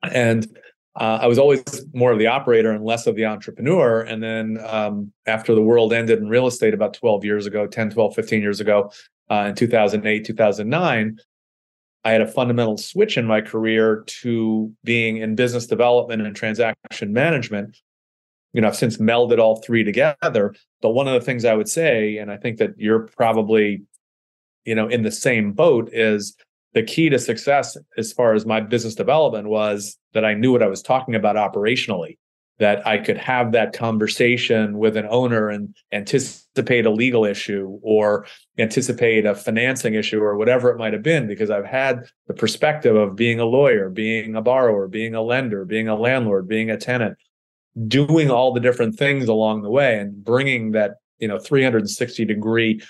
and 0.03 0.47
uh, 0.97 1.19
I 1.23 1.27
was 1.27 1.39
always 1.39 1.63
more 1.95 2.13
of 2.13 2.19
the 2.19 2.27
operator 2.27 2.73
and 2.73 2.85
less 2.85 3.07
of 3.07 3.15
the 3.15 3.25
entrepreneur. 3.25 4.01
And 4.01 4.23
then 4.23 4.59
um, 4.67 5.13
after 5.27 5.55
the 5.55 5.63
world 5.63 5.93
ended 5.93 6.19
in 6.19 6.29
real 6.29 6.47
estate 6.47 6.75
about 6.75 6.95
12 6.95 7.25
years 7.25 7.47
ago, 7.47 7.67
10, 7.67 7.91
12, 7.91 8.15
15 8.15 8.43
years 8.43 8.61
ago, 8.61 8.91
uh, 9.31 9.47
in 9.49 9.55
2008, 9.55 10.25
2009, 10.25 11.19
I 12.03 12.11
had 12.11 12.21
a 12.21 12.27
fundamental 12.27 12.77
switch 12.77 13.17
in 13.17 13.27
my 13.27 13.41
career 13.41 14.03
to 14.07 14.73
being 14.83 15.19
in 15.19 15.37
business 15.37 15.67
development 15.67 16.23
and 16.23 16.35
transaction 16.35 17.13
management, 17.13 17.79
you 18.53 18.61
know, 18.61 18.69
I've 18.69 18.77
since 18.77 18.97
melded 18.97 19.39
all 19.39 19.57
three 19.57 19.85
together. 19.85 20.55
But 20.83 20.91
one 20.91 21.07
of 21.07 21.15
the 21.15 21.21
things 21.21 21.45
I 21.45 21.55
would 21.55 21.69
say, 21.69 22.17
and 22.17 22.33
I 22.33 22.37
think 22.37 22.59
that 22.59 22.71
you're 22.79 23.01
probably, 23.01 23.83
you 24.65 24.75
know, 24.75 24.89
in 24.89 25.03
the 25.03 25.13
same 25.13 25.53
boat, 25.53 25.91
is 25.93 26.37
the 26.75 26.83
key 26.83 27.09
to 27.09 27.19
success 27.19 27.77
as 27.99 28.13
far 28.13 28.35
as 28.35 28.47
my 28.47 28.61
business 28.61 28.95
development 28.95 29.49
was 29.49 29.99
that 30.15 30.25
I 30.25 30.35
knew 30.35 30.53
what 30.53 30.63
I 30.63 30.69
was 30.69 30.83
talking 30.83 31.15
about 31.15 31.37
operationally, 31.37 32.19
that 32.59 32.87
I 32.87 32.99
could 32.99 33.19
have 33.19 33.53
that 33.53 33.73
conversation 33.73 34.79
with 34.79 34.97
an 34.97 35.07
owner 35.11 35.49
and 35.49 35.75
anticipate 35.93 36.87
a 36.87 36.91
legal 36.91 37.25
issue 37.25 37.79
or 37.83 38.27
anticipate 38.59 39.27
a 39.27 39.35
financing 39.35 39.95
issue 39.95 40.21
or 40.21 40.37
whatever 40.37 40.71
it 40.71 40.79
might 40.79 40.93
have 40.93 41.03
been, 41.03 41.27
because 41.27 41.51
I've 41.51 41.67
had 41.67 42.05
the 42.29 42.35
perspective 42.35 42.95
of 42.95 43.17
being 43.17 43.41
a 43.41 43.45
lawyer, 43.45 43.89
being 43.89 44.37
a 44.37 44.43
borrower, 44.43 44.87
being 44.87 45.15
a 45.15 45.23
lender, 45.23 45.65
being 45.65 45.89
a 45.89 45.97
landlord, 45.97 46.47
being 46.47 46.71
a 46.71 46.77
tenant 46.77 47.17
doing 47.87 48.31
all 48.31 48.53
the 48.53 48.61
different 48.61 48.97
things 48.97 49.29
along 49.29 49.63
the 49.63 49.71
way 49.71 49.99
and 49.99 50.25
bringing 50.25 50.73
that 50.73 50.97
you 51.19 51.29
know 51.29 51.39
360 51.39 52.25
degree 52.25 52.81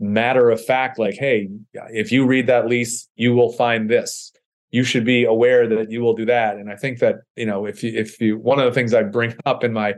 matter 0.00 0.50
of 0.50 0.62
fact 0.64 0.98
like 0.98 1.14
hey 1.14 1.48
if 1.90 2.10
you 2.10 2.26
read 2.26 2.46
that 2.46 2.66
lease 2.66 3.08
you 3.16 3.34
will 3.34 3.52
find 3.52 3.88
this. 3.88 4.32
You 4.70 4.82
should 4.82 5.04
be 5.04 5.24
aware 5.24 5.68
that 5.68 5.92
you 5.92 6.00
will 6.00 6.14
do 6.14 6.24
that. 6.26 6.56
And 6.56 6.70
i 6.70 6.76
think 6.76 6.98
that 6.98 7.16
you 7.36 7.46
know 7.46 7.64
if 7.64 7.82
you 7.82 7.92
if 7.94 8.20
you 8.20 8.38
one 8.38 8.58
of 8.58 8.64
the 8.64 8.72
things 8.72 8.92
i 8.92 9.02
bring 9.02 9.34
up 9.46 9.64
in 9.64 9.72
my 9.72 9.94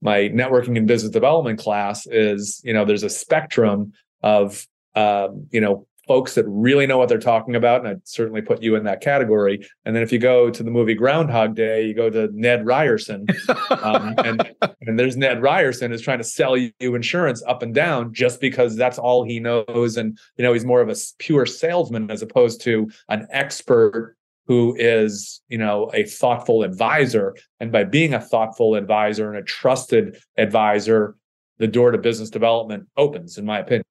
my 0.00 0.28
networking 0.28 0.76
and 0.76 0.86
business 0.86 1.12
development 1.12 1.58
class 1.58 2.06
is 2.06 2.60
you 2.64 2.72
know 2.72 2.84
there's 2.84 3.04
a 3.04 3.10
spectrum 3.10 3.92
of 4.22 4.66
um, 4.94 5.46
you 5.50 5.60
know 5.60 5.86
folks 6.06 6.34
that 6.34 6.44
really 6.48 6.86
know 6.86 6.98
what 6.98 7.08
they're 7.08 7.18
talking 7.18 7.54
about, 7.54 7.80
and 7.80 7.88
I'd 7.88 8.08
certainly 8.08 8.42
put 8.42 8.62
you 8.62 8.74
in 8.76 8.84
that 8.84 9.00
category. 9.00 9.66
And 9.84 9.94
then 9.94 10.02
if 10.02 10.12
you 10.12 10.18
go 10.18 10.50
to 10.50 10.62
the 10.62 10.70
movie 10.70 10.94
Groundhog 10.94 11.54
Day, 11.54 11.86
you 11.86 11.94
go 11.94 12.10
to 12.10 12.28
Ned 12.32 12.66
Ryerson, 12.66 13.26
um, 13.70 14.14
and 14.24 14.54
and 14.80 14.98
there's 14.98 15.16
Ned 15.16 15.42
Ryerson 15.42 15.92
is 15.92 16.02
trying 16.02 16.18
to 16.18 16.24
sell 16.24 16.56
you 16.56 16.72
insurance 16.80 17.42
up 17.46 17.62
and 17.62 17.74
down 17.74 18.12
just 18.12 18.40
because 18.40 18.76
that's 18.76 18.98
all 18.98 19.24
he 19.24 19.40
knows, 19.40 19.96
and 19.96 20.18
you 20.36 20.42
know 20.42 20.52
he's 20.52 20.64
more 20.64 20.80
of 20.80 20.88
a 20.88 20.96
pure 21.18 21.46
salesman 21.46 22.10
as 22.10 22.22
opposed 22.22 22.60
to 22.62 22.90
an 23.08 23.26
expert 23.30 24.16
who 24.46 24.74
is 24.78 25.40
you 25.48 25.58
know 25.58 25.90
a 25.94 26.04
thoughtful 26.04 26.62
advisor. 26.62 27.36
And 27.60 27.70
by 27.70 27.84
being 27.84 28.12
a 28.12 28.20
thoughtful 28.20 28.74
advisor 28.74 29.28
and 29.28 29.38
a 29.38 29.44
trusted 29.44 30.18
advisor 30.36 31.16
the 31.58 31.68
door 31.68 31.92
to 31.92 31.98
business 31.98 32.28
development 32.28 32.88
opens 32.96 33.38
in 33.38 33.44
my 33.44 33.60
opinion 33.60 33.81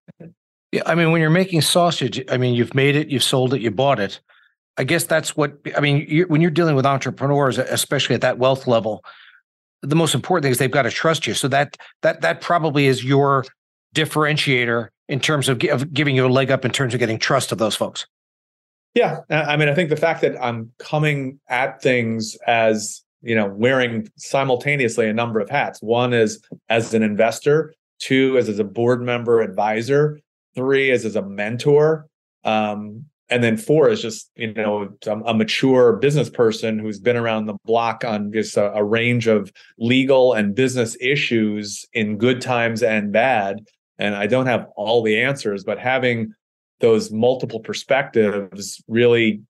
yeah, 0.72 0.84
I 0.86 0.96
mean, 0.96 1.12
when 1.12 1.22
you're 1.22 1.30
making 1.30 1.62
sausage, 1.62 2.24
I 2.30 2.38
mean, 2.38 2.54
you've 2.54 2.74
made 2.74 2.96
it, 2.96 3.10
you've 3.10 3.24
sold 3.24 3.54
it, 3.54 3.62
you 3.62 3.72
bought 3.72 4.00
it. 4.00 4.20
I 4.78 4.84
guess 4.84 5.04
that's 5.04 5.36
what 5.36 5.58
I 5.76 5.82
mean. 5.82 6.06
You're, 6.08 6.28
when 6.28 6.42
you're 6.42 6.50
dealing 6.50 6.76
with 6.76 6.86
entrepreneurs, 6.86 7.58
especially 7.58 8.16
at 8.16 8.22
that 8.22 8.38
wealth 8.38 8.68
level, 8.68 9.04
the 9.82 9.96
most 9.96 10.16
important 10.16 10.44
thing 10.44 10.52
is 10.52 10.60
they've 10.60 10.72
got 10.72 10.84
to 10.84 10.92
trust 10.92 11.28
you. 11.28 11.34
So 11.34 11.50
that 11.50 11.78
that 12.04 12.22
that 12.22 12.40
probably 12.40 12.88
is 12.88 13.04
your 13.04 13.46
differentiator 13.94 14.88
in 15.10 15.20
terms 15.20 15.50
of, 15.50 15.62
of 15.66 15.94
giving 15.94 16.16
you 16.16 16.26
a 16.26 16.30
leg 16.30 16.52
up 16.52 16.64
in 16.64 16.72
terms 16.72 16.94
of 16.94 17.00
getting 17.00 17.20
trust 17.20 17.52
of 17.52 17.58
those 17.58 17.76
folks. 17.76 18.08
Yeah, 18.94 19.20
I 19.30 19.58
mean, 19.58 19.70
I 19.70 19.74
think 19.74 19.90
the 19.90 19.98
fact 19.98 20.22
that 20.22 20.42
I'm 20.42 20.72
coming 20.80 21.40
at 21.48 21.82
things 21.82 22.38
as 22.48 23.04
you 23.22 23.36
know 23.36 23.48
wearing 23.48 24.10
simultaneously 24.16 25.10
a 25.10 25.14
number 25.14 25.42
of 25.42 25.50
hats. 25.50 25.82
One 25.82 26.14
is 26.14 26.42
as 26.70 26.94
an 26.94 27.04
investor, 27.04 27.74
two 28.00 28.38
is 28.38 28.48
as 28.48 28.60
a 28.60 28.64
board 28.64 29.02
member 29.02 29.42
advisor, 29.42 30.20
three 30.56 30.92
is 30.92 31.06
as 31.06 31.16
a 31.16 31.22
mentor 31.22 32.08
um, 32.44 33.06
and 33.32 33.42
then 33.44 33.56
four 33.58 33.90
is 33.90 34.02
just 34.02 34.30
you 34.36 34.54
know 34.54 34.90
a, 35.08 35.34
mature 35.34 35.94
business 35.94 36.30
person 36.30 36.78
who's 36.78 37.00
been 37.00 37.16
around 37.16 37.46
the 37.46 37.56
block 37.66 38.04
on 38.04 38.32
just 38.32 38.58
a, 38.58 38.72
a, 38.74 38.84
range 38.84 39.26
of 39.26 39.52
legal 39.80 40.34
and 40.34 40.54
business 40.54 40.98
issues 41.00 41.86
in 41.94 42.18
good 42.18 42.42
times 42.42 42.84
and 42.84 43.12
bad 43.12 43.60
and 43.98 44.16
i 44.16 44.28
don't 44.28 44.48
have 44.48 44.68
all 44.76 45.02
the 45.02 45.20
answers 45.20 45.64
but 45.64 45.80
having 45.80 46.34
those 46.82 47.12
multiple 47.12 47.60
perspectives 47.60 48.84
really 48.88 49.42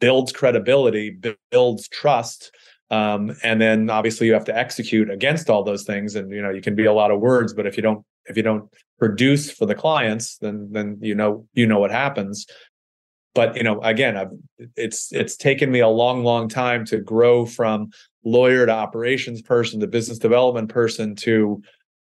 builds 0.00 0.30
credibility 0.30 1.18
builds 1.50 1.88
trust 1.88 2.52
um, 2.90 3.36
and 3.42 3.60
then 3.60 3.90
obviously 3.90 4.26
you 4.26 4.32
have 4.32 4.46
to 4.46 4.56
execute 4.56 5.10
against 5.10 5.50
all 5.50 5.62
those 5.62 5.84
things 5.84 6.14
and 6.14 6.30
you 6.30 6.42
know 6.42 6.50
you 6.50 6.60
can 6.60 6.74
be 6.74 6.84
a 6.84 6.92
lot 6.92 7.10
of 7.10 7.20
words 7.20 7.54
but 7.54 7.66
if 7.66 7.76
you 7.76 7.82
don't 7.82 8.04
if 8.28 8.36
you 8.36 8.42
don't 8.42 8.70
produce 8.98 9.50
for 9.50 9.66
the 9.66 9.74
clients 9.74 10.38
then 10.38 10.68
then 10.72 10.98
you 11.00 11.14
know 11.14 11.46
you 11.54 11.66
know 11.66 11.78
what 11.78 11.90
happens. 11.90 12.46
But 13.34 13.56
you 13.56 13.62
know 13.62 13.80
again 13.82 14.16
I've, 14.16 14.30
it's 14.76 15.12
it's 15.12 15.36
taken 15.36 15.70
me 15.70 15.80
a 15.80 15.88
long 15.88 16.24
long 16.24 16.48
time 16.48 16.84
to 16.86 16.98
grow 16.98 17.46
from 17.46 17.90
lawyer 18.24 18.66
to 18.66 18.72
operations 18.72 19.42
person 19.42 19.80
to 19.80 19.86
business 19.86 20.18
development 20.18 20.68
person 20.68 21.14
to 21.14 21.62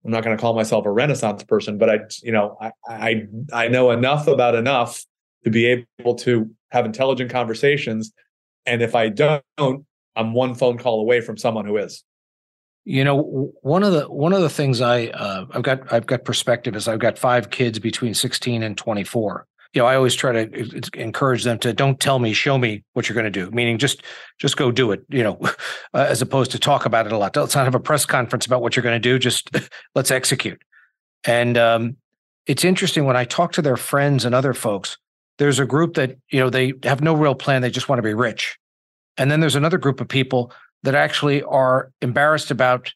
i'm 0.04 0.10
not 0.10 0.24
going 0.24 0.36
to 0.36 0.40
call 0.40 0.54
myself 0.54 0.84
a 0.84 0.90
renaissance 0.90 1.44
person 1.44 1.78
but 1.78 1.88
i 1.88 1.98
you 2.22 2.32
know 2.32 2.58
I, 2.60 2.72
I 2.88 3.26
i 3.52 3.68
know 3.68 3.92
enough 3.92 4.26
about 4.26 4.54
enough 4.54 5.04
to 5.44 5.50
be 5.50 5.84
able 6.00 6.14
to 6.16 6.50
have 6.70 6.86
intelligent 6.86 7.30
conversations. 7.30 8.12
And 8.66 8.82
if 8.82 8.94
i 8.94 9.08
don't 9.08 9.42
i'm 10.16 10.34
one 10.34 10.54
phone 10.54 10.78
call 10.78 11.00
away 11.00 11.20
from 11.20 11.36
someone 11.36 11.66
who 11.66 11.76
is 11.76 12.04
you 12.84 13.04
know, 13.04 13.52
one 13.62 13.82
of 13.82 13.92
the 13.92 14.10
one 14.10 14.32
of 14.32 14.40
the 14.40 14.50
things 14.50 14.80
I 14.80 15.06
uh, 15.06 15.46
I've 15.52 15.62
got 15.62 15.92
I've 15.92 16.06
got 16.06 16.24
perspective 16.24 16.74
is 16.74 16.88
I've 16.88 16.98
got 16.98 17.18
five 17.18 17.50
kids 17.50 17.78
between 17.78 18.14
16 18.14 18.62
and 18.62 18.76
24. 18.76 19.46
You 19.74 19.80
know, 19.80 19.86
I 19.86 19.94
always 19.94 20.14
try 20.14 20.32
to 20.32 20.80
encourage 20.94 21.44
them 21.44 21.58
to 21.60 21.72
don't 21.72 21.98
tell 21.98 22.18
me, 22.18 22.34
show 22.34 22.58
me 22.58 22.84
what 22.92 23.08
you're 23.08 23.14
going 23.14 23.24
to 23.24 23.30
do. 23.30 23.50
Meaning, 23.52 23.78
just 23.78 24.02
just 24.38 24.56
go 24.56 24.72
do 24.72 24.90
it. 24.90 25.04
You 25.08 25.22
know, 25.22 25.38
uh, 25.94 26.06
as 26.08 26.22
opposed 26.22 26.50
to 26.52 26.58
talk 26.58 26.84
about 26.84 27.06
it 27.06 27.12
a 27.12 27.18
lot. 27.18 27.36
Let's 27.36 27.54
not 27.54 27.64
have 27.64 27.74
a 27.74 27.80
press 27.80 28.04
conference 28.04 28.46
about 28.46 28.62
what 28.62 28.74
you're 28.74 28.82
going 28.82 29.00
to 29.00 29.08
do. 29.08 29.18
Just 29.18 29.50
let's 29.94 30.10
execute. 30.10 30.60
And 31.24 31.56
um, 31.56 31.96
it's 32.46 32.64
interesting 32.64 33.04
when 33.04 33.16
I 33.16 33.24
talk 33.24 33.52
to 33.52 33.62
their 33.62 33.76
friends 33.76 34.24
and 34.24 34.34
other 34.34 34.54
folks. 34.54 34.98
There's 35.38 35.60
a 35.60 35.66
group 35.66 35.94
that 35.94 36.16
you 36.30 36.40
know 36.40 36.50
they 36.50 36.72
have 36.82 37.00
no 37.00 37.14
real 37.14 37.36
plan. 37.36 37.62
They 37.62 37.70
just 37.70 37.88
want 37.88 37.98
to 37.98 38.02
be 38.02 38.14
rich. 38.14 38.58
And 39.16 39.30
then 39.30 39.40
there's 39.40 39.56
another 39.56 39.78
group 39.78 40.00
of 40.00 40.08
people 40.08 40.52
that 40.82 40.94
actually 40.94 41.42
are 41.42 41.90
embarrassed 42.00 42.50
about 42.50 42.92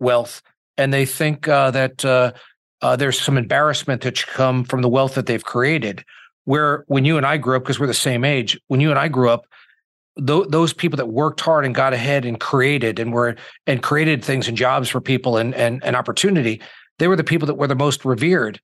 wealth 0.00 0.42
and 0.78 0.94
they 0.94 1.04
think 1.04 1.48
uh, 1.48 1.70
that 1.72 2.04
uh, 2.04 2.32
uh, 2.80 2.96
there's 2.96 3.20
some 3.20 3.36
embarrassment 3.36 4.02
that 4.02 4.16
should 4.16 4.28
come 4.28 4.64
from 4.64 4.80
the 4.80 4.88
wealth 4.88 5.14
that 5.16 5.26
they've 5.26 5.44
created. 5.44 6.04
Where 6.44 6.84
when 6.86 7.04
you 7.04 7.18
and 7.18 7.26
I 7.26 7.36
grew 7.36 7.56
up, 7.56 7.64
because 7.64 7.78
we're 7.78 7.88
the 7.88 7.94
same 7.94 8.24
age, 8.24 8.58
when 8.68 8.80
you 8.80 8.88
and 8.88 8.98
I 8.98 9.08
grew 9.08 9.28
up, 9.28 9.46
th- 10.16 10.46
those 10.48 10.72
people 10.72 10.96
that 10.96 11.06
worked 11.06 11.40
hard 11.40 11.66
and 11.66 11.74
got 11.74 11.92
ahead 11.92 12.24
and 12.24 12.40
created 12.40 12.98
and 12.98 13.12
were 13.12 13.36
and 13.66 13.82
created 13.82 14.24
things 14.24 14.48
and 14.48 14.56
jobs 14.56 14.88
for 14.88 15.00
people 15.00 15.36
and 15.36 15.54
and, 15.54 15.84
and 15.84 15.94
opportunity, 15.94 16.62
they 16.98 17.08
were 17.08 17.16
the 17.16 17.24
people 17.24 17.46
that 17.46 17.56
were 17.56 17.66
the 17.66 17.74
most 17.74 18.04
revered. 18.04 18.60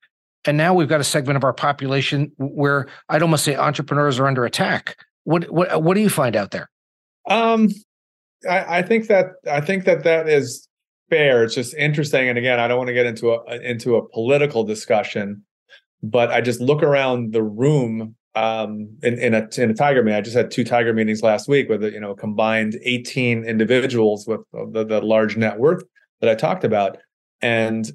And 0.47 0.57
now 0.57 0.73
we've 0.73 0.87
got 0.87 1.01
a 1.01 1.03
segment 1.03 1.37
of 1.37 1.43
our 1.43 1.53
population 1.53 2.31
where 2.37 2.87
I'd 3.09 3.21
almost 3.21 3.43
say 3.43 3.55
entrepreneurs 3.55 4.19
are 4.19 4.27
under 4.27 4.45
attack. 4.45 4.97
What 5.25 5.51
what 5.51 5.83
what 5.83 5.93
do 5.93 6.01
you 6.01 6.09
find 6.09 6.35
out 6.35 6.51
there? 6.51 6.69
Um, 7.29 7.69
I, 8.49 8.79
I 8.79 8.81
think 8.81 9.07
that 9.07 9.27
I 9.49 9.61
think 9.61 9.85
that 9.85 10.03
that 10.03 10.27
is 10.27 10.67
fair. 11.09 11.43
It's 11.43 11.55
just 11.55 11.73
interesting, 11.75 12.29
and 12.29 12.37
again, 12.37 12.59
I 12.59 12.67
don't 12.67 12.77
want 12.77 12.89
to 12.89 12.93
get 12.93 13.05
into 13.05 13.31
a 13.31 13.61
into 13.61 13.95
a 13.95 14.07
political 14.09 14.63
discussion, 14.63 15.43
but 16.03 16.31
I 16.31 16.41
just 16.41 16.59
look 16.59 16.83
around 16.83 17.33
the 17.33 17.43
room 17.43 18.15
um, 18.35 18.89
in, 19.01 19.17
in 19.17 19.33
a 19.33 19.47
in 19.57 19.71
a 19.71 19.73
tiger 19.73 20.03
meeting. 20.03 20.17
I 20.17 20.21
just 20.21 20.35
had 20.35 20.51
two 20.51 20.63
tiger 20.63 20.93
meetings 20.93 21.23
last 21.23 21.47
week 21.47 21.69
with 21.69 21.83
you 21.83 21.99
know 21.99 22.15
combined 22.15 22.77
18 22.83 23.43
individuals 23.45 24.27
with 24.27 24.41
the, 24.51 24.85
the 24.85 25.01
large 25.01 25.37
net 25.37 25.57
worth 25.57 25.83
that 26.21 26.29
I 26.29 26.35
talked 26.35 26.63
about, 26.63 26.97
and 27.41 27.89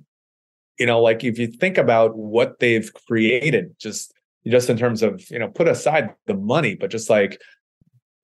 you 0.78 0.86
know, 0.86 1.00
like 1.00 1.22
if 1.22 1.38
you 1.38 1.46
think 1.46 1.76
about 1.76 2.16
what 2.16 2.58
they've 2.58 2.90
created, 3.06 3.74
just 3.78 4.14
just 4.46 4.70
in 4.70 4.78
terms 4.78 5.02
of 5.02 5.22
you 5.30 5.38
know, 5.38 5.48
put 5.48 5.68
aside 5.68 6.14
the 6.26 6.34
money, 6.34 6.74
but 6.74 6.90
just 6.90 7.10
like 7.10 7.40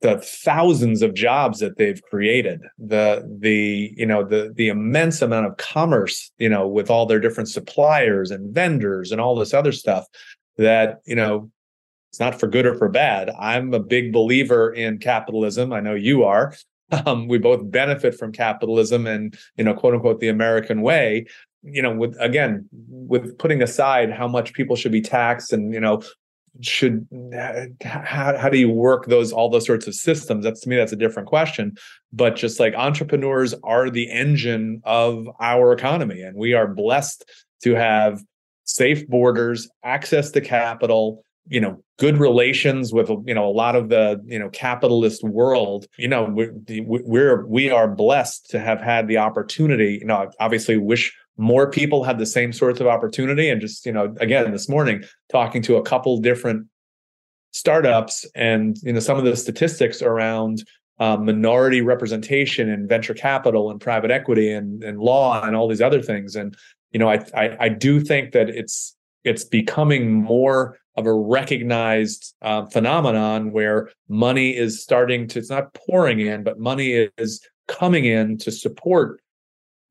the 0.02 0.18
thousands 0.18 1.00
of 1.00 1.14
jobs 1.14 1.58
that 1.60 1.78
they've 1.78 2.02
created 2.02 2.60
the 2.78 3.26
the 3.40 3.92
you 3.96 4.04
know 4.04 4.22
the 4.22 4.52
the 4.54 4.68
immense 4.68 5.22
amount 5.22 5.46
of 5.46 5.56
commerce 5.56 6.30
you 6.38 6.48
know 6.48 6.68
with 6.68 6.90
all 6.90 7.06
their 7.06 7.20
different 7.20 7.48
suppliers 7.48 8.30
and 8.30 8.54
vendors 8.54 9.10
and 9.10 9.20
all 9.20 9.34
this 9.34 9.54
other 9.54 9.72
stuff 9.72 10.06
that 10.58 11.00
you 11.06 11.16
know 11.16 11.50
it's 12.16 12.20
not 12.20 12.40
for 12.40 12.46
good 12.46 12.64
or 12.64 12.74
for 12.74 12.88
bad. 12.88 13.30
I'm 13.38 13.74
a 13.74 13.78
big 13.78 14.10
believer 14.10 14.72
in 14.72 14.96
capitalism. 14.96 15.70
I 15.70 15.80
know 15.80 15.94
you 15.94 16.24
are. 16.24 16.54
Um, 17.04 17.26
we 17.26 17.38
both 17.38 17.68
benefit 17.68 18.14
from 18.14 18.30
capitalism 18.30 19.08
and 19.08 19.36
you 19.56 19.64
know 19.64 19.74
quote 19.74 19.94
unquote 19.94 20.20
the 20.20 20.28
american 20.28 20.82
way. 20.82 21.26
You 21.64 21.82
know 21.82 21.92
with 21.92 22.16
again 22.20 22.68
with 22.70 23.36
putting 23.38 23.60
aside 23.60 24.12
how 24.12 24.28
much 24.28 24.52
people 24.52 24.76
should 24.76 24.92
be 24.92 25.00
taxed 25.00 25.52
and 25.52 25.74
you 25.74 25.80
know 25.80 26.04
should 26.60 27.06
how, 27.82 28.36
how 28.36 28.48
do 28.48 28.58
you 28.58 28.70
work 28.70 29.06
those 29.06 29.32
all 29.32 29.48
those 29.48 29.66
sorts 29.66 29.86
of 29.86 29.94
systems? 29.94 30.44
That's 30.44 30.60
to 30.62 30.68
me 30.68 30.76
that's 30.76 30.92
a 30.92 30.96
different 30.96 31.28
question. 31.28 31.76
But 32.12 32.36
just 32.36 32.60
like 32.60 32.74
entrepreneurs 32.74 33.54
are 33.64 33.90
the 33.90 34.10
engine 34.10 34.80
of 34.84 35.28
our 35.40 35.72
economy 35.72 36.22
and 36.22 36.36
we 36.36 36.54
are 36.54 36.66
blessed 36.66 37.24
to 37.62 37.74
have 37.74 38.22
safe 38.64 39.06
borders 39.08 39.68
access 39.84 40.30
to 40.32 40.40
capital 40.40 41.22
you 41.48 41.60
know 41.60 41.82
good 41.98 42.18
relations 42.18 42.92
with 42.92 43.08
you 43.24 43.34
know 43.34 43.46
a 43.46 43.52
lot 43.52 43.76
of 43.76 43.88
the 43.88 44.20
you 44.26 44.38
know 44.38 44.48
capitalist 44.50 45.22
world. 45.24 45.86
You 45.96 46.08
know 46.08 46.24
we're 46.24 46.52
we're 46.68 47.46
we 47.46 47.70
are 47.70 47.88
blessed 47.88 48.50
to 48.50 48.58
have 48.58 48.80
had 48.80 49.08
the 49.08 49.18
opportunity 49.18 49.98
you 50.00 50.06
know 50.06 50.30
obviously 50.40 50.76
wish 50.76 51.14
more 51.36 51.70
people 51.70 52.04
had 52.04 52.18
the 52.18 52.26
same 52.26 52.52
sorts 52.52 52.80
of 52.80 52.86
opportunity. 52.86 53.48
And 53.48 53.60
just 53.60 53.86
you 53.86 53.92
know 53.92 54.14
again 54.20 54.50
this 54.52 54.68
morning 54.68 55.04
talking 55.30 55.62
to 55.62 55.76
a 55.76 55.82
couple 55.82 56.18
different 56.18 56.66
startups 57.52 58.26
and 58.34 58.76
you 58.82 58.92
know 58.92 59.00
some 59.00 59.18
of 59.18 59.24
the 59.24 59.36
statistics 59.36 60.02
around 60.02 60.64
um, 60.98 61.26
minority 61.26 61.82
representation 61.82 62.68
in 62.68 62.88
venture 62.88 63.14
capital 63.14 63.70
and 63.70 63.80
private 63.80 64.10
equity 64.10 64.50
and, 64.50 64.82
and 64.82 64.98
law 64.98 65.42
and 65.44 65.54
all 65.54 65.68
these 65.68 65.82
other 65.82 66.00
things. 66.02 66.36
And 66.36 66.56
you 66.92 66.98
know 66.98 67.08
I, 67.08 67.24
I, 67.34 67.56
I 67.60 67.68
do 67.68 68.00
think 68.00 68.32
that 68.32 68.48
it's 68.48 68.94
it's 69.24 69.44
becoming 69.44 70.12
more 70.12 70.78
of 70.96 71.04
a 71.04 71.12
recognized 71.12 72.34
uh, 72.40 72.64
phenomenon 72.66 73.52
where 73.52 73.90
money 74.08 74.56
is 74.56 74.82
starting 74.82 75.26
to 75.28 75.38
it's 75.38 75.50
not 75.50 75.74
pouring 75.74 76.20
in 76.20 76.42
but 76.42 76.58
money 76.58 77.10
is 77.18 77.46
coming 77.68 78.06
in 78.06 78.38
to 78.38 78.50
support 78.50 79.20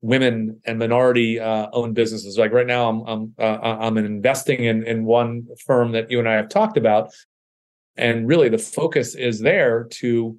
women 0.06 0.60
and 0.64 0.78
minority 0.78 1.40
uh, 1.40 1.66
owned 1.72 1.94
businesses. 1.94 2.38
Like 2.38 2.52
right 2.52 2.66
now, 2.66 2.88
I'm 2.88 3.00
I'm 3.06 3.34
uh, 3.38 3.58
I'm 3.62 3.98
investing 3.98 4.64
in 4.64 4.86
in 4.86 5.04
one 5.04 5.48
firm 5.66 5.92
that 5.92 6.10
you 6.10 6.18
and 6.18 6.28
I 6.28 6.34
have 6.34 6.48
talked 6.48 6.76
about, 6.76 7.12
and 7.96 8.28
really 8.28 8.48
the 8.48 8.58
focus 8.58 9.14
is 9.14 9.40
there 9.40 9.84
to 10.00 10.38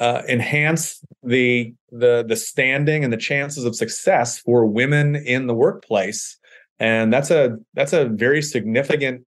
uh, 0.00 0.22
enhance 0.28 1.04
the 1.22 1.72
the 1.92 2.24
the 2.26 2.36
standing 2.36 3.04
and 3.04 3.12
the 3.12 3.18
chances 3.18 3.64
of 3.64 3.76
success 3.76 4.38
for 4.38 4.66
women 4.66 5.14
in 5.14 5.46
the 5.46 5.54
workplace, 5.54 6.36
and 6.80 7.12
that's 7.12 7.30
a 7.30 7.56
that's 7.74 7.92
a 7.92 8.06
very 8.06 8.42
significant 8.42 9.24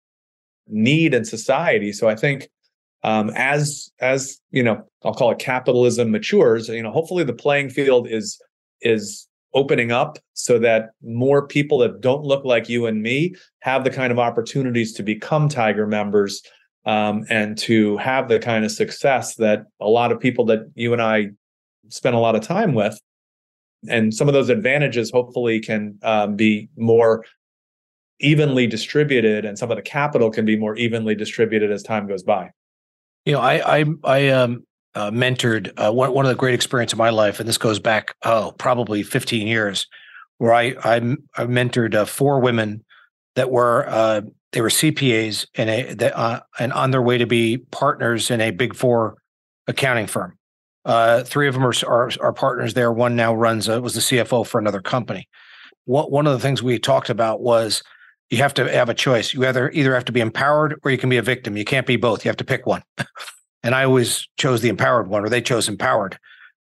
need 0.69 1.13
in 1.13 1.25
society. 1.25 1.93
So 1.93 2.09
I 2.09 2.17
think. 2.17 2.49
Um, 3.03 3.31
as 3.35 3.91
as 4.03 4.39
you 4.51 4.63
know, 4.63 4.85
I'll 5.03 5.15
call 5.15 5.31
it 5.31 5.39
capitalism 5.39 6.11
matures. 6.11 6.69
You 6.69 6.83
know, 6.83 6.91
hopefully 6.91 7.25
the 7.25 7.33
playing 7.33 7.71
field 7.71 8.07
is 8.07 8.39
is 8.83 9.27
opening 9.55 9.91
up 9.91 10.19
so 10.35 10.59
that 10.59 10.91
more 11.03 11.47
people 11.47 11.79
that 11.79 12.01
don't 12.01 12.25
look 12.25 12.45
like 12.45 12.69
you 12.69 12.87
and 12.87 13.03
me 13.03 13.35
have 13.61 13.85
the 13.85 13.91
kind 13.91 14.13
of 14.13 14.19
opportunities 14.19 14.93
to 14.95 15.03
become 15.03 15.49
Tiger 15.49 15.87
members 15.87 16.43
um, 16.87 17.25
and 17.29 17.59
to 17.59 17.97
have 17.99 18.29
the 18.29 18.39
kind 18.39 18.65
of 18.65 18.71
success 18.71 19.35
that 19.37 19.65
a 19.81 19.89
lot 19.89 20.13
of 20.13 20.21
people 20.21 20.45
that 20.47 20.71
you 20.75 20.93
and 20.93 21.03
I 21.03 21.31
spend 21.89 22.15
a 22.15 22.19
lot 22.19 22.37
of 22.37 22.43
time 22.43 22.75
with. 22.75 22.99
And 23.89 24.15
some 24.15 24.29
of 24.29 24.35
those 24.35 24.51
advantages 24.51 25.11
hopefully 25.11 25.61
can 25.61 25.99
um, 26.03 26.37
be 26.37 26.69
more 26.77 27.25
evenly 28.21 28.67
distributed, 28.67 29.45
and 29.47 29.59
some 29.59 29.71
of 29.71 29.77
the 29.77 29.83
capital 29.83 30.31
can 30.31 30.45
be 30.45 30.57
more 30.57 30.77
evenly 30.77 31.15
distributed 31.15 31.71
as 31.73 31.83
time 31.83 32.07
goes 32.07 32.23
by. 32.23 32.51
You 33.25 33.33
know, 33.33 33.41
I 33.41 33.81
I 33.81 33.85
I 34.05 34.29
um 34.29 34.65
uh, 34.95 35.11
mentored 35.11 35.73
uh, 35.77 35.93
one 35.93 36.13
one 36.13 36.25
of 36.25 36.31
the 36.31 36.37
great 36.37 36.55
experience 36.55 36.93
of 36.93 36.99
my 36.99 37.11
life, 37.11 37.41
and 37.41 37.49
this 37.49 37.59
goes 37.59 37.79
back 37.79 38.15
oh 38.25 38.53
probably 38.59 39.03
15 39.03 39.47
years, 39.47 39.87
where 40.39 40.55
I 40.55 40.75
I, 40.83 40.97
I 41.37 41.45
mentored 41.45 41.95
uh, 41.95 42.05
four 42.05 42.41
women 42.41 42.85
that 43.37 43.51
were 43.51 43.89
uh, 43.89 44.23
they 44.53 44.61
were 44.61 44.69
CPAs 44.69 45.47
and 45.55 45.71
a 45.71 46.17
uh, 46.17 46.41
and 46.59 46.73
on 46.73 46.91
their 46.91 47.03
way 47.03 47.19
to 47.19 47.27
be 47.27 47.59
partners 47.59 48.31
in 48.31 48.41
a 48.41 48.51
big 48.51 48.75
four 48.75 49.17
accounting 49.67 50.07
firm. 50.07 50.37
Uh, 50.85 51.23
three 51.23 51.47
of 51.47 51.55
them 51.55 51.65
are, 51.65 51.75
are, 51.87 52.11
are 52.21 52.33
partners 52.33 52.75
there. 52.75 52.91
One 52.91 53.15
now 53.15 53.35
runs 53.35 53.69
was 53.69 53.95
the 53.95 54.01
CFO 54.01 54.47
for 54.47 54.59
another 54.59 54.81
company. 54.81 55.29
What 55.85 56.11
one 56.11 56.27
of 56.27 56.33
the 56.33 56.39
things 56.39 56.63
we 56.63 56.79
talked 56.79 57.11
about 57.11 57.43
was 57.43 57.83
you 58.31 58.39
have 58.39 58.55
to 58.55 58.71
have 58.71 58.89
a 58.89 58.95
choice. 58.95 59.35
You 59.35 59.45
either 59.47 59.71
either 59.71 59.95
have 59.95 60.05
to 60.07 60.13
be 60.13 60.21
empowered 60.21 60.81
or 60.83 60.91
you 60.91 60.99
can 60.99 61.11
be 61.11 61.17
a 61.19 61.23
victim. 61.23 61.57
You 61.57 61.65
can't 61.65 61.87
be 61.87 61.97
both. 61.97 62.25
You 62.25 62.29
have 62.29 62.37
to 62.39 62.45
pick 62.45 62.67
one. 62.67 62.83
And 63.63 63.75
I 63.75 63.85
always 63.85 64.27
chose 64.37 64.63
the 64.63 64.69
empowered 64.69 65.09
one, 65.09 65.25
or 65.25 65.29
they 65.29 65.43
chose 65.43 65.69
empowered. 65.69 66.19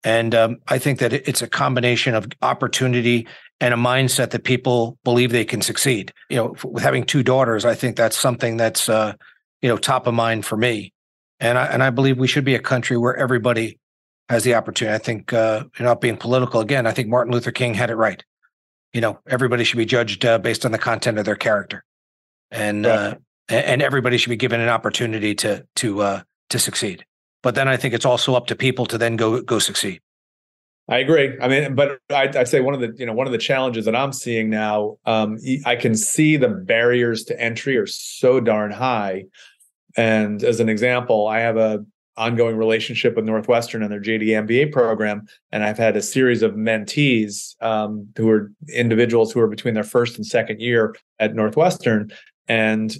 And 0.04 0.34
um, 0.34 0.58
I 0.68 0.80
think 0.80 1.00
that 1.00 1.14
it's 1.14 1.42
a 1.42 1.48
combination 1.48 2.16
of 2.16 2.28
opportunity 2.42 3.28
and 3.60 3.74
a 3.74 3.78
mindset 3.78 4.32
that 4.32 4.44
people 4.44 4.98
believe 5.04 5.32
they 5.32 5.46
can 5.46 5.62
succeed. 5.62 6.12
You 6.30 6.38
know, 6.38 6.56
with 6.64 6.84
having 6.84 7.06
two 7.06 7.22
daughters, 7.22 7.64
I 7.64 7.76
think 7.76 7.96
that's 7.96 8.18
something 8.18 8.58
that's 8.58 8.89
uh, 8.89 9.14
you 9.62 9.70
know 9.70 9.78
top 9.78 10.08
of 10.08 10.14
mind 10.14 10.46
for 10.46 10.58
me. 10.58 10.94
And 11.39 11.58
I 11.58 11.68
and 11.68 11.84
I 11.84 11.92
believe 11.92 12.18
we 12.18 12.28
should 12.28 12.46
be 12.46 12.56
a 12.56 12.60
country 12.60 12.98
where 12.98 13.16
everybody 13.16 13.80
has 14.30 14.44
the 14.44 14.56
opportunity. 14.56 14.96
I 14.96 14.98
think 14.98 15.32
uh, 15.34 15.66
not 15.80 16.02
being 16.02 16.18
political 16.18 16.62
again. 16.62 16.88
I 16.88 16.92
think 16.92 17.08
Martin 17.08 17.32
Luther 17.32 17.52
King 17.52 17.76
had 17.76 17.92
it 17.92 17.96
right. 17.96 18.24
You 18.94 19.02
know, 19.02 19.20
everybody 19.28 19.64
should 19.64 19.78
be 19.78 19.86
judged 19.86 20.26
uh, 20.26 20.39
based 20.39 20.66
on 20.66 20.72
the 20.72 20.78
content 20.78 21.20
of 21.20 21.26
their 21.26 21.36
character, 21.36 21.84
and 22.50 22.86
right. 22.86 22.92
uh, 22.92 23.16
and 23.50 23.82
everybody 23.82 24.18
should 24.18 24.32
be 24.32 24.36
given 24.38 24.60
an 24.60 24.70
opportunity 24.70 25.36
to 25.36 25.66
to 25.78 26.02
uh, 26.02 26.22
to 26.52 26.60
succeed. 26.60 27.06
But 27.43 27.56
then 27.56 27.68
I 27.68 27.78
think 27.78 27.93
it's 27.93 28.06
also 28.06 28.36
up 28.36 28.47
to 28.47 28.56
people 28.56 28.86
to 28.88 28.97
then 28.97 29.16
go 29.16 29.41
go 29.41 29.60
succeed. 29.60 30.02
I 30.88 30.97
agree. 30.97 31.38
I 31.41 31.47
mean, 31.47 31.76
but 31.76 31.99
I'd, 32.10 32.36
I'd, 32.36 32.47
say 32.47 32.60
one 32.60 32.74
of 32.74 32.82
the 32.82 32.93
you 32.97 33.06
know 33.06 33.14
one 33.14 33.28
of 33.28 33.32
the 33.32 33.39
challenges 33.39 33.86
that 33.86 33.95
I'm 33.95 34.12
seeing 34.12 34.49
now, 34.49 34.97
um, 35.06 35.38
I 35.66 35.76
can 35.76 35.95
see 35.95 36.38
the 36.38 36.49
barriers 36.49 37.24
to 37.26 37.39
entry 37.39 37.78
are 37.78 37.88
so 37.88 38.39
darn 38.39 38.72
high. 38.72 39.26
And 39.95 40.43
as 40.43 40.60
an 40.60 40.70
example, 40.70 41.28
I 41.28 41.39
have 41.39 41.58
a 41.58 41.86
ongoing 42.18 42.58
relationship 42.58 43.16
with 43.16 43.26
Northwestern 43.26 43.84
and 43.84 43.91
their 43.91 44.02
JD 44.02 44.28
MBA 44.47 44.72
program, 44.72 45.28
and 45.52 45.64
I've 45.64 45.78
had 45.78 45.95
a 45.95 46.02
series 46.02 46.41
of 46.41 46.54
mentees 46.54 47.56
um, 47.64 48.08
who 48.18 48.30
are 48.30 48.52
individuals 48.74 49.32
who 49.32 49.39
are 49.39 49.47
between 49.47 49.74
their 49.74 49.84
first 49.84 50.18
and 50.18 50.26
second 50.26 50.62
year 50.62 50.95
at 51.20 51.36
Northwestern, 51.36 52.12
and 52.47 52.95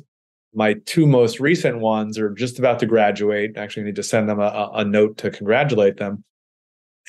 my 0.54 0.76
two 0.86 1.08
most 1.08 1.40
recent 1.40 1.80
ones 1.80 2.18
are 2.18 2.30
just 2.32 2.60
about 2.60 2.80
to 2.80 2.86
graduate. 2.86 3.58
Actually, 3.58 3.84
need 3.84 3.96
to 3.96 4.04
send 4.04 4.30
them 4.30 4.40
a, 4.40 4.70
a 4.74 4.86
note 4.86 5.18
to 5.18 5.32
congratulate 5.32 5.98
them. 5.98 6.24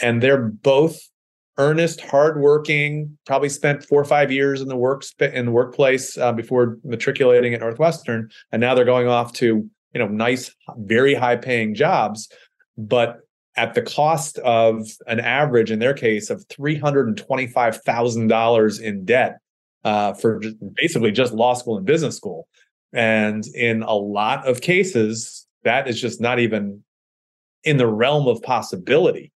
And 0.00 0.22
they're 0.22 0.42
both 0.42 1.00
earnest, 1.58 2.00
hardworking. 2.00 3.18
Probably 3.26 3.48
spent 3.48 3.84
four 3.84 4.00
or 4.00 4.04
five 4.04 4.30
years 4.30 4.60
in 4.60 4.68
the 4.68 4.76
work 4.76 5.04
in 5.20 5.46
the 5.46 5.52
workplace 5.52 6.16
uh, 6.16 6.32
before 6.32 6.78
matriculating 6.84 7.54
at 7.54 7.60
Northwestern, 7.60 8.30
and 8.52 8.60
now 8.60 8.74
they're 8.74 8.84
going 8.84 9.08
off 9.08 9.32
to 9.34 9.68
you 9.94 9.98
know 9.98 10.08
nice, 10.08 10.54
very 10.78 11.14
high 11.14 11.36
paying 11.36 11.74
jobs, 11.74 12.28
but 12.78 13.20
at 13.56 13.74
the 13.74 13.82
cost 13.82 14.38
of 14.38 14.88
an 15.06 15.20
average 15.20 15.70
in 15.70 15.78
their 15.78 15.94
case 15.94 16.30
of 16.30 16.44
three 16.48 16.76
hundred 16.76 17.08
and 17.08 17.16
twenty 17.16 17.46
five 17.46 17.76
thousand 17.82 18.28
dollars 18.28 18.78
in 18.78 19.04
debt 19.04 19.38
uh, 19.84 20.14
for 20.14 20.40
basically 20.74 21.10
just 21.10 21.32
law 21.32 21.54
school 21.54 21.76
and 21.76 21.86
business 21.86 22.16
school. 22.16 22.48
And 22.92 23.46
in 23.54 23.82
a 23.82 23.94
lot 23.94 24.46
of 24.46 24.60
cases, 24.60 25.46
that 25.64 25.88
is 25.88 26.00
just 26.00 26.20
not 26.20 26.38
even 26.38 26.82
in 27.64 27.76
the 27.76 27.86
realm 27.86 28.28
of 28.28 28.42
possibility. 28.42 29.32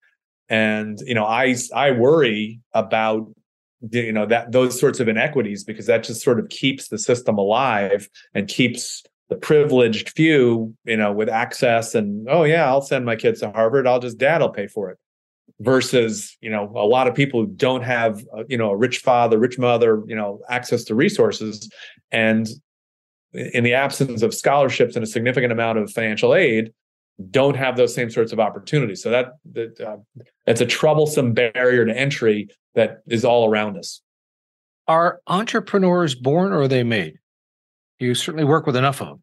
And 0.48 0.98
you 1.06 1.14
know, 1.14 1.24
I 1.24 1.56
I 1.74 1.92
worry 1.92 2.60
about 2.72 3.28
you 3.90 4.12
know 4.12 4.26
that 4.26 4.52
those 4.52 4.78
sorts 4.78 5.00
of 5.00 5.08
inequities 5.08 5.64
because 5.64 5.86
that 5.86 6.04
just 6.04 6.22
sort 6.22 6.38
of 6.38 6.48
keeps 6.48 6.88
the 6.88 6.98
system 6.98 7.38
alive 7.38 8.08
and 8.34 8.48
keeps 8.48 9.02
the 9.28 9.36
privileged 9.36 10.10
few, 10.10 10.74
you 10.84 10.96
know, 10.96 11.12
with 11.12 11.28
access 11.28 11.94
and 11.94 12.28
oh 12.28 12.44
yeah, 12.44 12.66
I'll 12.66 12.82
send 12.82 13.04
my 13.04 13.16
kids 13.16 13.40
to 13.40 13.50
Harvard. 13.50 13.86
I'll 13.86 14.00
just 14.00 14.18
dad 14.18 14.40
will 14.40 14.50
pay 14.50 14.66
for 14.66 14.90
it. 14.90 14.98
Versus, 15.60 16.36
you 16.42 16.50
know, 16.50 16.70
a 16.76 16.86
lot 16.86 17.06
of 17.06 17.14
people 17.14 17.40
who 17.40 17.46
don't 17.46 17.82
have, 17.82 18.22
uh, 18.36 18.44
you 18.46 18.58
know, 18.58 18.70
a 18.70 18.76
rich 18.76 18.98
father, 18.98 19.38
rich 19.38 19.58
mother, 19.58 20.02
you 20.06 20.14
know, 20.14 20.40
access 20.50 20.84
to 20.84 20.94
resources, 20.94 21.70
and 22.12 22.46
in 23.36 23.64
the 23.64 23.74
absence 23.74 24.22
of 24.22 24.34
scholarships 24.34 24.96
and 24.96 25.02
a 25.02 25.06
significant 25.06 25.52
amount 25.52 25.78
of 25.78 25.90
financial 25.92 26.34
aid, 26.34 26.72
don't 27.30 27.56
have 27.56 27.76
those 27.76 27.94
same 27.94 28.10
sorts 28.10 28.32
of 28.32 28.40
opportunities. 28.40 29.02
So 29.02 29.10
that 29.10 29.34
that 29.52 29.80
uh, 29.80 29.96
that's 30.44 30.60
a 30.60 30.66
troublesome 30.66 31.32
barrier 31.32 31.84
to 31.84 31.96
entry 31.96 32.48
that 32.74 33.02
is 33.06 33.24
all 33.24 33.48
around 33.48 33.76
us. 33.76 34.00
Are 34.88 35.20
entrepreneurs 35.26 36.14
born 36.14 36.52
or 36.52 36.62
are 36.62 36.68
they 36.68 36.84
made? 36.84 37.18
You 37.98 38.14
certainly 38.14 38.44
work 38.44 38.66
with 38.66 38.76
enough 38.76 39.00
of 39.00 39.18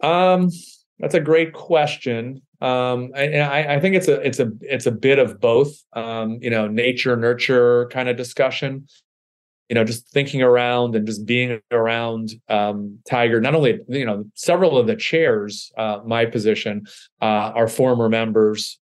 them. 0.00 0.10
Um, 0.10 0.50
that's 0.98 1.14
a 1.14 1.20
great 1.20 1.52
question. 1.52 2.42
Um, 2.60 3.12
and 3.14 3.42
I, 3.42 3.74
I, 3.74 3.80
think 3.80 3.94
it's 3.94 4.08
a 4.08 4.20
it's 4.20 4.40
a 4.40 4.50
it's 4.60 4.86
a 4.86 4.90
bit 4.90 5.18
of 5.18 5.40
both. 5.40 5.76
Um, 5.92 6.38
you 6.40 6.50
know, 6.50 6.66
nature 6.66 7.16
nurture 7.16 7.86
kind 7.88 8.08
of 8.08 8.16
discussion. 8.16 8.86
You 9.74 9.80
know, 9.80 9.84
just 9.84 10.08
thinking 10.10 10.40
around 10.40 10.94
and 10.94 11.04
just 11.04 11.26
being 11.26 11.60
around 11.72 12.30
um, 12.48 13.00
Tiger. 13.10 13.40
Not 13.40 13.56
only 13.56 13.80
you 13.88 14.04
know 14.04 14.24
several 14.34 14.78
of 14.78 14.86
the 14.86 14.94
chairs, 14.94 15.72
uh, 15.76 15.98
my 16.06 16.26
position, 16.26 16.84
uh, 17.20 17.50
are 17.56 17.66
former 17.66 18.08
members 18.08 18.78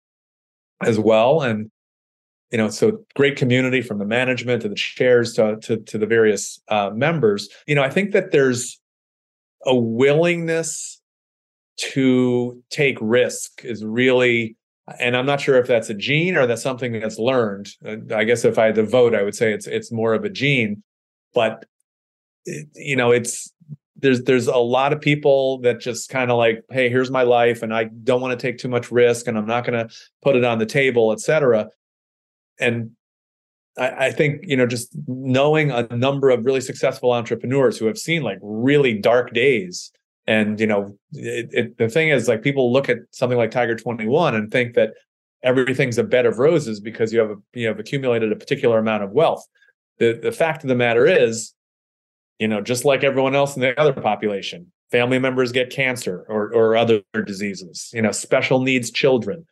as 0.81 0.97
well, 0.97 1.43
and 1.43 1.69
you 2.49 2.57
know, 2.57 2.69
so 2.69 3.05
great 3.15 3.35
community 3.35 3.83
from 3.83 3.99
the 3.99 4.05
management 4.05 4.63
to 4.63 4.69
the 4.69 4.73
chairs 4.73 5.33
to 5.33 5.57
to, 5.57 5.77
to 5.77 5.99
the 5.99 6.07
various 6.07 6.59
uh, 6.69 6.89
members. 6.89 7.49
You 7.67 7.75
know, 7.75 7.83
I 7.83 7.91
think 7.91 8.11
that 8.13 8.31
there's 8.31 8.79
a 9.67 9.75
willingness 9.75 10.99
to 11.93 12.63
take 12.71 12.97
risk 12.99 13.63
is 13.63 13.85
really 13.85 14.57
and 14.99 15.15
i'm 15.15 15.25
not 15.25 15.41
sure 15.41 15.57
if 15.57 15.67
that's 15.67 15.89
a 15.89 15.93
gene 15.93 16.35
or 16.35 16.47
that's 16.47 16.61
something 16.61 16.93
that's 16.99 17.17
learned. 17.17 17.69
Uh, 17.85 17.97
i 18.15 18.23
guess 18.23 18.45
if 18.45 18.57
i 18.57 18.65
had 18.65 18.75
to 18.75 18.83
vote 18.83 19.13
i 19.13 19.23
would 19.23 19.35
say 19.35 19.53
it's 19.53 19.67
it's 19.67 19.91
more 19.91 20.13
of 20.13 20.23
a 20.23 20.29
gene. 20.29 20.83
But 21.33 21.65
you 22.73 22.95
know 22.95 23.11
it's 23.11 23.53
there's 23.97 24.23
there's 24.23 24.47
a 24.47 24.57
lot 24.57 24.93
of 24.93 25.01
people 25.01 25.59
that 25.59 25.79
just 25.79 26.09
kind 26.09 26.31
of 26.31 26.37
like 26.37 26.63
hey 26.71 26.89
here's 26.89 27.11
my 27.11 27.23
life 27.23 27.61
and 27.61 27.73
i 27.73 27.85
don't 28.03 28.21
want 28.21 28.37
to 28.37 28.41
take 28.47 28.57
too 28.57 28.67
much 28.67 28.91
risk 28.91 29.27
and 29.27 29.37
i'm 29.37 29.45
not 29.45 29.65
going 29.65 29.87
to 29.87 29.93
put 30.21 30.35
it 30.35 30.43
on 30.43 30.57
the 30.57 30.65
table 30.65 31.11
etc 31.11 31.69
and 32.59 32.91
I, 33.77 34.07
I 34.07 34.11
think 34.11 34.41
you 34.43 34.57
know 34.57 34.65
just 34.65 34.95
knowing 35.07 35.71
a 35.71 35.83
number 35.95 36.29
of 36.29 36.45
really 36.45 36.61
successful 36.61 37.11
entrepreneurs 37.11 37.77
who 37.77 37.85
have 37.85 37.97
seen 37.97 38.23
like 38.23 38.39
really 38.41 38.97
dark 38.97 39.33
days 39.33 39.91
and 40.29 40.59
you 40.59 40.67
know 40.67 40.95
it, 41.13 41.49
it, 41.51 41.77
the 41.77 41.89
thing 41.89 42.09
is 42.09 42.27
like 42.27 42.41
people 42.41 42.71
look 42.71 42.87
at 42.87 42.97
something 43.11 43.37
like 43.37 43.51
tiger 43.51 43.75
21 43.75 44.35
and 44.35 44.51
think 44.51 44.75
that 44.75 44.91
everything's 45.43 45.97
a 45.97 46.03
bed 46.03 46.25
of 46.25 46.37
roses 46.37 46.79
because 46.79 47.11
you 47.11 47.19
have 47.19 47.31
a, 47.31 47.35
you 47.53 47.67
have 47.67 47.79
accumulated 47.79 48.31
a 48.31 48.35
particular 48.35 48.77
amount 48.77 49.03
of 49.03 49.11
wealth. 49.11 49.45
The 49.97 50.19
the 50.21 50.31
fact 50.31 50.63
of 50.63 50.67
the 50.69 50.75
matter 50.75 51.05
is 51.05 51.53
you 52.37 52.47
know 52.47 52.61
just 52.61 52.85
like 52.85 53.03
everyone 53.03 53.35
else 53.35 53.55
in 53.55 53.61
the 53.61 53.77
other 53.79 53.93
population 53.93 54.71
family 54.91 55.19
members 55.19 55.51
get 55.51 55.69
cancer 55.71 56.25
or 56.29 56.53
or 56.53 56.77
other 56.77 57.01
diseases 57.25 57.89
you 57.93 58.01
know 58.01 58.11
special 58.11 58.61
needs 58.61 58.91
children 58.91 59.45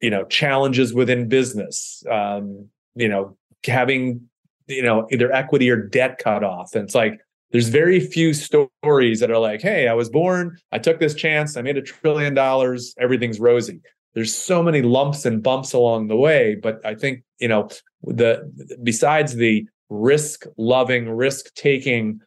you 0.00 0.10
know 0.10 0.24
challenges 0.24 0.92
within 0.92 1.28
business 1.28 2.02
um, 2.10 2.68
you 2.96 3.08
know 3.08 3.36
having 3.64 4.28
you 4.70 4.82
know 4.82 5.06
either 5.10 5.32
equity 5.32 5.70
or 5.70 5.76
debt 5.76 6.18
cut 6.18 6.44
off. 6.44 6.74
And 6.74 6.84
it's 6.84 6.94
like 6.94 7.20
there's 7.52 7.68
very 7.68 8.00
few 8.00 8.32
stories 8.32 9.20
that 9.20 9.30
are 9.30 9.38
like 9.38 9.60
hey 9.60 9.88
i 9.88 9.92
was 9.92 10.08
born 10.08 10.56
i 10.72 10.78
took 10.78 10.98
this 11.00 11.14
chance 11.14 11.56
i 11.56 11.62
made 11.62 11.76
a 11.76 11.82
trillion 11.82 12.34
dollars 12.34 12.94
everything's 12.98 13.40
rosy. 13.40 13.80
There's 14.12 14.34
so 14.34 14.60
many 14.60 14.82
lumps 14.82 15.24
and 15.24 15.40
bumps 15.40 15.72
along 15.72 16.08
the 16.08 16.16
way 16.16 16.56
but 16.56 16.84
i 16.84 16.94
think 16.94 17.22
you 17.38 17.48
know 17.48 17.68
the 18.02 18.50
besides 18.82 19.36
the 19.36 19.66
risk 19.88 20.44
loving 20.56 21.08
risk 21.08 21.54
taking 21.54 22.20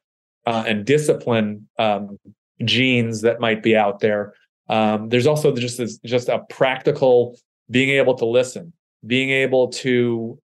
uh, 0.45 0.63
and 0.67 0.85
discipline 0.85 1.67
um, 1.79 2.17
genes 2.63 3.21
that 3.21 3.39
might 3.39 3.63
be 3.63 3.75
out 3.75 3.99
there 3.99 4.33
um, 4.69 5.09
there's 5.09 5.27
also 5.27 5.53
just 5.53 5.77
this, 5.77 5.97
just 5.99 6.29
a 6.29 6.39
practical 6.49 7.37
being 7.69 7.89
able 7.89 8.15
to 8.15 8.25
listen 8.25 8.71
being 9.05 9.29
able 9.29 9.67
to 9.67 10.39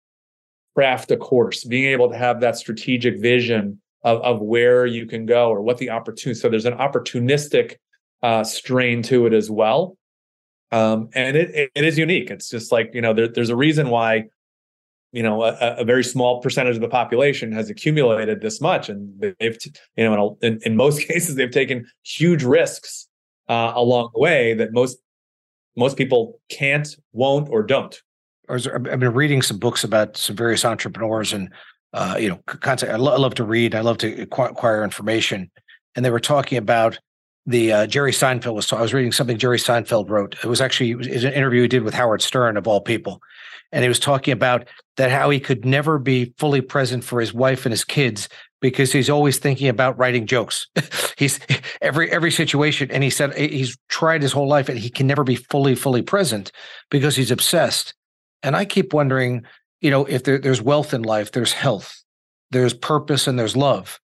craft 0.75 1.11
a 1.11 1.17
course, 1.17 1.65
being 1.65 1.87
able 1.87 2.11
to 2.11 2.17
have 2.17 2.41
that 2.41 2.57
strategic 2.57 3.19
vision 3.19 3.81
of, 4.07 4.23
of 4.23 4.41
where 4.41 4.87
you 4.87 5.05
can 5.05 5.27
go 5.27 5.51
or 5.51 5.61
what 5.61 5.79
the 5.79 5.91
opportunity. 5.91 6.39
So 6.39 6.49
there's 6.49 6.65
an 6.65 6.75
opportunistic 6.75 7.75
uh, 8.23 8.45
strain 8.45 9.03
to 9.03 9.27
it 9.27 9.35
as 9.35 9.51
well. 9.51 9.99
Um, 10.71 11.11
and 11.15 11.37
it, 11.37 11.51
it, 11.51 11.71
it 11.75 11.85
is 11.85 11.99
unique. 11.99 12.31
It's 12.31 12.49
just 12.49 12.71
like, 12.73 12.93
you 12.95 13.01
know, 13.01 13.13
there, 13.13 13.29
there's 13.29 13.51
a 13.51 13.57
reason 13.57 13.91
why, 13.91 14.25
you 15.13 15.23
know, 15.23 15.43
a, 15.43 15.77
a, 15.79 15.85
very 15.85 16.05
small 16.05 16.41
percentage 16.41 16.77
of 16.77 16.83
the 16.83 16.89
population 16.89 17.53
has 17.53 17.69
accumulated 17.69 18.41
this 18.41 18.61
much. 18.61 18.89
And 18.89 19.35
they've, 19.41 19.59
you 19.97 20.05
know, 20.05 20.39
in, 20.41 20.61
in 20.65 20.77
most 20.77 21.01
cases, 21.09 21.35
they've 21.35 21.51
taken 21.51 21.85
huge 22.05 22.45
risks 22.45 23.09
uh, 23.49 23.73
along 23.75 24.11
the 24.15 24.21
way 24.21 24.55
that 24.55 24.73
most, 24.73 24.99
most 25.77 25.97
people 25.97 26.41
can't, 26.49 26.95
won't, 27.13 27.49
or 27.51 27.63
don't. 27.63 28.01
I've 28.49 28.83
been 28.83 29.13
reading 29.13 29.43
some 29.43 29.59
books 29.59 29.83
about 29.83 30.17
some 30.17 30.37
various 30.37 30.65
entrepreneurs 30.65 31.33
and 31.33 31.53
uh, 31.97 32.17
you 32.19 32.29
know 32.29 32.37
concept. 32.47 32.93
I, 32.93 32.97
lo- 32.97 33.15
I, 33.15 33.17
love 33.17 33.35
to 33.37 33.45
read. 33.45 33.75
I 33.75 33.81
love 33.81 33.99
to 33.99 34.23
acquire 34.23 34.85
information, 34.85 35.51
and 35.95 36.05
they 36.05 36.11
were 36.11 36.21
talking 36.21 36.59
about 36.59 36.99
the 37.47 37.73
uh, 37.73 37.87
Jerry 37.87 38.13
Seinfeld 38.13 38.55
was. 38.55 38.71
I 38.73 38.83
was 38.83 38.93
reading 38.93 39.13
something 39.13 39.39
Jerry 39.39 39.59
Seinfeld 39.59 40.11
wrote. 40.11 40.37
It 40.45 40.47
was 40.47 40.61
actually 40.61 40.91
it 40.91 40.97
was 40.97 41.25
an 41.25 41.33
interview 41.33 41.63
he 41.63 41.69
did 41.69 41.83
with 41.83 41.95
Howard 41.95 42.21
Stern 42.21 42.59
of 42.59 42.69
all 42.69 42.83
people, 42.83 43.23
and 43.73 43.83
he 43.83 43.89
was 43.89 43.99
talking 43.99 44.33
about 44.33 44.69
that 44.99 45.11
how 45.11 45.31
he 45.31 45.41
could 45.41 45.65
never 45.65 45.99
be 45.99 46.35
fully 46.37 46.61
present 46.61 47.03
for 47.03 47.19
his 47.19 47.33
wife 47.33 47.65
and 47.65 47.73
his 47.73 47.85
kids 47.85 48.29
because 48.61 48.93
he's 48.93 49.11
always 49.11 49.39
thinking 49.39 49.69
about 49.69 49.99
writing 49.99 50.27
jokes. 50.27 50.67
he's 51.17 51.41
every 51.81 52.11
every 52.13 52.31
situation, 52.31 52.91
and 52.91 53.03
he 53.03 53.11
said 53.11 53.35
he's 53.35 53.79
tried 53.89 54.21
his 54.21 54.33
whole 54.33 54.49
life, 54.49 54.69
and 54.69 54.79
he 54.79 54.91
can 54.91 55.07
never 55.07 55.25
be 55.25 55.37
fully 55.37 55.75
fully 55.75 56.03
present 56.03 56.53
because 56.91 57.17
he's 57.17 57.31
obsessed. 57.31 57.95
And 58.43 58.55
I 58.55 58.67
keep 58.67 58.93
wondering, 58.93 59.47
you 59.81 59.91
know, 59.91 60.05
if 60.05 60.25
there, 60.25 60.39
there's 60.39 60.63
wealth 60.63 60.95
in 60.95 61.03
life, 61.03 61.33
there's 61.33 61.53
health, 61.53 62.03
there's 62.51 62.75
purpose, 62.75 63.27
and 63.27 63.39
there's 63.39 63.57
love. 63.57 64.01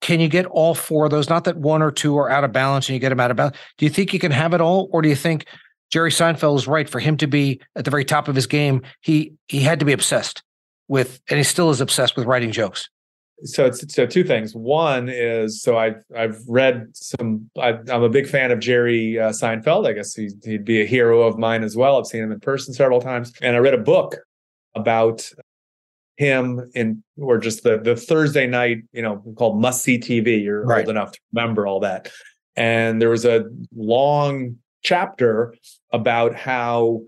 Can 0.00 0.20
you 0.20 0.28
get 0.28 0.46
all 0.46 0.74
four 0.74 1.04
of 1.04 1.10
those? 1.10 1.28
Not 1.28 1.44
that 1.44 1.58
one 1.58 1.82
or 1.82 1.90
two 1.90 2.16
are 2.16 2.30
out 2.30 2.44
of 2.44 2.52
balance 2.52 2.88
and 2.88 2.94
you 2.94 3.00
get 3.00 3.10
them 3.10 3.20
out 3.20 3.30
of 3.30 3.36
balance. 3.36 3.56
Do 3.76 3.84
you 3.84 3.90
think 3.90 4.14
you 4.14 4.18
can 4.18 4.32
have 4.32 4.54
it 4.54 4.60
all? 4.60 4.88
Or 4.92 5.02
do 5.02 5.08
you 5.10 5.14
think 5.14 5.46
Jerry 5.90 6.10
Seinfeld 6.10 6.56
is 6.56 6.66
right? 6.66 6.88
For 6.88 7.00
him 7.00 7.18
to 7.18 7.26
be 7.26 7.60
at 7.76 7.84
the 7.84 7.90
very 7.90 8.04
top 8.04 8.26
of 8.26 8.34
his 8.34 8.46
game, 8.46 8.82
he 9.02 9.34
he 9.48 9.60
had 9.60 9.78
to 9.80 9.84
be 9.84 9.92
obsessed 9.92 10.42
with, 10.88 11.20
and 11.28 11.36
he 11.36 11.44
still 11.44 11.70
is 11.70 11.82
obsessed 11.82 12.16
with 12.16 12.26
writing 12.26 12.50
jokes 12.50 12.88
so 13.44 13.66
it's 13.66 13.94
so 13.94 14.06
two 14.06 14.24
things. 14.24 14.54
One 14.54 15.08
is 15.08 15.62
so 15.62 15.78
I've 15.78 16.02
I've 16.16 16.40
read 16.46 16.88
some. 16.94 17.50
I, 17.58 17.78
am 17.88 18.02
a 18.02 18.08
big 18.08 18.26
fan 18.26 18.50
of 18.50 18.60
Jerry 18.60 19.18
uh, 19.18 19.30
Seinfeld. 19.30 19.86
I 19.86 19.92
guess 19.92 20.14
he, 20.14 20.30
he'd 20.44 20.64
be 20.64 20.82
a 20.82 20.86
hero 20.86 21.22
of 21.22 21.38
mine 21.38 21.62
as 21.62 21.76
well. 21.76 21.98
I've 21.98 22.06
seen 22.06 22.22
him 22.22 22.32
in 22.32 22.40
person 22.40 22.74
several 22.74 23.00
times, 23.00 23.32
and 23.40 23.56
I 23.56 23.58
read 23.58 23.74
a 23.74 23.78
book 23.78 24.16
about 24.74 25.28
him 26.16 26.70
in 26.74 27.02
or 27.16 27.38
just 27.38 27.62
the 27.62 27.78
the 27.78 27.96
Thursday 27.96 28.46
night, 28.46 28.78
you 28.92 29.02
know, 29.02 29.22
called 29.36 29.60
Must 29.60 29.82
See 29.82 29.98
TV. 29.98 30.42
You're 30.42 30.64
right. 30.64 30.80
old 30.80 30.88
enough 30.90 31.12
to 31.12 31.18
remember 31.32 31.66
all 31.66 31.80
that. 31.80 32.10
And 32.56 33.00
there 33.00 33.10
was 33.10 33.24
a 33.24 33.44
long 33.74 34.56
chapter 34.82 35.54
about 35.92 36.34
how 36.34 37.02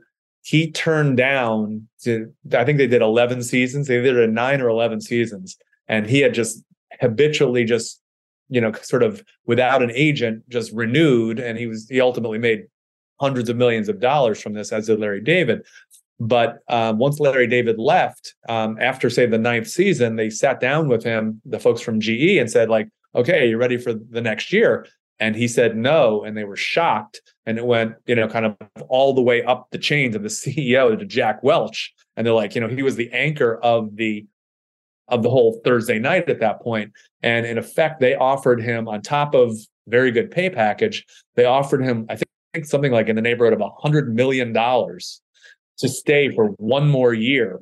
he 0.45 0.71
turned 0.71 1.17
down 1.17 1.89
to, 2.03 2.33
I 2.53 2.65
think 2.65 2.79
they 2.79 2.87
did 2.87 3.03
11 3.03 3.43
seasons. 3.43 3.87
They 3.87 4.01
did 4.01 4.31
nine 4.31 4.61
or 4.61 4.69
11 4.69 5.01
seasons 5.01 5.57
and 5.89 6.07
he 6.07 6.21
had 6.21 6.35
just 6.35 6.63
habitually 7.01 7.65
just 7.65 8.01
you 8.49 8.61
know 8.61 8.73
sort 8.83 9.03
of 9.03 9.23
without 9.47 9.83
an 9.83 9.91
agent 9.95 10.49
just 10.49 10.73
renewed 10.73 11.39
and 11.39 11.59
he 11.59 11.67
was 11.67 11.89
he 11.89 12.01
ultimately 12.01 12.39
made 12.39 12.65
hundreds 13.21 13.49
of 13.49 13.57
millions 13.57 13.89
of 13.89 14.01
dollars 14.01 14.41
from 14.41 14.53
this 14.53 14.73
as 14.73 14.87
did 14.87 14.99
larry 14.99 15.21
david 15.21 15.65
but 16.27 16.59
um, 16.69 16.99
once 16.99 17.21
larry 17.21 17.47
david 17.47 17.79
left 17.79 18.35
um, 18.49 18.77
after 18.81 19.09
say 19.09 19.27
the 19.27 19.39
ninth 19.39 19.69
season 19.69 20.17
they 20.17 20.31
sat 20.31 20.61
down 20.61 20.89
with 20.89 21.03
him 21.03 21.41
the 21.45 21.59
folks 21.59 21.81
from 21.81 22.01
ge 22.01 22.37
and 22.39 22.51
said 22.51 22.69
like 22.69 22.89
okay 23.15 23.49
you 23.49 23.57
ready 23.57 23.77
for 23.77 23.93
the 23.93 24.21
next 24.21 24.53
year? 24.53 24.87
And 25.21 25.37
he 25.37 25.47
said 25.47 25.77
no 25.77 26.25
and 26.25 26.37
they 26.37 26.45
were 26.45 26.57
shocked. 26.57 27.21
And 27.47 27.59
it 27.59 27.65
went 27.65 27.95
you 28.07 28.15
know 28.15 28.29
kind 28.29 28.47
of 28.47 28.57
all 28.89 29.15
the 29.15 29.23
way 29.23 29.43
up 29.43 29.69
the 29.71 29.79
chain 29.79 30.13
to 30.13 30.19
the 30.19 30.29
ceo 30.29 30.99
to 30.99 31.05
jack 31.05 31.43
welch. 31.43 31.93
And 32.17 32.27
they're 32.27 32.35
like 32.35 32.55
you 32.55 32.61
know 32.61 32.69
he 32.69 32.83
was 32.83 32.97
the 32.97 33.11
anchor 33.13 33.57
of 33.57 33.97
the 33.97 34.27
of 35.09 35.23
the 35.23 35.31
whole 35.31 35.61
Thursday 35.65 35.99
night 35.99 36.29
at 36.29 36.41
that 36.41 36.63
point. 36.63 36.93
And 37.23 37.45
in 37.45 37.59
effect, 37.59 38.01
they 38.01 38.15
offered 38.15 38.63
him 38.63 38.89
on 38.89 39.03
top 39.03 39.35
of 39.35 39.55
very 39.89 40.11
good 40.11 40.31
pay 40.31 40.49
package, 40.49 41.05
they 41.35 41.45
offered 41.45 41.83
him, 41.83 42.07
I 42.09 42.17
think, 42.17 42.65
something 42.65 42.93
like 42.93 43.09
in 43.09 43.17
the 43.17 43.23
neighborhood 43.23 43.53
of 43.53 43.61
a 43.61 43.69
hundred 43.69 44.15
million 44.15 44.53
dollars 44.53 45.21
to 45.79 45.89
stay 45.89 46.35
for 46.35 46.49
one 46.59 46.89
more 46.89 47.15
year. 47.15 47.61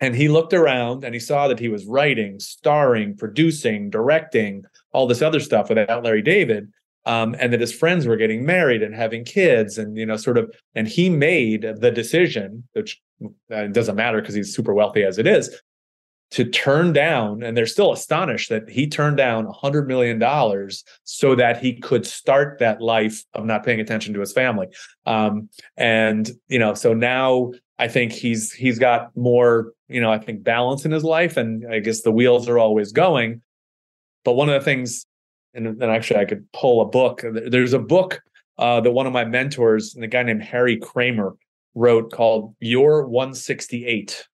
And 0.00 0.16
he 0.16 0.28
looked 0.28 0.54
around 0.54 1.04
and 1.04 1.14
he 1.14 1.20
saw 1.20 1.48
that 1.48 1.58
he 1.58 1.68
was 1.68 1.84
writing, 1.86 2.40
starring, 2.40 3.16
producing, 3.16 3.90
directing, 3.90 4.64
all 4.92 5.06
this 5.06 5.22
other 5.22 5.40
stuff 5.40 5.68
without 5.68 6.04
Larry 6.04 6.22
David. 6.22 6.72
Um, 7.06 7.34
and 7.38 7.50
that 7.52 7.62
his 7.62 7.72
friends 7.72 8.06
were 8.06 8.16
getting 8.16 8.44
married 8.44 8.82
and 8.82 8.94
having 8.94 9.24
kids 9.24 9.78
and 9.78 9.96
you 9.96 10.04
know 10.04 10.18
sort 10.18 10.36
of 10.36 10.54
and 10.74 10.86
he 10.86 11.08
made 11.08 11.62
the 11.80 11.90
decision 11.90 12.68
which 12.74 13.00
uh, 13.50 13.68
doesn't 13.68 13.96
matter 13.96 14.20
because 14.20 14.34
he's 14.34 14.54
super 14.54 14.74
wealthy 14.74 15.02
as 15.02 15.16
it 15.16 15.26
is 15.26 15.62
to 16.32 16.44
turn 16.44 16.92
down, 16.92 17.42
and 17.42 17.56
they're 17.56 17.66
still 17.66 17.92
astonished 17.92 18.50
that 18.50 18.68
he 18.68 18.86
turned 18.86 19.16
down 19.16 19.46
a 19.46 19.52
$100 19.52 19.86
million 19.86 20.20
so 21.02 21.34
that 21.34 21.60
he 21.60 21.74
could 21.80 22.06
start 22.06 22.58
that 22.60 22.80
life 22.80 23.24
of 23.34 23.44
not 23.44 23.64
paying 23.64 23.80
attention 23.80 24.14
to 24.14 24.20
his 24.20 24.32
family. 24.32 24.68
Um, 25.06 25.48
and, 25.76 26.30
you 26.46 26.58
know, 26.58 26.74
so 26.74 26.94
now 26.94 27.50
I 27.80 27.88
think 27.88 28.12
he's 28.12 28.52
he's 28.52 28.78
got 28.78 29.16
more, 29.16 29.72
you 29.88 30.00
know, 30.00 30.12
I 30.12 30.18
think 30.18 30.44
balance 30.44 30.84
in 30.84 30.92
his 30.92 31.02
life, 31.02 31.36
and 31.36 31.64
I 31.72 31.80
guess 31.80 32.02
the 32.02 32.12
wheels 32.12 32.46
are 32.48 32.58
always 32.58 32.92
going. 32.92 33.40
But 34.22 34.34
one 34.34 34.50
of 34.50 34.60
the 34.60 34.64
things, 34.64 35.06
and 35.54 35.82
actually 35.82 36.20
I 36.20 36.26
could 36.26 36.46
pull 36.52 36.82
a 36.82 36.84
book. 36.84 37.24
There's 37.24 37.72
a 37.72 37.78
book 37.78 38.20
uh, 38.58 38.82
that 38.82 38.90
one 38.90 39.06
of 39.06 39.14
my 39.14 39.24
mentors, 39.24 39.94
and 39.94 40.04
a 40.04 40.08
guy 40.08 40.22
named 40.22 40.42
Harry 40.42 40.78
Kraemer, 40.78 41.36
wrote 41.74 42.12
called 42.12 42.54
"Your 42.60 43.06
168." 43.08 44.28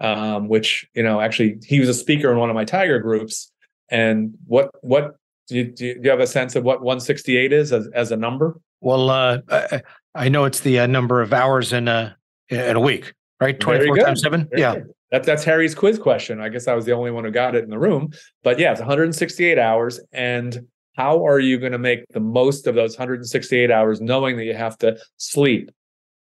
Um, 0.00 0.48
which 0.48 0.88
you 0.94 1.02
know 1.02 1.20
actually 1.20 1.58
he 1.64 1.80
was 1.80 1.88
a 1.88 1.94
speaker 1.94 2.30
in 2.32 2.38
one 2.38 2.50
of 2.50 2.54
my 2.54 2.64
tiger 2.64 2.98
groups. 2.98 3.52
And 3.90 4.34
what 4.46 4.70
what 4.82 5.16
do 5.48 5.56
you, 5.56 5.64
do 5.64 6.00
you 6.02 6.10
have 6.10 6.20
a 6.20 6.26
sense 6.26 6.54
of 6.56 6.64
what 6.64 6.80
168 6.80 7.52
is 7.52 7.72
as, 7.72 7.88
as 7.88 8.12
a 8.12 8.16
number? 8.16 8.60
Well, 8.80 9.10
uh, 9.10 9.38
I, 9.50 9.82
I 10.14 10.28
know 10.28 10.44
it's 10.44 10.60
the 10.60 10.80
uh, 10.80 10.86
number 10.86 11.20
of 11.20 11.32
hours 11.32 11.72
in 11.72 11.88
a 11.88 12.16
in 12.48 12.76
a 12.76 12.80
week, 12.80 13.12
right? 13.40 13.58
24 13.58 13.96
times 13.96 14.22
seven. 14.22 14.48
Very 14.48 14.60
yeah. 14.60 14.74
Good. 14.74 14.94
That's 15.10 15.26
that's 15.26 15.44
Harry's 15.44 15.74
quiz 15.74 15.98
question. 15.98 16.40
I 16.40 16.48
guess 16.48 16.68
I 16.68 16.74
was 16.74 16.84
the 16.84 16.92
only 16.92 17.10
one 17.10 17.24
who 17.24 17.30
got 17.30 17.54
it 17.54 17.64
in 17.64 17.70
the 17.70 17.78
room. 17.78 18.12
But 18.42 18.58
yeah, 18.58 18.70
it's 18.70 18.80
168 18.80 19.58
hours. 19.58 20.00
And 20.12 20.66
how 20.96 21.26
are 21.26 21.40
you 21.40 21.58
going 21.58 21.72
to 21.72 21.78
make 21.78 22.04
the 22.10 22.20
most 22.20 22.66
of 22.66 22.74
those 22.74 22.96
168 22.96 23.70
hours 23.70 24.00
knowing 24.00 24.36
that 24.36 24.44
you 24.44 24.54
have 24.54 24.78
to 24.78 24.98
sleep, 25.16 25.70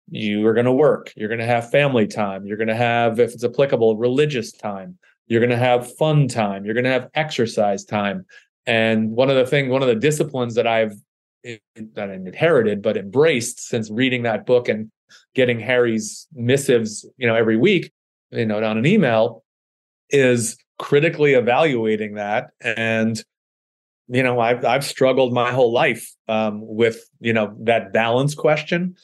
you 0.10 0.46
are 0.46 0.54
going 0.54 0.66
to 0.66 0.72
work 0.72 1.12
you're 1.16 1.28
going 1.28 1.40
to 1.40 1.46
have 1.46 1.70
family 1.72 2.08
time 2.08 2.46
you're 2.46 2.58
going 2.58 2.68
to 2.68 2.76
have 2.76 3.20
if 3.20 3.34
it's 3.34 3.44
applicable 3.44 3.98
religious 3.98 4.52
time 4.52 4.98
you're 5.28 5.40
going 5.40 5.50
to 5.50 5.58
have 5.58 5.96
fun 5.98 6.28
time 6.28 6.64
you're 6.66 6.74
going 6.74 6.84
to 6.84 6.90
have 6.92 7.10
exercise 7.16 7.84
time. 7.84 8.26
And 8.68 9.12
one 9.12 9.30
of 9.30 9.36
the 9.36 9.46
things 9.46 9.70
one 9.70 9.82
of 9.82 9.88
the 9.88 9.96
disciplines 9.96 10.56
that 10.56 10.68
i've 10.68 10.96
i 11.46 12.04
inherited 12.04 12.82
but 12.82 12.98
embraced 12.98 13.68
since 13.68 13.92
reading 13.92 14.24
that 14.24 14.46
book 14.46 14.68
and 14.68 14.92
getting 15.36 15.60
harry's 15.60 16.28
missives 16.34 17.06
you 17.18 17.28
know 17.28 17.36
every 17.36 17.58
week 17.58 17.92
you 18.32 18.46
know 18.46 18.64
on 18.64 18.78
an 18.78 18.86
email 18.86 19.44
is 20.10 20.58
critically 20.78 21.34
evaluating 21.34 22.16
that. 22.16 22.52
And 22.62 23.22
you 24.08 24.22
know 24.22 24.40
i've 24.40 24.64
i've 24.64 24.86
struggled 24.86 25.34
my 25.34 25.52
whole 25.52 25.74
life 25.74 26.14
um, 26.28 26.60
with 26.62 27.10
you 27.20 27.34
know 27.34 27.56
that 27.62 27.92
balance 27.92 28.36
question 28.36 28.96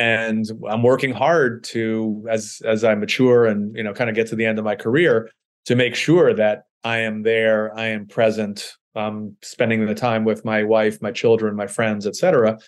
and 0.00 0.46
i'm 0.70 0.82
working 0.82 1.12
hard 1.12 1.62
to 1.62 2.24
as 2.30 2.62
as 2.64 2.84
i 2.84 2.94
mature 2.94 3.44
and 3.44 3.76
you 3.76 3.82
know 3.82 3.92
kind 3.92 4.08
of 4.08 4.16
get 4.16 4.26
to 4.26 4.34
the 4.34 4.46
end 4.46 4.58
of 4.58 4.64
my 4.64 4.74
career 4.74 5.30
to 5.66 5.76
make 5.76 5.94
sure 5.94 6.32
that 6.32 6.62
i 6.84 6.96
am 6.98 7.22
there 7.22 7.76
i 7.78 7.84
am 7.84 8.06
present 8.06 8.76
i'm 8.96 9.36
spending 9.42 9.84
the 9.84 9.94
time 9.94 10.24
with 10.24 10.42
my 10.42 10.64
wife 10.64 11.02
my 11.02 11.10
children 11.10 11.54
my 11.54 11.66
friends 11.66 12.06
etc 12.06 12.58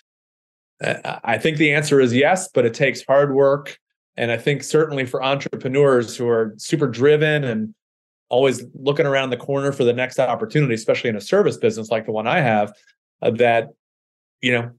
i 1.23 1.37
think 1.37 1.57
the 1.57 1.73
answer 1.73 1.99
is 1.99 2.13
yes 2.13 2.47
but 2.53 2.65
it 2.65 2.73
takes 2.73 3.03
hard 3.03 3.33
work. 3.33 3.77
And 4.15 4.31
i 4.31 4.37
think 4.37 4.61
certainly 4.63 5.05
for 5.05 5.23
entrepreneurs 5.23 6.15
who 6.15 6.27
are 6.29 6.53
super 6.57 6.87
driven 6.87 7.43
and 7.43 7.73
always 8.29 8.63
looking 8.75 9.07
around 9.07 9.31
the 9.31 9.37
corner 9.37 9.71
for 9.71 9.83
the 9.83 9.93
next 9.93 10.19
opportunity 10.19 10.75
especially 10.75 11.09
in 11.09 11.15
a 11.15 11.21
service 11.21 11.57
business 11.57 11.89
like 11.89 12.05
the 12.05 12.11
one 12.11 12.27
i 12.27 12.39
have 12.39 12.71
uh, 13.23 13.31
that 13.31 13.69
you 14.43 14.51
know 14.51 14.69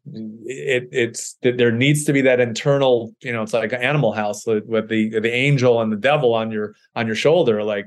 it, 0.44 0.90
it's 0.92 1.38
that 1.42 1.56
there 1.56 1.72
needs 1.72 2.04
to 2.04 2.12
be 2.12 2.20
that 2.20 2.38
internal 2.38 3.14
you 3.22 3.32
know 3.32 3.42
it's 3.42 3.54
like 3.54 3.72
animal 3.72 4.12
house 4.12 4.44
with 4.46 4.88
the 4.90 5.18
the 5.18 5.32
angel 5.32 5.80
and 5.80 5.90
the 5.90 5.96
devil 5.96 6.34
on 6.34 6.50
your 6.50 6.74
on 6.94 7.06
your 7.06 7.16
shoulder 7.16 7.64
like 7.64 7.86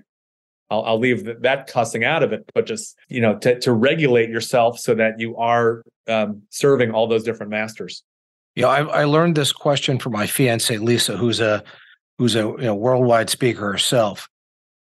I'll, 0.72 0.84
I'll 0.84 1.00
leave 1.00 1.30
that 1.44 1.68
cussing 1.68 2.04
out 2.04 2.24
of 2.24 2.34
it 2.34 2.50
but 2.56 2.66
just 2.66 2.98
you 3.10 3.22
know 3.22 3.38
to, 3.38 3.60
to 3.60 3.72
regulate 3.72 4.30
yourself 4.30 4.80
so 4.80 4.96
that 4.96 5.20
you 5.20 5.38
are 5.38 5.84
um, 6.08 6.42
serving 6.50 6.92
all 6.92 7.06
those 7.06 7.24
different 7.24 7.52
masters. 7.52 8.04
Yeah 8.56 8.68
I, 8.68 8.82
I 8.82 9.04
learned 9.04 9.36
this 9.36 9.54
question 9.54 10.00
from 10.00 10.14
my 10.14 10.26
fiance 10.26 10.76
lisa 10.80 11.16
who's 11.16 11.40
a 11.40 11.64
who's 12.18 12.36
a 12.36 12.40
you 12.40 12.58
know, 12.58 12.76
worldwide 12.76 13.30
speaker 13.30 13.72
herself. 13.72 14.28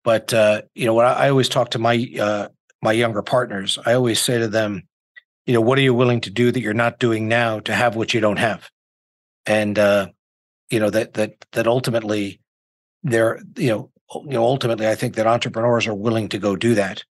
But 0.03 0.33
uh, 0.33 0.63
you 0.73 0.85
know 0.85 0.95
what 0.95 1.05
I, 1.05 1.27
I 1.27 1.29
always 1.29 1.47
talk 1.47 1.69
to 1.71 1.79
my 1.79 2.09
uh, 2.19 2.47
my 2.81 2.91
younger 2.91 3.23
partners 3.23 3.77
i 3.85 3.93
always 3.93 4.19
say 4.19 4.37
to 4.37 4.47
them 4.47 4.83
you 5.47 5.53
know 5.53 5.61
what 5.61 5.79
are 5.79 5.81
you 5.81 5.93
willing 5.93 6.21
to 6.21 6.29
do 6.29 6.51
that 6.51 6.61
you're 6.61 6.73
not 6.73 6.99
doing 6.99 7.27
now 7.27 7.59
to 7.61 7.73
have 7.73 7.95
what 7.95 8.13
you 8.13 8.19
don't 8.19 8.37
have? 8.37 8.69
And 9.45 9.79
uh 9.79 10.09
you 10.69 10.79
know 10.79 10.89
that 10.89 11.13
that 11.13 11.33
that 11.53 11.67
ultimately 11.67 12.39
they're 13.03 13.39
you 13.55 13.69
know 13.69 13.91
you 14.25 14.33
know 14.33 14.43
ultimately 14.43 14.87
i 14.87 14.95
think 14.95 15.15
that 15.15 15.27
entrepreneurs 15.27 15.87
are 15.87 15.95
willing 15.95 16.29
to 16.29 16.37
go 16.37 16.55
do 16.55 16.75
that. 16.75 17.03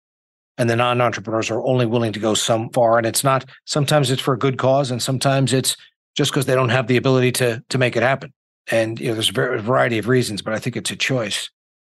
And 0.57 0.69
the 0.69 0.75
non-entrepreneurs 0.77 1.51
are 1.51 1.61
only 1.63 1.85
willing 1.85 2.13
to 2.13 2.19
go 2.19 2.33
some 2.33 2.69
far 2.69 2.97
and 2.97 3.07
it's 3.07 3.23
not 3.23 3.45
sometimes 3.65 4.11
it's 4.11 4.21
for 4.21 4.33
a 4.33 4.39
good 4.39 4.57
cause 4.57 4.91
and 4.91 5.01
sometimes 5.01 5.53
it's 5.53 5.75
just 6.15 6.31
because 6.31 6.45
they 6.45 6.55
don't 6.55 6.69
have 6.69 6.87
the 6.87 6.97
ability 6.97 7.31
to 7.33 7.63
to 7.69 7.77
make 7.77 7.95
it 7.95 8.03
happen. 8.03 8.33
And 8.69 8.99
you 8.99 9.07
know 9.07 9.13
there's 9.13 9.29
a 9.29 9.61
variety 9.61 9.97
of 9.97 10.09
reasons 10.09 10.41
but 10.41 10.53
i 10.53 10.59
think 10.59 10.75
it's 10.75 10.91
a 10.91 10.95
choice. 10.97 11.49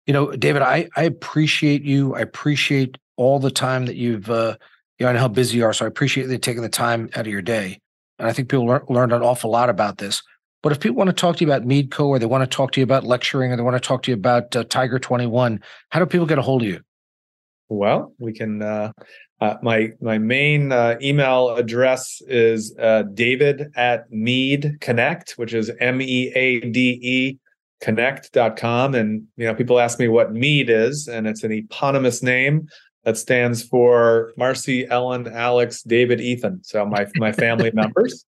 You 0.06 0.12
know 0.12 0.32
david 0.32 0.62
i 0.62 0.88
i 0.96 1.04
appreciate 1.04 1.84
you. 1.84 2.16
I 2.16 2.20
appreciate 2.20 2.98
all 3.16 3.38
the 3.38 3.50
time 3.52 3.86
that 3.86 3.94
you've 3.94 4.28
uh, 4.30 4.56
you 4.98 5.04
know, 5.04 5.10
and 5.10 5.18
how 5.18 5.28
busy 5.28 5.58
you 5.58 5.64
are. 5.64 5.72
So 5.72 5.84
I 5.84 5.88
appreciate 5.88 6.28
you 6.28 6.38
taking 6.38 6.62
the 6.62 6.68
time 6.68 7.10
out 7.14 7.26
of 7.26 7.32
your 7.32 7.42
day. 7.42 7.78
And 8.18 8.28
I 8.28 8.32
think 8.32 8.48
people 8.48 8.66
learn, 8.66 8.82
learned 8.88 9.12
an 9.12 9.22
awful 9.22 9.50
lot 9.50 9.70
about 9.70 9.98
this. 9.98 10.22
But 10.62 10.72
if 10.72 10.80
people 10.80 10.96
want 10.96 11.08
to 11.08 11.14
talk 11.14 11.36
to 11.36 11.44
you 11.44 11.50
about 11.50 11.66
Meadeco 11.66 12.06
or 12.06 12.18
they 12.18 12.26
want 12.26 12.48
to 12.48 12.56
talk 12.56 12.72
to 12.72 12.80
you 12.80 12.84
about 12.84 13.04
lecturing 13.04 13.50
or 13.50 13.56
they 13.56 13.62
want 13.62 13.74
to 13.74 13.86
talk 13.86 14.02
to 14.04 14.10
you 14.10 14.14
about 14.14 14.54
uh, 14.54 14.64
Tiger 14.64 14.98
21, 14.98 15.60
how 15.90 15.98
do 15.98 16.06
people 16.06 16.26
get 16.26 16.38
a 16.38 16.42
hold 16.42 16.62
of 16.62 16.68
you? 16.68 16.80
Well, 17.68 18.14
we 18.18 18.32
can. 18.32 18.62
Uh, 18.62 18.92
uh, 19.40 19.56
my 19.60 19.90
my 20.00 20.18
main 20.18 20.70
uh, 20.70 20.96
email 21.02 21.56
address 21.56 22.22
is 22.28 22.76
uh, 22.78 23.02
David 23.14 23.72
at 23.74 24.08
Meade 24.12 24.76
Connect, 24.80 25.32
which 25.32 25.52
is 25.52 25.72
M 25.80 26.00
E 26.00 26.30
A 26.36 26.60
D 26.60 27.00
E 27.02 27.38
connect.com. 27.82 28.94
And 28.94 29.24
you 29.36 29.46
know, 29.46 29.54
people 29.54 29.80
ask 29.80 29.98
me 29.98 30.06
what 30.06 30.32
Meade 30.32 30.70
is, 30.70 31.08
and 31.08 31.26
it's 31.26 31.42
an 31.42 31.50
eponymous 31.50 32.22
name 32.22 32.68
that 33.04 33.16
stands 33.16 33.62
for 33.62 34.32
Marcy, 34.36 34.86
Ellen, 34.86 35.28
Alex, 35.28 35.82
David, 35.82 36.20
Ethan. 36.20 36.62
So 36.62 36.84
my 36.86 37.06
my 37.16 37.32
family 37.32 37.70
members. 37.74 38.24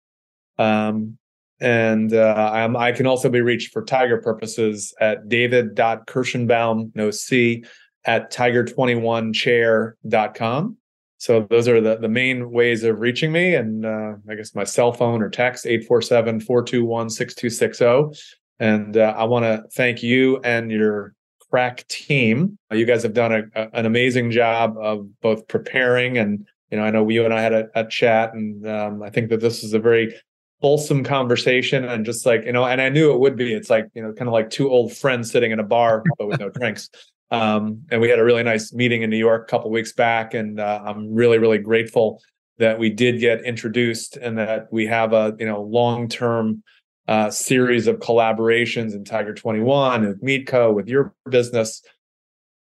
Um, 0.58 1.18
and 1.60 2.14
uh, 2.14 2.52
I'm, 2.54 2.76
I 2.76 2.92
can 2.92 3.06
also 3.08 3.30
be 3.30 3.42
reached 3.42 3.72
for 3.72 3.86
Tiger 3.86 4.22
purposes 4.22 4.94
at 5.00 5.30
david.kirshenbaum, 5.30 6.92
no 6.94 7.10
C, 7.10 7.64
at 8.06 8.32
tiger21chair.com. 8.34 10.78
So 11.18 11.48
those 11.50 11.70
are 11.70 11.80
the, 11.80 11.96
the 11.96 12.10
main 12.10 12.52
ways 12.52 12.84
of 12.84 13.00
reaching 13.00 13.32
me. 13.32 13.56
And 13.56 13.86
uh, 13.86 14.16
I 14.30 14.36
guess 14.36 14.54
my 14.54 14.66
cell 14.66 14.92
phone 14.92 15.22
or 15.22 15.30
text, 15.30 15.66
847 15.66 16.42
421 16.42 17.10
6260. 17.10 18.22
And 18.60 18.98
uh, 18.98 19.14
I 19.18 19.24
want 19.24 19.46
to 19.46 19.64
thank 19.74 20.04
you 20.04 20.42
and 20.42 20.70
your 20.70 21.16
crack 21.54 21.88
team. 21.88 22.58
You 22.72 22.84
guys 22.84 23.04
have 23.04 23.14
done 23.14 23.32
a, 23.32 23.44
a, 23.54 23.70
an 23.74 23.86
amazing 23.86 24.32
job 24.32 24.76
of 24.80 25.08
both 25.22 25.48
preparing 25.48 26.18
and 26.18 26.48
you 26.72 26.78
know 26.80 26.84
I 26.84 26.90
know 26.90 27.08
you 27.08 27.26
and 27.26 27.34
I 27.34 27.42
had 27.44 27.54
a, 27.54 27.68
a 27.76 27.86
chat 27.86 28.34
and 28.34 28.68
um, 28.68 29.04
I 29.04 29.12
think 29.12 29.30
that 29.30 29.40
this 29.40 29.64
is 29.64 29.76
a 29.76 29.80
very 29.80 30.16
wholesome 30.62 31.04
conversation 31.04 31.86
and 31.86 32.08
just 32.08 32.26
like 32.26 32.44
you 32.46 32.54
know 32.54 32.66
and 32.66 32.82
I 32.82 32.90
knew 32.90 33.14
it 33.14 33.20
would 33.20 33.36
be. 33.36 33.54
It's 33.54 33.70
like 33.70 33.86
you 33.94 34.02
know 34.02 34.12
kind 34.14 34.28
of 34.28 34.34
like 34.34 34.50
two 34.50 34.68
old 34.72 34.94
friends 34.98 35.30
sitting 35.30 35.52
in 35.52 35.60
a 35.60 35.64
bar 35.64 36.02
but 36.18 36.28
with 36.28 36.40
no 36.40 36.50
drinks. 36.50 36.90
Um, 37.30 37.84
and 37.92 38.02
we 38.02 38.10
had 38.10 38.18
a 38.18 38.24
really 38.24 38.42
nice 38.42 38.74
meeting 38.74 39.04
in 39.04 39.12
New 39.12 39.18
York 39.18 39.44
a 39.48 39.52
couple 39.52 39.70
weeks 39.70 39.94
back, 39.94 40.34
and 40.34 40.60
uh, 40.60 40.82
I'm 40.84 41.14
really 41.14 41.38
really 41.38 41.60
grateful 41.60 42.20
that 42.58 42.80
we 42.80 42.90
did 42.90 43.20
get 43.20 43.46
introduced 43.46 44.18
and 44.18 44.40
that 44.40 44.70
we 44.72 44.88
have 44.88 45.14
a 45.14 45.36
you 45.38 45.46
know 45.46 45.62
long 45.62 46.10
term 46.10 46.64
uh, 47.08 47.30
series 47.30 47.88
of 47.88 47.98
collaborations 47.98 48.94
in 48.94 49.04
Tiger 49.04 49.34
21 49.34 50.06
and 50.06 50.16
Meadeco 50.22 50.74
with 50.74 50.88
your 50.88 51.14
business. 51.30 51.82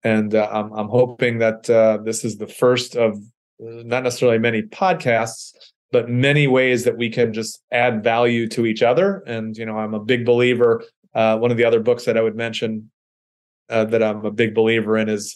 And 0.03 0.35
uh, 0.35 0.47
I'm, 0.51 0.71
I'm 0.73 0.89
hoping 0.89 1.39
that 1.39 1.69
uh, 1.69 1.97
this 2.03 2.23
is 2.23 2.38
the 2.38 2.47
first 2.47 2.95
of 2.95 3.17
uh, 3.59 3.83
not 3.83 4.03
necessarily 4.03 4.38
many 4.38 4.61
podcasts, 4.61 5.53
but 5.91 6.09
many 6.09 6.47
ways 6.47 6.83
that 6.83 6.97
we 6.97 7.09
can 7.09 7.33
just 7.33 7.61
add 7.71 8.03
value 8.03 8.47
to 8.49 8.65
each 8.65 8.83
other. 8.83 9.23
And, 9.25 9.57
you 9.57 9.65
know, 9.65 9.77
I'm 9.77 9.93
a 9.93 9.99
big 9.99 10.25
believer. 10.25 10.83
Uh, 11.15 11.38
one 11.38 11.49
of 11.49 11.57
the 11.57 11.65
other 11.65 11.79
books 11.79 12.05
that 12.05 12.17
I 12.17 12.21
would 12.21 12.35
mention 12.35 12.91
uh, 13.69 13.85
that 13.85 14.03
I'm 14.03 14.23
a 14.23 14.31
big 14.31 14.53
believer 14.53 14.97
in 14.97 15.09
is 15.09 15.35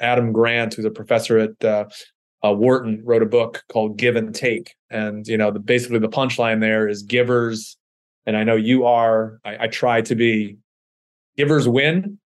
Adam 0.00 0.32
Grant, 0.32 0.74
who's 0.74 0.84
a 0.84 0.90
professor 0.90 1.38
at 1.38 1.64
uh, 1.64 2.52
Wharton, 2.54 3.02
wrote 3.04 3.22
a 3.22 3.26
book 3.26 3.64
called 3.70 3.98
Give 3.98 4.16
and 4.16 4.34
Take, 4.34 4.76
and 4.88 5.26
you 5.26 5.36
know, 5.36 5.50
the, 5.50 5.58
basically 5.58 5.98
the 5.98 6.08
punchline 6.08 6.60
there 6.60 6.88
is 6.88 7.02
givers, 7.02 7.76
and 8.26 8.36
I 8.36 8.44
know 8.44 8.56
you 8.56 8.84
are. 8.86 9.40
I, 9.44 9.64
I 9.64 9.66
try 9.68 10.02
to 10.02 10.14
be 10.14 10.56
givers 11.36 11.68
win, 11.68 12.18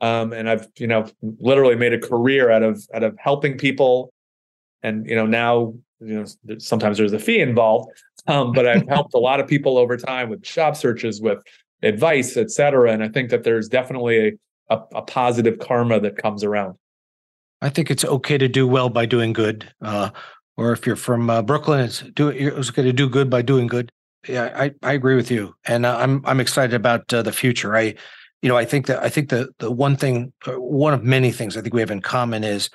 um, 0.00 0.32
and 0.32 0.48
I've 0.48 0.68
you 0.78 0.86
know 0.86 1.06
literally 1.22 1.76
made 1.76 1.92
a 1.92 1.98
career 1.98 2.50
out 2.50 2.62
of 2.62 2.86
out 2.94 3.02
of 3.02 3.16
helping 3.18 3.58
people, 3.58 4.12
and 4.82 5.06
you 5.08 5.16
know 5.16 5.26
now 5.26 5.74
you 6.00 6.14
know 6.14 6.58
sometimes 6.58 6.98
there's 6.98 7.12
a 7.12 7.18
fee 7.18 7.40
involved, 7.40 7.90
um, 8.26 8.52
but 8.52 8.66
I've 8.66 8.86
helped 8.88 9.14
a 9.14 9.18
lot 9.18 9.40
of 9.40 9.46
people 9.46 9.78
over 9.78 9.96
time 9.96 10.28
with 10.28 10.42
job 10.42 10.76
searches, 10.76 11.20
with 11.20 11.42
advice, 11.82 12.36
et 12.36 12.50
cetera. 12.50 12.92
And 12.92 13.02
I 13.02 13.08
think 13.08 13.30
that 13.30 13.44
there's 13.44 13.68
definitely 13.68 14.38
a, 14.70 14.76
a, 14.76 14.82
a 14.96 15.02
positive 15.02 15.58
karma 15.58 16.00
that 16.00 16.16
comes 16.16 16.44
around. 16.44 16.76
I 17.62 17.70
think 17.70 17.90
it's 17.90 18.04
okay 18.04 18.38
to 18.38 18.48
do 18.48 18.66
well 18.66 18.90
by 18.90 19.06
doing 19.06 19.32
good. 19.32 19.72
Uh, 19.80 20.10
or 20.56 20.72
if 20.72 20.86
you're 20.86 20.96
from 20.96 21.28
uh, 21.30 21.42
Brooklyn, 21.42 21.80
it's 21.80 22.00
do 22.00 22.28
it. 22.28 22.36
It's 22.36 22.70
okay 22.70 22.82
to 22.82 22.92
do 22.92 23.08
good 23.08 23.30
by 23.30 23.42
doing 23.42 23.66
good. 23.66 23.90
Yeah, 24.28 24.52
I, 24.56 24.72
I 24.82 24.92
agree 24.92 25.14
with 25.14 25.30
you, 25.30 25.54
and 25.66 25.86
uh, 25.86 25.96
I'm 25.96 26.24
I'm 26.26 26.40
excited 26.40 26.74
about 26.74 27.12
uh, 27.12 27.22
the 27.22 27.32
future. 27.32 27.76
I, 27.76 27.94
you 28.42 28.48
know, 28.48 28.56
I 28.56 28.64
think 28.64 28.86
that 28.86 29.02
I 29.02 29.08
think 29.08 29.28
the 29.28 29.48
the 29.58 29.70
one 29.70 29.96
thing, 29.96 30.32
uh, 30.46 30.52
one 30.52 30.94
of 30.94 31.04
many 31.04 31.30
things 31.30 31.56
I 31.56 31.60
think 31.60 31.74
we 31.74 31.80
have 31.80 31.90
in 31.90 32.02
common 32.02 32.42
is 32.44 32.70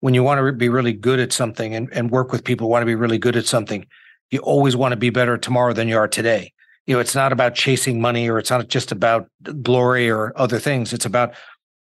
when 0.00 0.14
you 0.14 0.22
want 0.22 0.44
to 0.44 0.52
be 0.52 0.68
really 0.68 0.92
good 0.92 1.20
at 1.20 1.32
something 1.32 1.74
and, 1.74 1.88
and 1.92 2.10
work 2.10 2.32
with 2.32 2.44
people 2.44 2.68
want 2.68 2.82
to 2.82 2.86
be 2.86 2.94
really 2.94 3.18
good 3.18 3.36
at 3.36 3.46
something, 3.46 3.86
you 4.30 4.40
always 4.40 4.76
want 4.76 4.92
to 4.92 4.96
be 4.96 5.10
better 5.10 5.38
tomorrow 5.38 5.72
than 5.72 5.88
you 5.88 5.96
are 5.96 6.08
today 6.08 6.52
you 6.86 6.94
know, 6.94 7.00
it's 7.00 7.14
not 7.14 7.32
about 7.32 7.54
chasing 7.54 8.00
money 8.00 8.28
or 8.28 8.38
it's 8.38 8.50
not 8.50 8.68
just 8.68 8.92
about 8.92 9.28
glory 9.62 10.08
or 10.08 10.32
other 10.36 10.58
things. 10.58 10.92
It's 10.92 11.04
about 11.04 11.34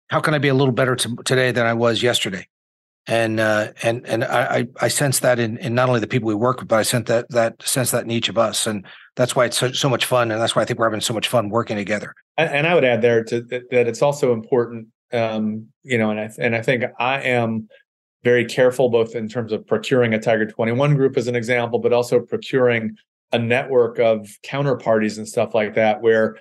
how 0.09 0.21
can 0.21 0.35
I 0.35 0.39
be 0.39 0.49
a 0.49 0.55
little 0.55 0.73
better 0.73 0.95
to, 0.97 1.17
today 1.25 1.51
than 1.51 1.67
I 1.67 1.75
was 1.75 2.03
yesterday? 2.03 2.47
And 3.09 3.41
uh, 3.41 3.73
and 3.83 4.07
and 4.07 4.23
I 4.23 4.69
I 4.81 4.87
sense 4.87 5.21
that 5.21 5.41
in, 5.41 5.57
in 5.59 5.75
not 5.75 5.89
only 5.89 5.99
the 5.99 6.07
people 6.07 6.29
we 6.29 6.37
work 6.37 6.61
with, 6.61 6.69
but 6.69 6.79
I 6.79 6.83
sense 6.83 7.09
that 7.09 7.29
that 7.31 7.61
sense 7.61 7.91
that 7.91 8.05
in 8.05 8.13
each 8.13 8.29
of 8.29 8.39
us, 8.39 8.65
and 8.67 8.87
that's 9.17 9.35
why 9.35 9.47
it's 9.47 9.59
so, 9.59 9.73
so 9.73 9.89
much 9.89 10.05
fun, 10.05 10.31
and 10.31 10.41
that's 10.41 10.55
why 10.55 10.63
I 10.63 10.65
think 10.65 10.79
we're 10.79 10.87
having 10.87 11.01
so 11.01 11.13
much 11.13 11.27
fun 11.27 11.49
working 11.49 11.77
together. 11.77 12.15
And, 12.39 12.51
and 12.51 12.67
I 12.67 12.75
would 12.75 12.85
add 12.85 13.03
there 13.03 13.25
to 13.25 13.41
that, 13.41 13.65
it's 13.73 14.03
also 14.03 14.33
important, 14.33 14.87
um, 15.13 15.67
you 15.83 15.99
know, 15.99 16.11
and 16.11 16.21
I 16.21 16.31
and 16.39 16.55
I 16.55 16.63
think 16.63 16.85
I 17.01 17.23
am 17.23 17.69
very 18.23 18.45
careful 18.45 18.89
both 18.89 19.17
in 19.17 19.29
terms 19.29 19.51
of 19.51 19.67
procuring 19.67 20.15
a 20.15 20.21
Tiger 20.21 20.47
21 20.47 20.95
group 20.95 21.17
as 21.17 21.27
an 21.27 21.35
example, 21.35 21.81
but 21.81 21.93
also 21.93 22.21
procuring 22.21 22.97
a 23.33 23.39
network 23.39 23.99
of 23.99 24.29
counterparties 24.45 25.17
and 25.17 25.27
stuff 25.27 25.55
like 25.55 25.75
that 25.75 26.03
where 26.03 26.37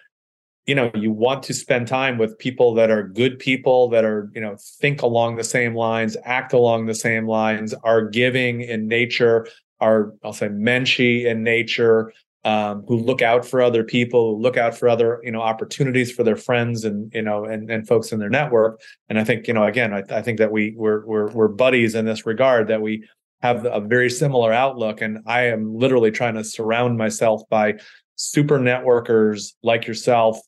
you 0.66 0.76
know 0.76 0.92
you 0.94 1.12
want 1.12 1.44
to 1.44 1.54
spend 1.54 1.88
time 1.88 2.18
with 2.18 2.38
people 2.38 2.74
that 2.76 2.92
are 2.92 3.04
good 3.04 3.40
people 3.40 3.90
that 3.90 4.04
are 4.04 4.30
you 4.34 4.42
know 4.42 4.56
think 4.80 5.02
along 5.02 5.36
the 5.36 5.44
same 5.44 5.76
lines 5.76 6.16
act 6.24 6.54
along 6.54 6.86
the 6.86 6.96
same 6.96 7.28
lines 7.28 7.74
are 7.84 8.08
giving 8.08 8.62
in 8.62 8.88
nature 8.88 9.48
are 9.80 10.14
i'll 10.24 10.34
say 10.34 10.50
menschy 10.50 11.26
in 11.26 11.44
nature 11.44 12.14
um, 12.44 12.84
who 12.88 12.98
look 12.98 13.22
out 13.22 13.46
for 13.46 13.62
other 13.62 13.84
people 13.84 14.36
who 14.36 14.42
look 14.42 14.58
out 14.58 14.76
for 14.76 14.90
other 14.90 15.20
you 15.24 15.32
know 15.32 15.42
opportunities 15.42 16.12
for 16.12 16.24
their 16.24 16.36
friends 16.36 16.84
and 16.86 17.12
you 17.14 17.22
know 17.22 17.46
and, 17.46 17.70
and 17.70 17.88
folks 17.88 18.12
in 18.12 18.20
their 18.20 18.30
network 18.30 18.82
and 19.10 19.20
i 19.20 19.24
think 19.24 19.48
you 19.48 19.54
know 19.54 19.64
again 19.64 19.94
I, 19.94 20.04
I 20.10 20.22
think 20.22 20.40
that 20.40 20.52
we 20.52 20.74
we're, 20.76 21.06
we're 21.06 21.32
we're 21.32 21.48
buddies 21.48 21.96
in 21.96 22.06
this 22.06 22.26
regard 22.26 22.68
that 22.68 22.82
we 22.82 23.04
have 23.42 23.66
a 23.66 23.80
very 23.82 24.10
similar 24.10 24.54
outlook. 24.54 25.02
And 25.02 25.20
I 25.26 25.48
am 25.48 25.76
literally 25.76 26.12
trying 26.12 26.36
to 26.36 26.44
surround 26.44 26.98
myself 26.98 27.42
by 27.50 27.80
super 28.16 28.60
networkers 28.60 29.54
like 29.64 29.88
yourself 29.88 30.40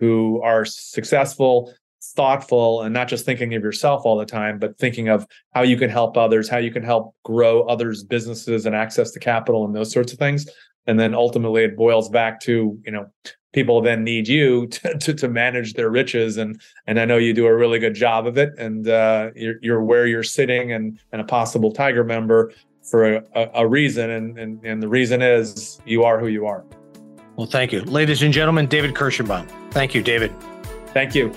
who 0.00 0.40
are 0.42 0.64
successful, 0.64 1.72
thoughtful, 2.02 2.82
and 2.82 2.92
not 2.92 3.06
just 3.06 3.24
thinking 3.26 3.54
of 3.54 3.62
yourself 3.62 4.02
all 4.04 4.18
the 4.18 4.24
time, 4.24 4.58
but 4.58 4.76
thinking 4.78 5.08
of 5.08 5.26
how 5.54 5.62
you 5.62 5.76
can 5.76 5.90
help 5.90 6.16
others, 6.16 6.48
how 6.48 6.56
you 6.56 6.72
can 6.72 6.82
help 6.82 7.14
grow 7.22 7.62
others' 7.64 8.02
businesses 8.02 8.66
and 8.66 8.74
access 8.74 9.10
to 9.12 9.20
capital 9.20 9.64
and 9.64 9.74
those 9.74 9.92
sorts 9.92 10.12
of 10.12 10.18
things. 10.18 10.48
And 10.86 10.98
then 10.98 11.14
ultimately 11.14 11.62
it 11.62 11.76
boils 11.76 12.08
back 12.08 12.40
to, 12.40 12.78
you 12.84 12.90
know, 12.90 13.06
people 13.52 13.82
then 13.82 14.02
need 14.02 14.26
you 14.26 14.66
to, 14.68 14.98
to, 14.98 15.14
to, 15.14 15.28
manage 15.28 15.74
their 15.74 15.90
riches. 15.90 16.38
And 16.38 16.60
and 16.86 16.98
I 16.98 17.04
know 17.04 17.18
you 17.18 17.34
do 17.34 17.46
a 17.46 17.54
really 17.54 17.78
good 17.78 17.94
job 17.94 18.26
of 18.26 18.38
it. 18.38 18.58
And 18.58 18.88
uh, 18.88 19.30
you're, 19.36 19.56
you're 19.60 19.84
where 19.84 20.06
you're 20.06 20.22
sitting 20.22 20.72
and, 20.72 20.98
and 21.12 21.20
a 21.20 21.24
possible 21.24 21.70
tiger 21.70 22.04
member 22.04 22.52
for 22.82 23.16
a, 23.16 23.50
a, 23.54 23.68
reason. 23.68 24.08
And, 24.08 24.38
and 24.38 24.64
and 24.64 24.82
the 24.82 24.88
reason 24.88 25.20
is 25.20 25.80
you 25.84 26.04
are 26.04 26.18
who 26.18 26.28
you 26.28 26.46
are 26.46 26.64
well 27.40 27.48
thank 27.48 27.72
you. 27.72 27.80
Ladies 27.82 28.20
and 28.20 28.34
gentlemen 28.34 28.66
david 28.66 28.94
kirshenbaum 28.94 29.48
thank 29.70 29.94
you 29.94 30.02
david. 30.02 30.34
Thank 30.88 31.14
you. 31.14 31.32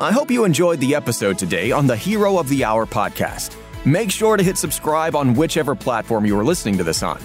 I 0.00 0.12
hope 0.12 0.30
you 0.30 0.44
enjoyed 0.44 0.78
the 0.80 0.94
episode 0.94 1.36
today 1.38 1.72
on 1.72 1.88
the 1.88 1.96
hero 1.96 2.38
of 2.38 2.48
the 2.48 2.62
hour 2.62 2.86
podcast. 2.86 3.56
Make 3.84 4.10
sure 4.10 4.36
to 4.36 4.42
hit 4.42 4.58
subscribe 4.58 5.16
on 5.16 5.34
whichever 5.34 5.74
platform 5.74 6.26
you 6.26 6.38
are 6.38 6.44
listening 6.44 6.76
to 6.78 6.84
this 6.84 7.02
on. 7.02 7.20